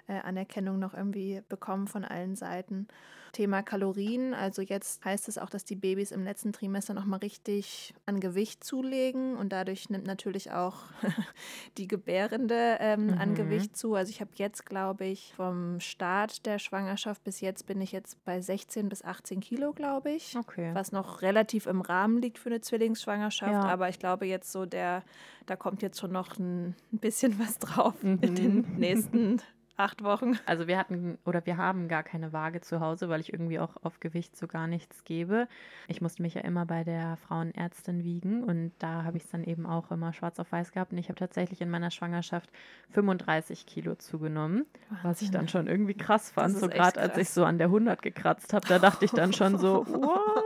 äh, 0.08 0.20
Anerkennung 0.20 0.80
noch 0.80 0.94
irgendwie 0.94 1.42
bekommen 1.50 1.88
von 1.88 2.04
allen 2.06 2.36
Seiten. 2.36 2.88
Thema 3.32 3.62
Kalorien, 3.62 4.34
also 4.34 4.64
jetzt 4.64 5.06
heißt 5.06 5.28
es 5.28 5.38
auch, 5.38 5.52
dass 5.52 5.64
die 5.64 5.76
Babys 5.76 6.10
im 6.12 6.24
letzten 6.24 6.52
Trimester 6.52 6.96
nochmal 6.96 7.20
richtig 7.20 7.94
an 8.08 8.20
Gewicht 8.20 8.64
zulegen 8.64 9.36
und 9.38 9.50
dadurch 9.54 9.88
nimmt 9.92 10.08
natürlich 10.08 10.52
auch 10.52 10.78
die 11.78 11.88
Gebärende 11.88 12.78
ähm, 12.80 13.16
an 13.20 13.30
Mhm. 13.30 13.36
Gewicht 13.36 13.78
zu. 13.78 13.94
Also 13.94 14.10
ich 14.10 14.20
habe 14.20 14.32
jetzt, 14.34 14.66
glaube 14.66 15.06
ich, 15.06 15.34
vom 15.36 15.80
Start 15.80 16.48
der 16.48 16.58
Schwangerschaft 16.58 17.24
bis 17.24 17.40
jetzt 17.40 17.68
bin 17.68 17.80
ich 17.82 17.92
jetzt 17.92 18.24
bei 18.26 18.42
16 18.42 18.90
bis 18.90 19.04
18 19.04 19.42
Kilo, 19.42 19.74
glaube 19.74 20.10
ich. 20.10 20.36
Okay. 20.36 20.72
Was 20.74 20.92
noch 20.92 21.22
relativ 21.22 21.68
im 21.68 21.82
Rahmen 21.82 22.24
liegt 22.24 22.40
für 22.40 22.50
eine 22.50 22.62
Zwillingsschwangerschaft, 22.62 23.52
Ja. 23.52 23.62
aber 23.62 23.90
ich 23.90 24.00
glaube 24.00 24.26
jetzt 24.26 24.52
so 24.52 24.66
der, 24.66 25.04
da 25.46 25.56
kommt 25.56 25.84
jetzt 25.84 26.00
schon 26.00 26.12
noch 26.12 26.40
ein, 26.40 26.76
bisschen 26.92 27.38
was 27.40 27.60
drauf 27.60 27.94
in 28.04 28.14
Mhm. 28.14 28.36
den 28.36 28.76
nächsten 28.78 29.42
acht 29.80 30.04
Wochen. 30.04 30.38
Also 30.46 30.68
wir 30.68 30.78
hatten 30.78 31.18
oder 31.26 31.46
wir 31.46 31.58
haben 31.58 31.88
gar 31.88 32.04
keine 32.04 32.34
Waage 32.34 32.62
zu 32.62 32.80
Hause, 32.80 33.10
weil 33.10 33.22
ich 33.22 33.32
irgendwie 33.32 33.60
auch 33.60 33.76
auf 33.82 34.00
Gewicht 34.00 34.36
so 34.36 34.48
gar 34.48 34.68
nichts 34.68 35.04
gebe. 35.04 35.48
Ich 35.88 36.02
musste 36.02 36.22
mich 36.22 36.34
ja 36.34 36.42
immer 36.42 36.66
bei 36.66 36.84
der 36.84 37.18
Frauenärztin 37.18 38.04
wiegen 38.04 38.44
und 38.44 38.72
da 38.80 39.04
habe 39.04 39.18
ich 39.18 39.24
es 39.24 39.30
dann 39.30 39.44
eben 39.44 39.66
auch 39.66 39.92
immer 39.92 40.14
schwarz 40.14 40.40
auf 40.40 40.52
weiß 40.52 40.72
gehabt 40.72 40.92
und 40.92 40.98
ich 40.98 41.08
habe 41.10 41.18
tatsächlich 41.20 41.62
in 41.62 41.70
meiner 41.70 41.92
Schwangerschaft 41.92 42.50
35 42.92 43.66
Kilo 43.66 43.96
zugenommen, 43.96 44.66
was 45.04 45.22
ich 45.22 45.32
dann 45.32 45.48
schon 45.48 45.68
irgendwie 45.68 45.96
krass 45.96 46.30
fand. 46.32 46.58
So 46.58 46.68
gerade 46.68 47.00
als 47.00 47.18
ich 47.18 47.30
so 47.30 47.46
an 47.46 47.58
der 47.58 47.68
100 47.68 48.02
gekratzt 48.02 48.54
habe, 48.54 48.68
da 48.68 48.80
dachte 48.80 49.06
ich 49.06 49.12
dann 49.12 49.34
schon 49.34 49.58
so, 49.58 49.86
wow, 49.90 50.44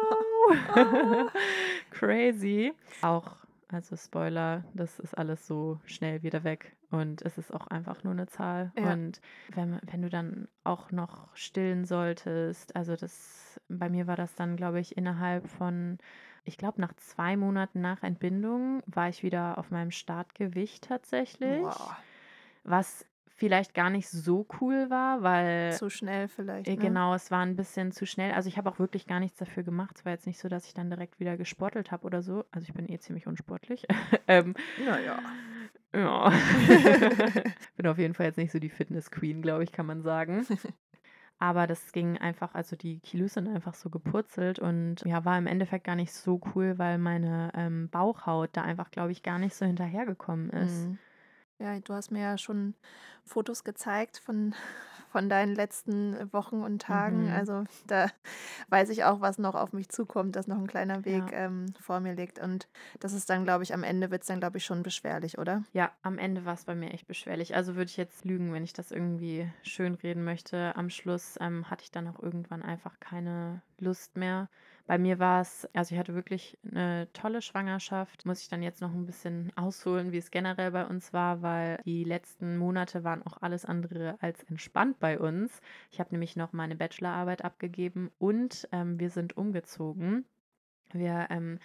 crazy. 1.91 2.73
Auch 3.01 3.42
also 3.74 3.95
Spoiler, 3.95 4.63
das 4.74 4.99
ist 4.99 5.17
alles 5.17 5.47
so 5.47 5.80
schnell 5.86 6.24
wieder 6.24 6.43
weg 6.43 6.76
und 6.91 7.21
es 7.24 7.38
ist 7.38 7.53
auch 7.53 7.67
einfach 7.67 8.03
nur 8.03 8.13
eine 8.13 8.28
Zahl. 8.28 8.71
Ja. 8.78 8.93
Und 8.93 9.21
wenn, 9.53 9.80
wenn 9.84 10.01
du 10.01 10.09
dann 10.09 10.47
auch 10.63 10.91
noch 10.91 11.36
stillen 11.36 11.86
solltest, 11.86 12.76
also 12.76 12.95
das, 12.95 13.59
bei 13.69 13.89
mir 13.89 14.07
war 14.07 14.15
das 14.15 14.36
dann, 14.36 14.55
glaube 14.55 14.80
ich, 14.80 14.97
innerhalb 14.97 15.47
von, 15.47 15.97
ich 16.43 16.57
glaube, 16.57 16.82
nach 16.82 16.93
zwei 16.93 17.36
Monaten 17.38 17.82
nach 17.82 18.03
Entbindung 18.03 18.84
war 18.86 19.09
ich 19.09 19.24
wieder 19.24 19.57
auf 19.57 19.71
meinem 19.71 19.91
Startgewicht 19.91 20.86
tatsächlich, 20.86 21.63
Wow, 21.63 21.95
was 22.63 23.05
vielleicht 23.36 23.73
gar 23.73 23.89
nicht 23.89 24.09
so 24.09 24.47
cool 24.61 24.89
war, 24.89 25.23
weil 25.23 25.73
zu 25.73 25.89
schnell 25.89 26.27
vielleicht. 26.27 26.67
äh, 26.67 26.75
Ne? 26.75 26.77
Genau, 26.77 27.13
es 27.13 27.31
war 27.31 27.41
ein 27.41 27.55
bisschen 27.55 27.91
zu 27.91 28.05
schnell. 28.05 28.31
Also 28.34 28.47
ich 28.47 28.57
habe 28.57 28.69
auch 28.69 28.79
wirklich 28.79 29.07
gar 29.07 29.19
nichts 29.19 29.38
dafür 29.38 29.63
gemacht. 29.63 29.97
Es 29.97 30.05
war 30.05 30.11
jetzt 30.11 30.27
nicht 30.27 30.39
so, 30.39 30.47
dass 30.47 30.65
ich 30.67 30.73
dann 30.73 30.89
direkt 30.89 31.19
wieder 31.19 31.38
gesportelt 31.38 31.91
habe 31.91 32.05
oder 32.05 32.21
so. 32.21 32.45
Also 32.51 32.67
ich 32.67 32.73
bin 32.73 32.89
eh 32.89 32.99
ziemlich 32.99 33.27
unsportlich. 33.27 33.86
ähm, 34.27 34.53
Naja. 34.84 35.19
ja. 35.93 36.31
bin 37.77 37.88
auf 37.88 37.97
jeden 37.97 38.13
Fall 38.13 38.27
jetzt 38.27 38.38
nicht 38.38 38.51
so 38.51 38.59
die 38.59 38.69
Fitness-Queen, 38.69 39.41
glaube 39.41 39.63
ich, 39.63 39.71
kann 39.71 39.86
man 39.86 40.01
sagen. 40.01 40.45
Aber 41.39 41.67
das 41.67 41.91
ging 41.91 42.17
einfach, 42.19 42.53
also 42.53 42.75
die 42.75 42.99
Kilos 42.99 43.34
sind 43.34 43.49
einfach 43.49 43.73
so 43.73 43.89
gepurzelt 43.89 44.59
und 44.59 45.01
ja, 45.05 45.25
war 45.25 45.38
im 45.38 45.47
Endeffekt 45.47 45.84
gar 45.86 45.95
nicht 45.95 46.13
so 46.13 46.39
cool, 46.55 46.77
weil 46.77 46.97
meine 46.97 47.51
ähm, 47.53 47.89
Bauchhaut 47.89 48.51
da 48.53 48.61
einfach, 48.61 48.91
glaube 48.91 49.11
ich, 49.11 49.23
gar 49.23 49.39
nicht 49.39 49.53
so 49.53 49.65
hinterhergekommen 49.65 50.51
ist. 50.51 50.88
Mhm. 50.88 50.99
Ja, 51.64 51.80
du 51.80 51.93
hast 51.93 52.11
mir 52.11 52.22
ja 52.22 52.38
schon 52.38 52.76
Fotos 53.24 53.64
gezeigt 53.64 54.18
von, 54.18 54.53
von 55.14 55.30
deinen 55.30 55.55
letzten 55.55 56.32
Wochen 56.34 56.61
und 56.61 56.82
Tagen. 56.82 57.28
Mhm. 57.28 57.34
Also 57.34 57.64
da 57.88 58.07
weiß 58.68 58.89
ich 58.89 59.05
auch, 59.05 59.22
was 59.22 59.38
noch 59.38 59.55
auf 59.55 59.72
mich 59.72 59.88
zukommt, 59.88 60.36
dass 60.36 60.47
noch 60.47 60.57
ein 60.57 60.68
kleiner 60.68 61.05
Weg 61.05 61.32
Ja. 61.32 61.45
ähm, 61.45 61.74
vor 61.80 62.01
mir 62.01 62.16
liegt. 62.16 62.38
Und 62.38 62.68
das 62.99 63.14
ist 63.14 63.30
dann, 63.30 63.45
glaube 63.45 63.64
ich, 63.64 63.74
am 63.74 63.84
Ende 63.84 64.11
wird 64.11 64.24
es 64.24 64.28
dann, 64.28 64.41
glaube 64.41 64.57
ich, 64.57 64.66
schon 64.66 64.84
beschwerlich, 64.84 65.38
oder? 65.38 65.64
Ja, 65.72 65.89
am 66.01 66.18
Ende 66.20 66.43
war 66.43 66.55
es 66.55 66.66
bei 66.66 66.76
mir 66.76 66.91
echt 66.91 67.07
beschwerlich. 67.07 67.55
Also 67.55 67.76
würde 67.76 67.89
ich 67.89 67.97
jetzt 67.97 68.26
lügen, 68.26 68.51
wenn 68.51 68.66
ich 68.66 68.74
das 68.74 68.91
irgendwie 68.91 69.49
schönreden 69.64 70.26
möchte. 70.26 70.76
Am 70.76 70.89
Schluss 70.89 71.38
ähm, 71.39 71.70
hatte 71.70 71.86
ich 71.86 71.91
dann 71.91 72.09
auch 72.09 72.22
irgendwann 72.22 72.61
einfach 72.61 72.99
keine 72.99 73.61
Lust 73.80 74.18
mehr. 74.18 74.49
Bei 74.86 74.97
mir 74.97 75.17
war 75.17 75.41
es, 75.41 75.67
also 75.73 75.95
ich 75.95 75.99
hatte 75.99 76.13
wirklich 76.13 76.57
eine 76.69 77.07
tolle 77.13 77.41
Schwangerschaft. 77.41 78.25
Muss 78.25 78.41
ich 78.41 78.49
dann 78.49 78.61
jetzt 78.61 78.81
noch 78.81 78.93
ein 78.93 79.05
bisschen 79.05 79.51
ausholen, 79.55 80.11
wie 80.11 80.17
es 80.17 80.29
generell 80.29 80.71
bei 80.71 80.86
uns 80.86 81.13
war, 81.13 81.41
weil 81.41 81.79
die 81.86 82.03
letzten 82.03 82.57
Monate 82.57 83.05
waren 83.05 83.23
auch 83.25 83.38
alles 83.41 83.63
andere 83.63 84.17
als 84.19 84.43
entspannt 84.43 84.99
bei 84.99 85.17
uns. 85.19 85.61
Ich 85.89 85.99
habe 85.99 86.11
nämlich 86.11 86.36
noch 86.36 86.51
meine 86.51 86.75
Bachelorarbeit 86.75 87.45
abgegeben 87.45 88.11
und 88.19 88.67
ähm, 88.73 88.99
wir 88.99 89.09
sind 89.09 89.38
umgezogen. 89.38 90.25
Wir 90.91 91.27
ähm, 91.29 91.59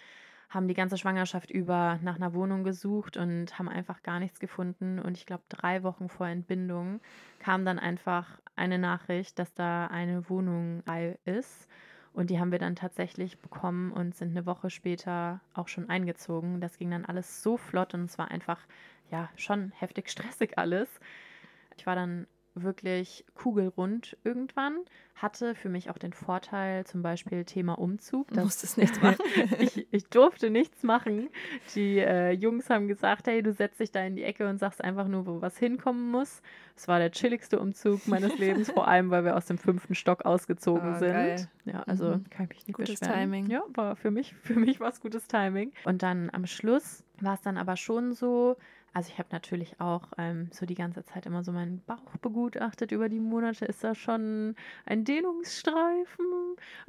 haben 0.49 0.67
die 0.67 0.73
ganze 0.73 0.97
Schwangerschaft 0.97 1.51
über 1.51 1.99
nach 2.01 2.15
einer 2.15 2.33
Wohnung 2.33 2.63
gesucht 2.63 3.17
und 3.17 3.59
haben 3.59 3.67
einfach 3.67 4.01
gar 4.01 4.19
nichts 4.19 4.39
gefunden. 4.39 4.97
Und 4.97 5.17
ich 5.17 5.25
glaube, 5.25 5.43
drei 5.49 5.83
Wochen 5.83 6.07
vor 6.09 6.27
Entbindung 6.27 7.01
kam 7.39 7.65
dann 7.65 7.79
einfach 7.79 8.39
eine 8.55 8.79
Nachricht, 8.79 9.37
dass 9.39 9.53
da 9.53 9.87
eine 9.87 10.29
Wohnung 10.29 10.81
frei 10.85 11.19
ist. 11.25 11.67
Und 12.19 12.29
die 12.29 12.37
haben 12.37 12.51
wir 12.51 12.59
dann 12.59 12.75
tatsächlich 12.75 13.39
bekommen 13.39 13.93
und 13.93 14.13
sind 14.13 14.31
eine 14.31 14.45
Woche 14.45 14.69
später 14.69 15.39
auch 15.53 15.69
schon 15.69 15.87
eingezogen. 15.87 16.59
Das 16.59 16.77
ging 16.77 16.91
dann 16.91 17.05
alles 17.05 17.41
so 17.41 17.55
flott 17.55 17.93
und 17.93 18.09
es 18.09 18.17
war 18.17 18.29
einfach, 18.29 18.59
ja, 19.09 19.29
schon 19.37 19.71
heftig 19.71 20.09
stressig 20.11 20.57
alles. 20.57 20.89
Ich 21.77 21.87
war 21.87 21.95
dann 21.95 22.27
wirklich 22.63 23.25
kugelrund 23.35 24.17
irgendwann. 24.23 24.77
Hatte 25.15 25.53
für 25.53 25.67
mich 25.67 25.89
auch 25.89 25.97
den 25.97 26.13
Vorteil, 26.13 26.85
zum 26.85 27.01
Beispiel 27.01 27.43
Thema 27.43 27.73
Umzug. 27.77 28.29
Du 28.29 28.39
musstest 28.39 28.77
nichts 28.77 29.01
machen. 29.01 29.17
ich, 29.59 29.85
ich 29.91 30.05
durfte 30.07 30.49
nichts 30.49 30.81
machen. 30.83 31.29
Die 31.75 31.97
äh, 31.99 32.31
Jungs 32.31 32.69
haben 32.69 32.87
gesagt, 32.87 33.27
hey, 33.27 33.43
du 33.43 33.51
setzt 33.51 33.81
dich 33.81 33.91
da 33.91 34.01
in 34.05 34.15
die 34.15 34.23
Ecke 34.23 34.47
und 34.47 34.59
sagst 34.59 34.81
einfach 34.81 35.09
nur, 35.09 35.25
wo 35.27 35.41
was 35.41 35.57
hinkommen 35.57 36.09
muss. 36.09 36.41
Es 36.77 36.87
war 36.87 36.99
der 36.99 37.11
chilligste 37.11 37.59
Umzug 37.59 38.07
meines 38.07 38.37
Lebens, 38.39 38.71
vor 38.71 38.87
allem, 38.87 39.09
weil 39.09 39.25
wir 39.25 39.35
aus 39.35 39.45
dem 39.45 39.57
fünften 39.57 39.93
Stock 39.93 40.23
ausgezogen 40.25 40.95
Oh, 40.95 40.99
sind. 40.99 41.11
geil. 41.11 41.49
Ja, 41.65 41.83
also 41.83 42.15
Mhm. 42.15 42.29
kann 42.29 42.45
ich 42.45 42.49
mich 42.55 42.67
nicht 42.67 42.75
Gutes 42.77 42.99
beschweren. 43.01 43.21
Timing. 43.23 43.49
Ja, 43.49 43.61
war 43.73 43.97
für 43.97 44.11
mich, 44.11 44.33
für 44.43 44.57
mich 44.57 44.79
war 44.79 44.89
es 44.89 45.01
gutes 45.01 45.27
Timing. 45.27 45.73
Und 45.83 46.01
dann 46.01 46.29
am 46.31 46.45
Schluss 46.45 47.03
war 47.19 47.33
es 47.33 47.41
dann 47.41 47.57
aber 47.57 47.75
schon 47.75 48.13
so, 48.13 48.55
also 48.93 49.09
ich 49.11 49.19
habe 49.19 49.29
natürlich 49.31 49.79
auch 49.79 50.09
ähm, 50.17 50.49
so 50.51 50.65
die 50.65 50.75
ganze 50.75 51.03
Zeit 51.03 51.25
immer 51.25 51.43
so 51.43 51.51
meinen 51.51 51.81
Bauch 51.85 52.17
begutachtet 52.21 52.91
über 52.91 53.09
die 53.09 53.19
Monate. 53.19 53.65
Ist 53.65 53.83
da 53.83 53.95
schon 53.95 54.55
ein 54.85 55.03
Dehnungsstreifen? 55.05 56.25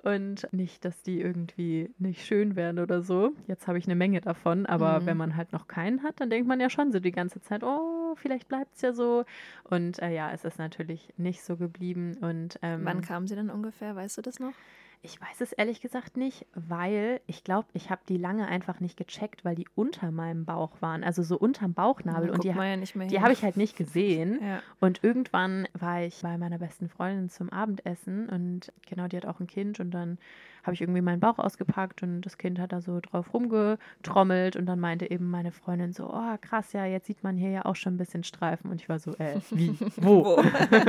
Und 0.03 0.49
nicht, 0.53 0.85
dass 0.85 1.03
die 1.03 1.21
irgendwie 1.21 1.91
nicht 1.99 2.25
schön 2.27 2.57
werden 2.57 2.79
oder 2.79 3.03
so. 3.03 3.33
Jetzt 3.47 3.69
habe 3.69 3.79
ich 3.79 3.85
eine 3.87 3.95
Menge 3.95 4.21
davon, 4.21 4.67
aber 4.67 5.01
Mhm. 5.01 5.07
wenn 5.07 5.17
man 5.17 5.37
halt 5.37 5.53
noch 5.53 5.69
keinen 5.69 6.03
hat, 6.03 6.21
dann 6.21 6.31
denkt 6.31 6.49
man 6.49 6.61
ja 6.61 6.71
schon 6.71 6.93
so 6.93 7.01
die 7.01 7.13
ganze 7.13 7.41
Zeit, 7.41 7.63
oh, 7.63 8.15
vielleicht 8.17 8.49
bleibt 8.49 8.75
es 8.77 8.83
ja 8.83 8.93
so. 8.93 9.25
Und 9.65 10.01
äh, 10.01 10.15
ja, 10.15 10.33
es 10.33 10.45
ist 10.45 10.59
natürlich 10.59 11.13
nicht 11.17 11.43
so 11.43 11.57
geblieben. 11.57 12.17
Und 12.21 12.59
ähm, 12.63 12.85
Wann 12.85 13.01
kam 13.03 13.27
sie 13.27 13.37
denn 13.37 13.51
ungefähr? 13.51 13.95
Weißt 13.95 14.19
du 14.19 14.23
das 14.23 14.39
noch? 14.41 14.55
Ich 15.03 15.19
weiß 15.19 15.41
es 15.41 15.53
ehrlich 15.53 15.81
gesagt 15.81 16.17
nicht, 16.19 16.47
weil 16.55 17.21
ich 17.27 17.43
glaube, 17.43 17.69
ich 17.73 17.91
habe 17.91 18.03
die 18.09 18.19
lange 18.19 18.47
einfach 18.47 18.81
nicht 18.81 18.99
gecheckt, 18.99 19.45
weil 19.45 19.55
die 19.55 19.67
unter 19.75 20.11
meinem 20.11 20.45
Bauch 20.45 20.73
waren, 20.81 21.05
also 21.05 21.23
so 21.23 21.39
unterm 21.39 21.73
Bauchnabel. 21.73 22.29
Da 22.29 22.35
und 22.35 22.45
die, 22.45 22.49
ja 22.49 22.77
nicht 22.77 22.95
mehr 22.97 23.07
die 23.07 23.21
habe 23.21 23.33
ich 23.33 23.43
halt 23.43 23.57
nicht 23.57 23.77
gesehen. 23.77 24.39
Ja. 24.51 24.63
Und 24.81 25.05
irgendwann 25.05 25.69
war 25.75 26.03
ich 26.03 26.23
bei 26.23 26.37
meiner 26.39 26.59
besten 26.59 26.89
Freundin 26.89 27.29
zum 27.29 27.51
Abendessen 27.51 28.29
und 28.29 28.73
genau, 28.89 29.07
die 29.07 29.17
hat 29.17 29.27
auch 29.27 29.39
ein 29.39 29.47
Kind 29.47 29.81
und 29.81 29.91
dann 29.91 30.19
habe 30.63 30.75
ich 30.75 30.81
irgendwie 30.81 31.01
meinen 31.01 31.21
Bauch 31.21 31.39
ausgepackt 31.39 32.03
und 32.03 32.23
das 32.23 32.39
Kind 32.39 32.59
hat 32.59 32.73
da 32.73 32.81
so 32.81 33.01
drauf 33.01 33.33
rumgetrommelt 33.35 34.57
und 34.57 34.67
dann 34.67 34.81
meinte 34.81 35.11
eben 35.11 35.31
meine 35.31 35.53
Freundin 35.53 35.93
so, 35.93 36.11
oh 36.13 36.37
krass, 36.41 36.73
ja, 36.73 36.85
jetzt 36.87 37.07
sieht 37.07 37.23
man 37.23 37.37
hier 37.37 37.51
ja 37.51 37.65
auch 37.65 37.77
schon 37.77 37.95
ein 37.95 37.99
bisschen 37.99 38.25
Streifen 38.25 38.71
und 38.71 38.81
ich 38.81 38.89
war 38.89 38.99
so, 38.99 39.13
äh, 39.17 39.41
wie, 39.51 39.77
wo? 39.97 40.43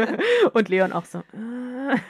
und 0.54 0.70
Leon 0.70 0.92
auch 0.94 1.06
so, 1.06 1.20
äh, 1.20 1.22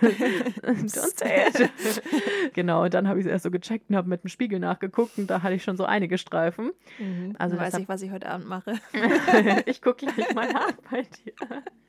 don't 0.61 1.17
say 1.17 1.47
it. 1.47 2.53
genau, 2.53 2.83
und 2.83 2.93
dann 2.93 3.07
habe 3.07 3.19
ich 3.19 3.25
es 3.25 3.31
erst 3.31 3.43
so 3.43 3.51
gecheckt 3.51 3.89
und 3.89 3.95
habe 3.95 4.09
mit 4.09 4.23
dem 4.23 4.29
Spiegel 4.29 4.59
nachgeguckt 4.59 5.17
und 5.17 5.27
da 5.29 5.41
hatte 5.43 5.55
ich 5.55 5.63
schon 5.63 5.77
so 5.77 5.85
einige 5.85 6.17
Streifen. 6.17 6.71
Mhm. 6.99 7.35
Also 7.37 7.57
weiß 7.57 7.65
deshalb- 7.67 7.83
ich, 7.83 7.89
was 7.89 8.01
ich 8.01 8.11
heute 8.11 8.29
Abend 8.29 8.47
mache. 8.47 8.73
ich 9.65 9.81
gucke 9.81 10.05
gleich 10.05 10.33
mal 10.33 10.51
nach 10.51 10.71
bei 10.89 11.01
dir. 11.03 11.33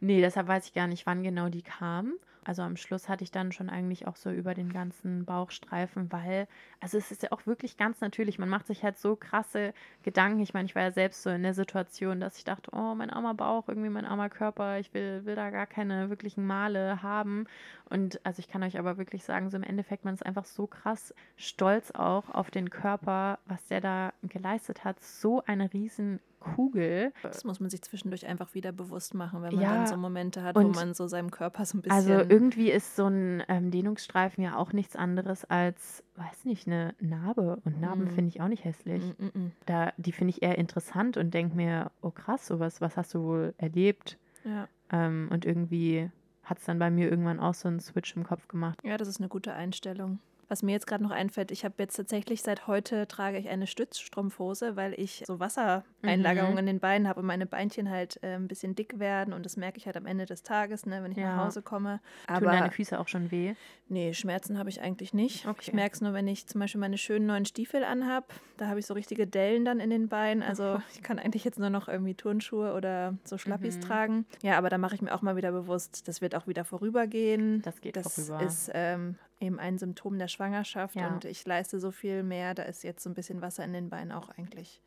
Nee, 0.01 0.21
deshalb 0.21 0.49
weiß 0.49 0.67
ich 0.67 0.73
gar 0.73 0.87
nicht, 0.87 1.07
wann 1.07 1.23
genau 1.23 1.49
die 1.49 1.63
kam. 1.63 2.13
Also 2.45 2.63
am 2.63 2.77
Schluss 2.77 3.09
hatte 3.09 3.23
ich 3.23 3.31
dann 3.31 3.53
schon 3.53 3.71
eigentlich 3.71 4.07
auch 4.09 4.17
so 4.17 4.31
über 4.31 4.55
den 4.55 4.73
ganzen 4.73 5.25
Bauchstreifen, 5.25 6.11
weil, 6.11 6.49
also 6.81 6.99
es 6.99 7.13
ist 7.13 7.23
ja 7.23 7.31
auch 7.31 7.47
wirklich 7.47 7.77
ganz 7.77 8.01
natürlich, 8.01 8.39
man 8.39 8.49
macht 8.49 8.67
sich 8.67 8.83
halt 8.83 8.99
so 8.99 9.15
krasse 9.15 9.73
Gedanken. 10.03 10.41
Ich 10.41 10.53
meine, 10.53 10.67
ich 10.67 10.75
war 10.75 10.83
ja 10.83 10.91
selbst 10.91 11.23
so 11.23 11.31
in 11.31 11.45
der 11.45 11.55
Situation, 11.55 12.19
dass 12.19 12.39
ich 12.39 12.45
dachte, 12.45 12.71
oh, 12.75 12.95
mein 12.97 13.11
armer 13.11 13.35
Bauch, 13.35 13.69
irgendwie 13.69 13.91
mein 13.91 14.05
armer 14.05 14.29
Körper, 14.29 14.81
ich 14.81 14.93
will, 14.93 15.25
will 15.25 15.37
da 15.37 15.51
gar 15.51 15.67
keine 15.67 16.11
wirklichen 16.11 16.45
Male 16.45 17.03
haben. 17.03 17.47
Und 17.89 18.25
also 18.27 18.41
ich 18.41 18.49
kann 18.49 18.65
euch 18.65 18.79
aber 18.79 18.99
wirklich 18.99 19.23
sagen, 19.23 19.49
so 19.49 19.57
im 19.57 19.63
Endeffekt, 19.63 20.05
man 20.05 20.15
ist 20.15 20.27
einfach 20.27 20.45
so 20.45 20.67
krass 20.67 21.15
stolz 21.37 21.93
auch 21.93 22.29
auf 22.31 22.51
den 22.51 22.71
Körper, 22.71 23.39
was 23.47 23.65
der 23.67 23.81
da 23.81 24.13
geleistet 24.23 24.85
hat. 24.85 25.01
So 25.01 25.45
eine 25.47 25.73
riesen 25.73 26.19
Kugel. 26.43 27.13
Das 27.23 27.45
muss 27.45 27.61
man 27.61 27.71
sich 27.71 27.83
zwischendurch 27.83 28.27
einfach 28.27 28.55
wieder 28.55 28.73
bewusst 28.73 29.15
machen, 29.15 29.43
wenn 29.43 29.55
man 29.55 29.63
Ja, 29.63 29.75
dann 29.77 29.87
so 29.87 29.97
Momente 29.97 30.43
hat, 30.43 30.57
wo 30.57 30.63
man 30.69 30.95
so 30.95 31.07
seinem 31.07 31.31
Körper 31.31 31.65
so 31.65 31.79
ein 31.79 31.83
bisschen. 31.83 31.97
Also 31.97 32.13
irgendwie 32.29 32.71
ist 32.71 32.97
so 32.97 33.07
ein 33.07 33.43
ähm, 33.49 33.71
Dehnungsstreifen 33.71 34.43
ja 34.43 34.57
auch 34.57 34.73
nichts 34.73 34.97
anderes 34.97 35.45
als, 35.45 36.03
weiß 36.17 36.45
nicht, 36.45 36.67
eine 36.67 36.95
Narbe. 37.01 37.61
Und 37.65 37.81
Narben 37.81 38.05
Mhm. 38.05 38.11
finde 38.11 38.29
ich 38.31 38.41
auch 38.41 38.49
nicht 38.49 38.65
hässlich. 38.65 39.03
Mm, 39.19 39.25
mm, 39.25 39.39
mm. 39.47 39.53
Da, 39.67 39.93
die 39.97 40.13
finde 40.13 40.31
ich 40.31 40.43
eher 40.43 40.59
interessant 40.59 41.17
und 41.17 41.33
denke 41.33 41.57
mir, 41.57 41.91
oh 42.01 42.11
krass, 42.11 42.47
sowas, 42.47 42.81
was 42.81 42.97
hast 42.97 43.15
du 43.15 43.23
wohl 43.23 43.55
erlebt? 43.59 44.19
Ja. 44.45 44.69
Ähm, 44.91 45.29
und 45.33 45.45
irgendwie 45.45 46.11
hat 46.43 46.59
es 46.59 46.65
dann 46.65 46.79
bei 46.79 46.91
mir 46.91 47.09
irgendwann 47.09 47.39
auch 47.39 47.55
so 47.55 47.69
einen 47.69 47.79
Switch 47.81 48.17
im 48.17 48.25
Kopf 48.25 48.49
gemacht. 48.49 48.81
ja, 48.83 48.97
das 48.97 49.07
ist 49.09 49.21
eine 49.21 49.29
gute 49.29 49.53
Einstellung. 49.55 50.19
Was 50.53 50.63
mir 50.63 50.73
jetzt 50.73 50.87
gerade 50.87 51.03
noch 51.03 51.13
einfällt, 51.13 51.51
ich 51.51 51.65
habe 51.65 51.77
jetzt 51.79 51.97
tatsächlich 51.97 52.43
seit 52.43 52.67
heute 52.67 53.09
trage 53.09 53.39
ich 53.39 53.49
eine 53.49 53.67
Stützstrumpfhose, 53.67 54.77
weil 54.77 54.93
ich 55.01 55.25
so 55.27 55.41
Wassereinlagerungen 55.41 56.53
Mhm. 56.53 56.59
in 56.59 56.67
den 56.67 56.79
Beinen 56.79 57.09
habe 57.09 57.21
und 57.21 57.27
meine 57.27 57.47
Beinchen 57.47 57.89
halt 57.89 58.23
äh, 58.23 58.35
ein 58.35 58.49
bisschen 58.49 58.75
dick 58.75 58.99
werden 58.99 59.33
und 59.33 59.47
das 59.47 59.57
merke 59.57 59.79
ich 59.79 59.87
halt 59.87 59.97
am 59.97 60.05
Ende 60.05 60.27
des 60.27 60.43
Tages, 60.43 60.85
ne, 60.85 61.03
wenn 61.03 61.11
ich 61.13 61.17
Ja. 61.17 61.37
nach 61.37 61.45
Hause 61.47 61.63
komme. 61.63 62.01
Tun 62.27 62.37
Aber 62.37 62.51
deine 62.51 62.71
Füße 62.71 63.01
auch 63.01 63.09
schon 63.09 63.31
weh? 63.31 63.55
Nee, 63.89 64.13
Schmerzen 64.13 64.59
habe 64.59 64.69
ich 64.69 64.83
eigentlich 64.83 65.15
nicht. 65.15 65.47
Okay. 65.47 65.61
Ich 65.63 65.73
merke 65.73 65.95
es 65.95 66.03
nur, 66.03 66.13
wenn 66.13 66.29
ich 66.29 66.47
zum 66.47 66.61
Beispiel 66.61 66.81
meine 66.83 66.99
schönen 66.99 67.25
neuen 67.25 67.47
Stiefel 67.47 67.83
anhab. 67.83 68.35
Da 68.59 68.67
habe 68.69 68.79
ich 68.79 68.85
so 68.85 68.93
richtige 68.93 69.27
Dellen 69.27 69.65
dann 69.65 69.81
in 69.81 69.89
den 69.89 70.09
Beinen. 70.11 70.43
Also 70.43 70.83
ich 70.95 71.03
kann 71.03 71.19
eigentlich 71.19 71.45
jetzt 71.45 71.59
nur 71.59 71.71
noch 71.71 71.89
irgendwie 71.89 72.15
Turnschuhe 72.15 72.75
oder 72.75 73.17
so 73.25 73.39
Schlappis 73.39 73.77
Mhm. 73.79 73.81
tragen. 73.81 74.27
Ja, 74.43 74.59
aber 74.59 74.69
da 74.69 74.77
mache 74.77 74.97
ich 74.97 75.01
mir 75.01 75.15
auch 75.15 75.23
mal 75.23 75.35
wieder 75.37 75.51
bewusst, 75.51 76.09
das 76.09 76.21
wird 76.21 76.35
auch 76.35 76.47
wieder 76.47 76.67
vorübergehen. 76.67 77.63
Das 77.63 77.81
geht 77.81 77.97
das 77.97 78.15
vorüber. 78.15 78.45
ist 78.45 78.71
ähm, 78.75 79.17
eben 79.43 79.59
ein 79.59 79.79
Symptom 79.79 80.19
der 80.19 80.29
Schwangerschaft 80.29 80.95
Ja. 80.97 81.09
und 81.09 81.25
ich 81.25 81.45
leiste 81.45 81.79
so 81.81 81.91
viel 81.91 82.23
mehr. 82.23 82.55
Da 82.55 82.63
ist 82.63 82.83
jetzt 82.85 83.03
so 83.03 83.11
ein 83.11 83.15
bisschen 83.15 83.43
Wasser 83.43 83.65
in 83.65 83.73
den 83.73 83.91
Beinen 83.91 84.13
auch 84.13 84.29
eigentlich 84.31 84.81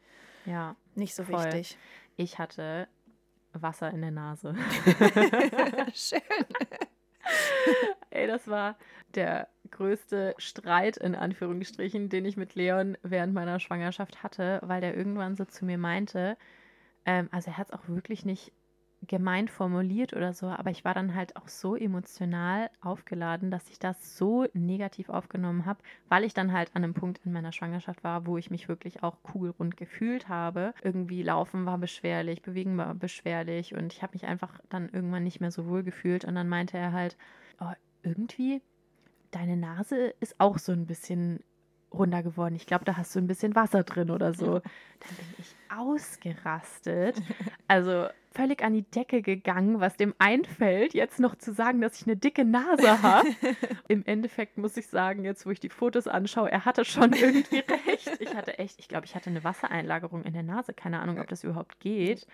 Ja, 0.45 0.75
nicht 0.95 1.13
so 1.15 1.23
Voll. 1.23 1.43
wichtig. 1.45 1.77
ich 2.15 2.39
hatte 2.39 2.87
Wasser 3.53 3.89
in 3.91 4.01
der 4.01 4.11
Nase. 4.11 4.55
Schön. 5.93 6.21
Ey, 8.09 8.27
das 8.27 8.47
war 8.47 8.77
der 9.15 9.47
größte 9.71 10.35
Streit 10.37 10.97
in 10.97 11.15
Anführungsstrichen, 11.15 12.09
den 12.09 12.25
ich 12.25 12.37
mit 12.37 12.55
Leon 12.55 12.97
während 13.03 13.33
meiner 13.33 13.59
Schwangerschaft 13.59 14.23
hatte, 14.23 14.59
weil 14.63 14.81
der 14.81 14.95
irgendwann 14.95 15.35
so 15.35 15.45
zu 15.45 15.65
mir 15.65 15.77
meinte, 15.77 16.37
ähm, 17.05 17.27
also 17.31 17.51
er 17.51 17.57
hat 17.57 17.67
es 17.67 17.73
auch 17.73 17.87
wirklich 17.87 18.23
nicht 18.25 18.51
gemein 19.01 19.47
formuliert 19.47 20.13
oder 20.13 20.33
so, 20.33 20.47
aber 20.47 20.71
ich 20.71 20.83
war 20.85 20.93
dann 20.93 21.15
halt 21.15 21.35
auch 21.35 21.47
so 21.47 21.75
emotional 21.75 22.69
aufgeladen, 22.81 23.51
dass 23.51 23.69
ich 23.69 23.79
das 23.79 24.17
so 24.17 24.47
negativ 24.53 25.09
aufgenommen 25.09 25.65
habe, 25.65 25.79
weil 26.09 26.23
ich 26.23 26.33
dann 26.33 26.51
halt 26.53 26.71
an 26.75 26.83
einem 26.83 26.93
Punkt 26.93 27.21
in 27.23 27.31
meiner 27.31 27.51
Schwangerschaft 27.51 28.03
war, 28.03 28.25
wo 28.25 28.37
ich 28.37 28.49
mich 28.49 28.67
wirklich 28.67 29.03
auch 29.03 29.21
kugelrund 29.23 29.77
gefühlt 29.77 30.27
habe. 30.27 30.73
Irgendwie 30.83 31.23
laufen 31.23 31.65
war 31.65 31.77
beschwerlich, 31.77 32.41
bewegen 32.41 32.77
war 32.77 32.93
beschwerlich 32.95 33.75
und 33.75 33.93
ich 33.93 34.01
habe 34.01 34.13
mich 34.13 34.25
einfach 34.25 34.59
dann 34.69 34.89
irgendwann 34.89 35.23
nicht 35.23 35.39
mehr 35.39 35.51
so 35.51 35.67
wohl 35.67 35.83
gefühlt 35.83 36.25
und 36.25 36.35
dann 36.35 36.49
meinte 36.49 36.77
er 36.77 36.91
halt, 36.91 37.17
oh, 37.59 37.73
irgendwie 38.03 38.61
deine 39.31 39.57
Nase 39.57 40.13
ist 40.19 40.39
auch 40.39 40.57
so 40.57 40.71
ein 40.71 40.85
bisschen 40.85 41.41
runder 41.95 42.21
geworden. 42.23 42.55
Ich 42.55 42.65
glaube, 42.67 42.85
da 42.85 42.97
hast 42.97 43.15
du 43.15 43.19
ein 43.19 43.27
bisschen 43.27 43.55
Wasser 43.55 43.83
drin 43.83 44.11
oder 44.11 44.33
so. 44.33 44.59
Dann 44.59 44.61
bin 45.17 45.25
ich 45.39 45.55
ausgerastet. 45.75 47.21
Also 47.67 48.07
völlig 48.31 48.63
an 48.63 48.73
die 48.73 48.83
Decke 48.83 49.21
gegangen, 49.21 49.79
was 49.79 49.95
dem 49.95 50.13
einfällt, 50.19 50.93
jetzt 50.93 51.19
noch 51.19 51.35
zu 51.35 51.53
sagen, 51.53 51.81
dass 51.81 51.99
ich 52.01 52.05
eine 52.07 52.17
dicke 52.17 52.43
Nase 52.45 53.01
habe. 53.01 53.27
Im 53.87 54.03
Endeffekt 54.05 54.57
muss 54.57 54.75
ich 54.77 54.87
sagen, 54.87 55.23
jetzt 55.23 55.45
wo 55.45 55.51
ich 55.51 55.59
die 55.59 55.69
Fotos 55.69 56.07
anschaue, 56.07 56.51
er 56.51 56.65
hatte 56.65 56.85
schon 56.85 57.13
irgendwie 57.13 57.59
recht. 57.87 58.11
Ich 58.19 58.35
hatte 58.35 58.59
echt, 58.59 58.79
ich 58.79 58.87
glaube, 58.87 59.05
ich 59.05 59.15
hatte 59.15 59.29
eine 59.29 59.43
Wassereinlagerung 59.43 60.23
in 60.23 60.33
der 60.33 60.43
Nase. 60.43 60.73
Keine 60.73 60.99
Ahnung, 60.99 61.19
ob 61.19 61.27
das 61.27 61.43
überhaupt 61.43 61.79
geht. 61.79 62.27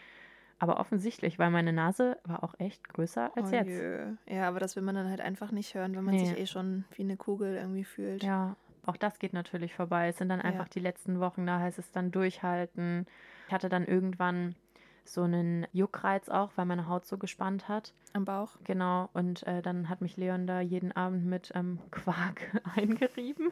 Aber 0.59 0.79
offensichtlich, 0.79 1.39
weil 1.39 1.49
meine 1.49 1.73
Nase 1.73 2.17
war 2.23 2.43
auch 2.43 2.53
echt 2.59 2.87
größer 2.89 3.31
als 3.35 3.51
Oh 3.51 3.55
jetzt. 3.55 3.67
jö. 3.67 4.13
Ja, 4.29 4.47
aber 4.47 4.59
das 4.59 4.75
will 4.75 4.83
man 4.83 4.93
dann 4.93 5.09
halt 5.09 5.19
einfach 5.21 5.51
nicht 5.51 5.73
hören, 5.73 5.95
wenn 5.95 6.03
man 6.03 6.13
Nee. 6.15 6.25
sich 6.25 6.37
eh 6.37 6.45
schon 6.45 6.85
wie 6.95 7.01
eine 7.01 7.17
Kugel 7.17 7.55
irgendwie 7.55 7.83
fühlt. 7.83 8.21
Ja, 8.23 8.55
auch 8.85 8.97
das 8.97 9.19
geht 9.19 9.33
natürlich 9.33 9.73
vorbei. 9.73 10.07
Es 10.09 10.17
sind 10.17 10.29
dann 10.29 10.41
einfach 10.41 10.65
Ja. 10.65 10.71
die 10.73 10.79
letzten 10.79 11.19
Wochen, 11.19 11.45
da 11.45 11.59
heißt 11.59 11.79
es 11.79 11.91
dann 11.91 12.11
durchhalten. 12.11 13.05
Ich 13.47 13.53
hatte 13.53 13.69
dann 13.69 13.85
irgendwann 13.85 14.55
so 15.03 15.23
einen 15.23 15.65
Juckreiz 15.73 16.29
auch, 16.29 16.51
weil 16.55 16.65
meine 16.65 16.87
Haut 16.87 17.05
so 17.07 17.17
gespannt 17.17 17.67
hat. 17.67 17.91
Am 18.13 18.23
Bauch. 18.23 18.51
Genau, 18.65 19.09
und 19.13 19.41
äh, 19.47 19.61
dann 19.63 19.89
hat 19.89 19.99
mich 20.01 20.15
Leon 20.15 20.45
da 20.45 20.61
jeden 20.61 20.91
Abend 20.91 21.25
mit 21.25 21.51
ähm, 21.55 21.79
Quark 21.91 22.41
eingerieben. 22.75 23.49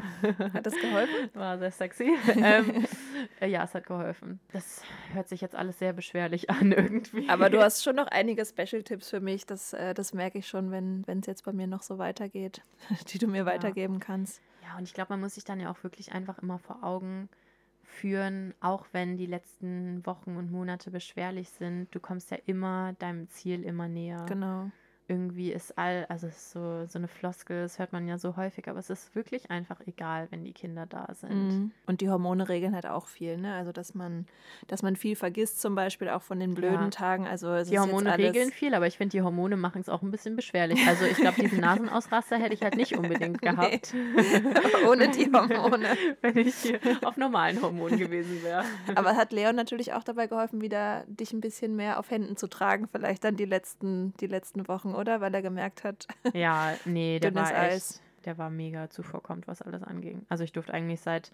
Hat 0.53 0.65
das 0.67 0.75
geholfen? 0.75 1.29
War 1.33 1.57
sehr 1.57 1.71
sexy. 1.71 2.11
ähm, 2.35 2.85
äh, 3.41 3.47
ja, 3.47 3.63
es 3.63 3.73
hat 3.73 3.87
geholfen. 3.87 4.39
Das 4.53 4.83
hört 5.13 5.27
sich 5.27 5.41
jetzt 5.41 5.55
alles 5.55 5.79
sehr 5.79 5.93
beschwerlich 5.93 6.49
an 6.51 6.71
irgendwie. 6.71 7.27
Aber 7.29 7.49
du 7.49 7.59
hast 7.61 7.83
schon 7.83 7.95
noch 7.95 8.07
einige 8.07 8.45
Special-Tipps 8.45 9.09
für 9.09 9.19
mich. 9.19 9.45
Das, 9.47 9.73
äh, 9.73 9.93
das 9.95 10.13
merke 10.13 10.37
ich 10.37 10.47
schon, 10.47 10.69
wenn 10.71 11.03
es 11.07 11.25
jetzt 11.25 11.45
bei 11.45 11.51
mir 11.51 11.67
noch 11.67 11.81
so 11.81 11.97
weitergeht, 11.97 12.61
die 13.07 13.17
du 13.17 13.27
mir 13.27 13.45
weitergeben 13.47 13.99
kannst. 13.99 14.39
Ja, 14.69 14.77
und 14.77 14.83
ich 14.83 14.93
glaube, 14.93 15.13
man 15.13 15.21
muss 15.21 15.33
sich 15.33 15.43
dann 15.43 15.59
ja 15.59 15.71
auch 15.71 15.83
wirklich 15.83 16.11
einfach 16.11 16.37
immer 16.37 16.59
vor 16.59 16.83
Augen 16.83 17.27
führen, 17.83 18.53
auch 18.59 18.85
wenn 18.91 19.17
die 19.17 19.25
letzten 19.25 20.05
Wochen 20.05 20.37
und 20.37 20.51
Monate 20.51 20.91
beschwerlich 20.91 21.49
sind. 21.49 21.87
Du 21.93 21.99
kommst 21.99 22.29
ja 22.29 22.37
immer 22.45 22.93
deinem 22.99 23.27
Ziel 23.29 23.63
immer 23.63 23.87
näher. 23.87 24.25
Genau. 24.27 24.69
Irgendwie 25.09 25.51
ist 25.51 25.77
all, 25.77 26.05
also 26.09 26.27
es 26.27 26.37
ist 26.37 26.51
so, 26.51 26.85
so 26.87 26.99
eine 26.99 27.07
Floskel, 27.07 27.63
das 27.63 27.79
hört 27.79 27.91
man 27.93 28.07
ja 28.07 28.17
so 28.17 28.37
häufig, 28.37 28.67
aber 28.67 28.79
es 28.79 28.89
ist 28.89 29.15
wirklich 29.15 29.49
einfach 29.51 29.79
egal, 29.87 30.27
wenn 30.29 30.43
die 30.43 30.53
Kinder 30.53 30.85
da 30.85 31.07
sind. 31.13 31.47
Mhm. 31.47 31.71
Und 31.85 32.01
die 32.01 32.09
Hormone 32.09 32.47
regeln 32.47 32.73
halt 32.73 32.85
auch 32.85 33.07
viel, 33.07 33.37
ne? 33.37 33.53
Also 33.55 33.71
dass 33.71 33.95
man, 33.95 34.25
dass 34.67 34.83
man 34.83 34.95
viel 34.95 35.15
vergisst, 35.15 35.61
zum 35.61 35.75
Beispiel 35.75 36.09
auch 36.09 36.21
von 36.21 36.39
den 36.39 36.53
blöden 36.53 36.85
ja. 36.85 36.89
Tagen. 36.89 37.27
Also 37.27 37.63
die 37.63 37.79
Hormone 37.79 38.17
regeln 38.17 38.51
viel, 38.51 38.73
aber 38.73 38.87
ich 38.87 38.97
finde, 38.97 39.17
die 39.17 39.21
Hormone 39.21 39.57
machen 39.57 39.81
es 39.81 39.89
auch 39.89 40.01
ein 40.01 40.11
bisschen 40.11 40.35
beschwerlich. 40.35 40.79
Also 40.87 41.05
ich 41.05 41.17
glaube, 41.17 41.41
diesen 41.41 41.59
Nasenausraster 41.61 42.37
hätte 42.37 42.53
ich 42.53 42.61
halt 42.61 42.75
nicht 42.75 42.97
unbedingt 42.97 43.41
gehabt. 43.41 43.93
Nee. 43.93 44.87
Ohne 44.87 45.09
die 45.09 45.31
Hormone. 45.31 45.97
wenn 46.21 46.37
ich 46.37 46.73
auf 47.05 47.17
normalen 47.17 47.61
Hormonen 47.61 47.97
gewesen 47.97 48.43
wäre. 48.43 48.63
Aber 48.95 49.15
hat 49.15 49.31
Leon 49.31 49.55
natürlich 49.55 49.93
auch 49.93 50.03
dabei 50.03 50.27
geholfen, 50.27 50.61
wieder 50.61 51.03
dich 51.07 51.33
ein 51.33 51.41
bisschen 51.41 51.75
mehr 51.75 51.99
auf 51.99 52.09
Händen 52.11 52.37
zu 52.37 52.47
tragen, 52.47 52.87
vielleicht 52.91 53.23
dann 53.23 53.35
die 53.35 53.45
letzten, 53.45 54.13
die 54.19 54.27
letzten 54.27 54.67
Wochen, 54.67 54.93
oder? 54.99 55.21
Weil 55.21 55.33
er 55.33 55.41
gemerkt 55.41 55.83
hat. 55.83 56.07
Ja, 56.33 56.75
nee, 56.85 57.19
der 57.19 57.33
war 57.33 57.49
echt, 57.49 57.73
Eis. 57.73 58.01
der 58.25 58.37
war 58.37 58.49
mega 58.49 58.89
zuvorkommt, 58.89 59.47
was 59.47 59.61
alles 59.61 59.83
anging. 59.83 60.25
Also 60.29 60.43
ich 60.43 60.51
durfte 60.51 60.73
eigentlich 60.73 61.01
seit, 61.01 61.31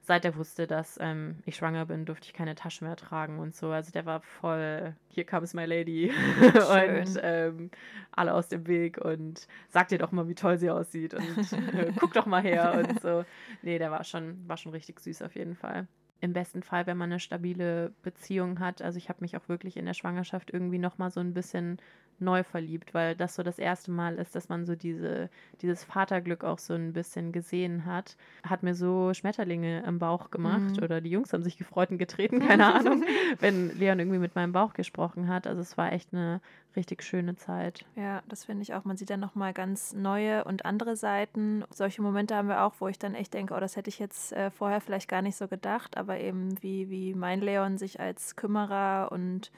seit 0.00 0.24
er 0.24 0.36
wusste, 0.36 0.66
dass 0.66 0.98
ähm, 1.00 1.36
ich 1.44 1.56
schwanger 1.56 1.86
bin, 1.86 2.04
durfte 2.04 2.26
ich 2.26 2.32
keine 2.32 2.54
Tasche 2.54 2.84
mehr 2.84 2.96
tragen 2.96 3.38
und 3.38 3.54
so. 3.54 3.70
Also 3.70 3.92
der 3.92 4.04
war 4.04 4.20
voll, 4.20 4.94
hier 5.08 5.24
comes 5.24 5.54
my 5.54 5.64
lady. 5.64 6.10
und 6.40 7.20
ähm, 7.22 7.70
alle 8.10 8.34
aus 8.34 8.48
dem 8.48 8.66
Weg 8.66 8.98
und 8.98 9.46
sag 9.68 9.88
dir 9.88 9.98
doch 9.98 10.12
mal, 10.12 10.28
wie 10.28 10.34
toll 10.34 10.58
sie 10.58 10.70
aussieht 10.70 11.14
und 11.14 11.52
äh, 11.74 11.92
guck 11.98 12.12
doch 12.14 12.26
mal 12.26 12.42
her 12.42 12.74
und 12.74 13.00
so. 13.00 13.24
Nee, 13.62 13.78
der 13.78 13.90
war 13.90 14.04
schon, 14.04 14.48
war 14.48 14.56
schon 14.56 14.72
richtig 14.72 14.98
süß 14.98 15.22
auf 15.22 15.36
jeden 15.36 15.54
Fall 15.54 15.86
im 16.22 16.32
besten 16.32 16.62
Fall, 16.62 16.86
wenn 16.86 16.96
man 16.96 17.10
eine 17.10 17.18
stabile 17.18 17.92
Beziehung 18.02 18.60
hat. 18.60 18.80
Also 18.80 18.96
ich 18.96 19.08
habe 19.08 19.18
mich 19.22 19.36
auch 19.36 19.48
wirklich 19.48 19.76
in 19.76 19.86
der 19.86 19.92
Schwangerschaft 19.92 20.52
irgendwie 20.52 20.78
noch 20.78 20.96
mal 20.96 21.10
so 21.10 21.18
ein 21.18 21.34
bisschen 21.34 21.78
neu 22.22 22.42
verliebt, 22.42 22.94
weil 22.94 23.14
das 23.14 23.34
so 23.34 23.42
das 23.42 23.58
erste 23.58 23.90
Mal 23.90 24.16
ist, 24.16 24.34
dass 24.34 24.48
man 24.48 24.64
so 24.64 24.74
diese, 24.74 25.28
dieses 25.60 25.84
Vaterglück 25.84 26.44
auch 26.44 26.58
so 26.58 26.74
ein 26.74 26.92
bisschen 26.92 27.32
gesehen 27.32 27.84
hat. 27.84 28.16
Hat 28.42 28.62
mir 28.62 28.74
so 28.74 29.12
Schmetterlinge 29.12 29.82
im 29.84 29.98
Bauch 29.98 30.30
gemacht 30.30 30.76
mhm. 30.76 30.82
oder 30.82 31.00
die 31.00 31.10
Jungs 31.10 31.32
haben 31.32 31.42
sich 31.42 31.58
gefreut 31.58 31.90
und 31.90 31.98
getreten, 31.98 32.40
keine 32.40 32.74
Ahnung, 32.74 33.04
wenn 33.40 33.76
Leon 33.78 33.98
irgendwie 33.98 34.18
mit 34.18 34.34
meinem 34.34 34.52
Bauch 34.52 34.72
gesprochen 34.72 35.28
hat. 35.28 35.46
Also 35.46 35.60
es 35.60 35.76
war 35.76 35.92
echt 35.92 36.12
eine 36.12 36.40
richtig 36.76 37.02
schöne 37.02 37.36
Zeit. 37.36 37.84
Ja, 37.96 38.22
das 38.28 38.44
finde 38.44 38.62
ich 38.62 38.74
auch. 38.74 38.84
Man 38.84 38.96
sieht 38.96 39.10
dann 39.10 39.20
nochmal 39.20 39.52
ganz 39.52 39.92
neue 39.92 40.44
und 40.44 40.64
andere 40.64 40.96
Seiten. 40.96 41.64
Solche 41.70 42.02
Momente 42.02 42.36
haben 42.36 42.48
wir 42.48 42.62
auch, 42.62 42.74
wo 42.78 42.88
ich 42.88 42.98
dann 42.98 43.14
echt 43.14 43.34
denke, 43.34 43.54
oh, 43.54 43.60
das 43.60 43.76
hätte 43.76 43.88
ich 43.88 43.98
jetzt 43.98 44.32
äh, 44.32 44.50
vorher 44.50 44.80
vielleicht 44.80 45.08
gar 45.08 45.22
nicht 45.22 45.36
so 45.36 45.48
gedacht, 45.48 45.96
aber 45.96 46.18
eben 46.18 46.60
wie, 46.62 46.90
wie 46.90 47.14
mein 47.14 47.40
Leon 47.40 47.78
sich 47.78 48.00
als 48.00 48.36
Kümmerer 48.36 49.10
und 49.12 49.50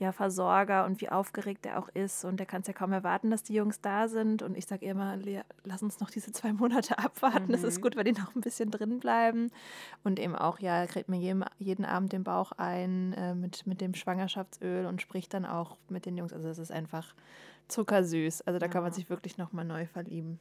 ja, 0.00 0.12
Versorger 0.12 0.86
und 0.86 1.02
wie 1.02 1.10
aufgeregt 1.10 1.66
er 1.66 1.78
auch 1.78 1.88
ist. 1.90 2.24
Und 2.24 2.40
er 2.40 2.46
kann 2.46 2.62
es 2.62 2.66
ja 2.66 2.72
kaum 2.72 2.90
erwarten, 2.90 3.30
dass 3.30 3.42
die 3.42 3.52
Jungs 3.52 3.82
da 3.82 4.08
sind. 4.08 4.42
Und 4.42 4.56
ich 4.56 4.64
sage 4.64 4.86
immer, 4.86 5.14
Lea, 5.16 5.42
lass 5.62 5.82
uns 5.82 6.00
noch 6.00 6.08
diese 6.08 6.32
zwei 6.32 6.54
Monate 6.54 6.98
abwarten. 6.98 7.52
Es 7.52 7.60
mhm. 7.60 7.68
ist 7.68 7.82
gut, 7.82 7.96
wenn 7.96 8.06
die 8.06 8.18
noch 8.18 8.34
ein 8.34 8.40
bisschen 8.40 8.70
drin 8.70 8.98
bleiben. 8.98 9.52
Und 10.02 10.18
eben 10.18 10.34
auch, 10.34 10.58
ja, 10.58 10.78
er 10.78 10.86
kriegt 10.86 11.10
mir 11.10 11.18
jeden, 11.18 11.44
jeden 11.58 11.84
Abend 11.84 12.14
den 12.14 12.24
Bauch 12.24 12.52
ein 12.52 13.12
äh, 13.12 13.34
mit, 13.34 13.66
mit 13.66 13.82
dem 13.82 13.94
Schwangerschaftsöl 13.94 14.86
und 14.86 15.02
spricht 15.02 15.34
dann 15.34 15.44
auch 15.44 15.76
mit 15.90 16.06
den 16.06 16.16
Jungs. 16.16 16.32
Also 16.32 16.48
es 16.48 16.58
ist 16.60 16.72
einfach 16.72 17.14
zuckersüß. 17.68 18.42
Also 18.42 18.58
da 18.58 18.66
ja. 18.66 18.72
kann 18.72 18.82
man 18.82 18.92
sich 18.92 19.10
wirklich 19.10 19.38
nochmal 19.38 19.64
neu 19.64 19.86
verlieben. 19.86 20.38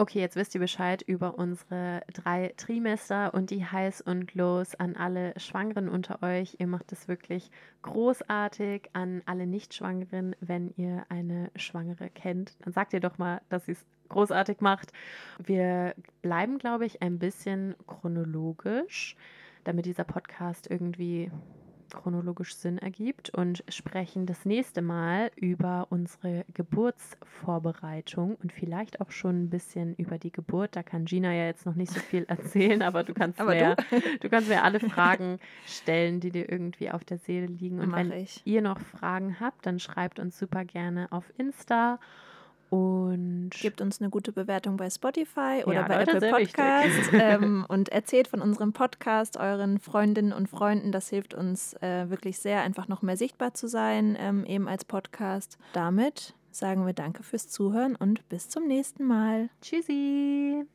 Okay, 0.00 0.20
jetzt 0.20 0.36
wisst 0.36 0.54
ihr 0.54 0.60
Bescheid 0.60 1.02
über 1.02 1.38
unsere 1.38 2.02
drei 2.12 2.54
Trimester 2.56 3.34
und 3.34 3.50
die 3.50 3.64
heiß 3.64 4.00
und 4.00 4.32
los 4.36 4.76
an 4.76 4.94
alle 4.94 5.34
Schwangeren 5.40 5.88
unter 5.88 6.22
euch. 6.22 6.54
Ihr 6.60 6.68
macht 6.68 6.92
es 6.92 7.08
wirklich 7.08 7.50
großartig 7.82 8.90
an 8.92 9.22
alle 9.26 9.48
Nicht-Schwangeren. 9.48 10.36
Wenn 10.40 10.72
ihr 10.76 11.04
eine 11.08 11.50
Schwangere 11.56 12.10
kennt, 12.10 12.54
dann 12.60 12.72
sagt 12.72 12.92
ihr 12.92 13.00
doch 13.00 13.18
mal, 13.18 13.40
dass 13.48 13.66
sie 13.66 13.72
es 13.72 13.84
großartig 14.08 14.60
macht. 14.60 14.92
Wir 15.44 15.96
bleiben, 16.22 16.58
glaube 16.58 16.86
ich, 16.86 17.02
ein 17.02 17.18
bisschen 17.18 17.74
chronologisch, 17.88 19.16
damit 19.64 19.84
dieser 19.84 20.04
Podcast 20.04 20.70
irgendwie 20.70 21.32
chronologisch 21.94 22.54
Sinn 22.54 22.78
ergibt 22.78 23.30
und 23.30 23.64
sprechen 23.68 24.26
das 24.26 24.44
nächste 24.44 24.82
Mal 24.82 25.30
über 25.36 25.86
unsere 25.90 26.44
Geburtsvorbereitung 26.54 28.36
und 28.36 28.52
vielleicht 28.52 29.00
auch 29.00 29.10
schon 29.10 29.44
ein 29.44 29.50
bisschen 29.50 29.94
über 29.96 30.18
die 30.18 30.32
Geburt. 30.32 30.76
Da 30.76 30.82
kann 30.82 31.04
Gina 31.04 31.32
ja 31.32 31.46
jetzt 31.46 31.66
noch 31.66 31.74
nicht 31.74 31.92
so 31.92 32.00
viel 32.00 32.24
erzählen, 32.24 32.82
aber 32.82 33.04
du 33.04 33.14
kannst, 33.14 33.40
aber 33.40 33.54
mir, 33.54 33.76
du? 33.90 34.00
du? 34.20 34.28
kannst 34.28 34.48
mir 34.48 34.62
alle 34.62 34.80
Fragen 34.80 35.38
stellen, 35.66 36.20
die 36.20 36.30
dir 36.30 36.50
irgendwie 36.50 36.90
auf 36.90 37.04
der 37.04 37.18
Seele 37.18 37.46
liegen. 37.46 37.80
Und 37.80 37.90
Mach 37.90 37.98
wenn 37.98 38.12
ich. 38.12 38.42
ihr 38.44 38.62
noch 38.62 38.80
Fragen 38.80 39.40
habt, 39.40 39.66
dann 39.66 39.78
schreibt 39.78 40.18
uns 40.18 40.38
super 40.38 40.64
gerne 40.64 41.10
auf 41.10 41.32
Insta 41.38 41.98
und 42.70 43.50
gebt 43.50 43.80
uns 43.80 44.00
eine 44.00 44.10
gute 44.10 44.32
Bewertung 44.32 44.76
bei 44.76 44.90
Spotify 44.90 45.62
oder 45.64 45.74
ja, 45.74 45.88
bei 45.88 45.98
Leute, 45.98 46.16
Apple 46.16 46.30
Podcasts 46.30 47.08
ähm, 47.12 47.64
und 47.68 47.88
erzählt 47.88 48.28
von 48.28 48.42
unserem 48.42 48.72
Podcast 48.72 49.36
euren 49.38 49.78
Freundinnen 49.78 50.32
und 50.32 50.48
Freunden. 50.48 50.92
Das 50.92 51.08
hilft 51.08 51.34
uns 51.34 51.74
äh, 51.82 52.10
wirklich 52.10 52.38
sehr, 52.38 52.62
einfach 52.62 52.88
noch 52.88 53.02
mehr 53.02 53.16
sichtbar 53.16 53.54
zu 53.54 53.68
sein, 53.68 54.16
ähm, 54.18 54.44
eben 54.44 54.68
als 54.68 54.84
Podcast. 54.84 55.58
Damit 55.72 56.34
sagen 56.50 56.86
wir 56.86 56.92
Danke 56.92 57.22
fürs 57.22 57.48
Zuhören 57.48 57.96
und 57.96 58.28
bis 58.28 58.48
zum 58.48 58.66
nächsten 58.66 59.04
Mal. 59.04 59.48
Tschüssi. 59.62 60.66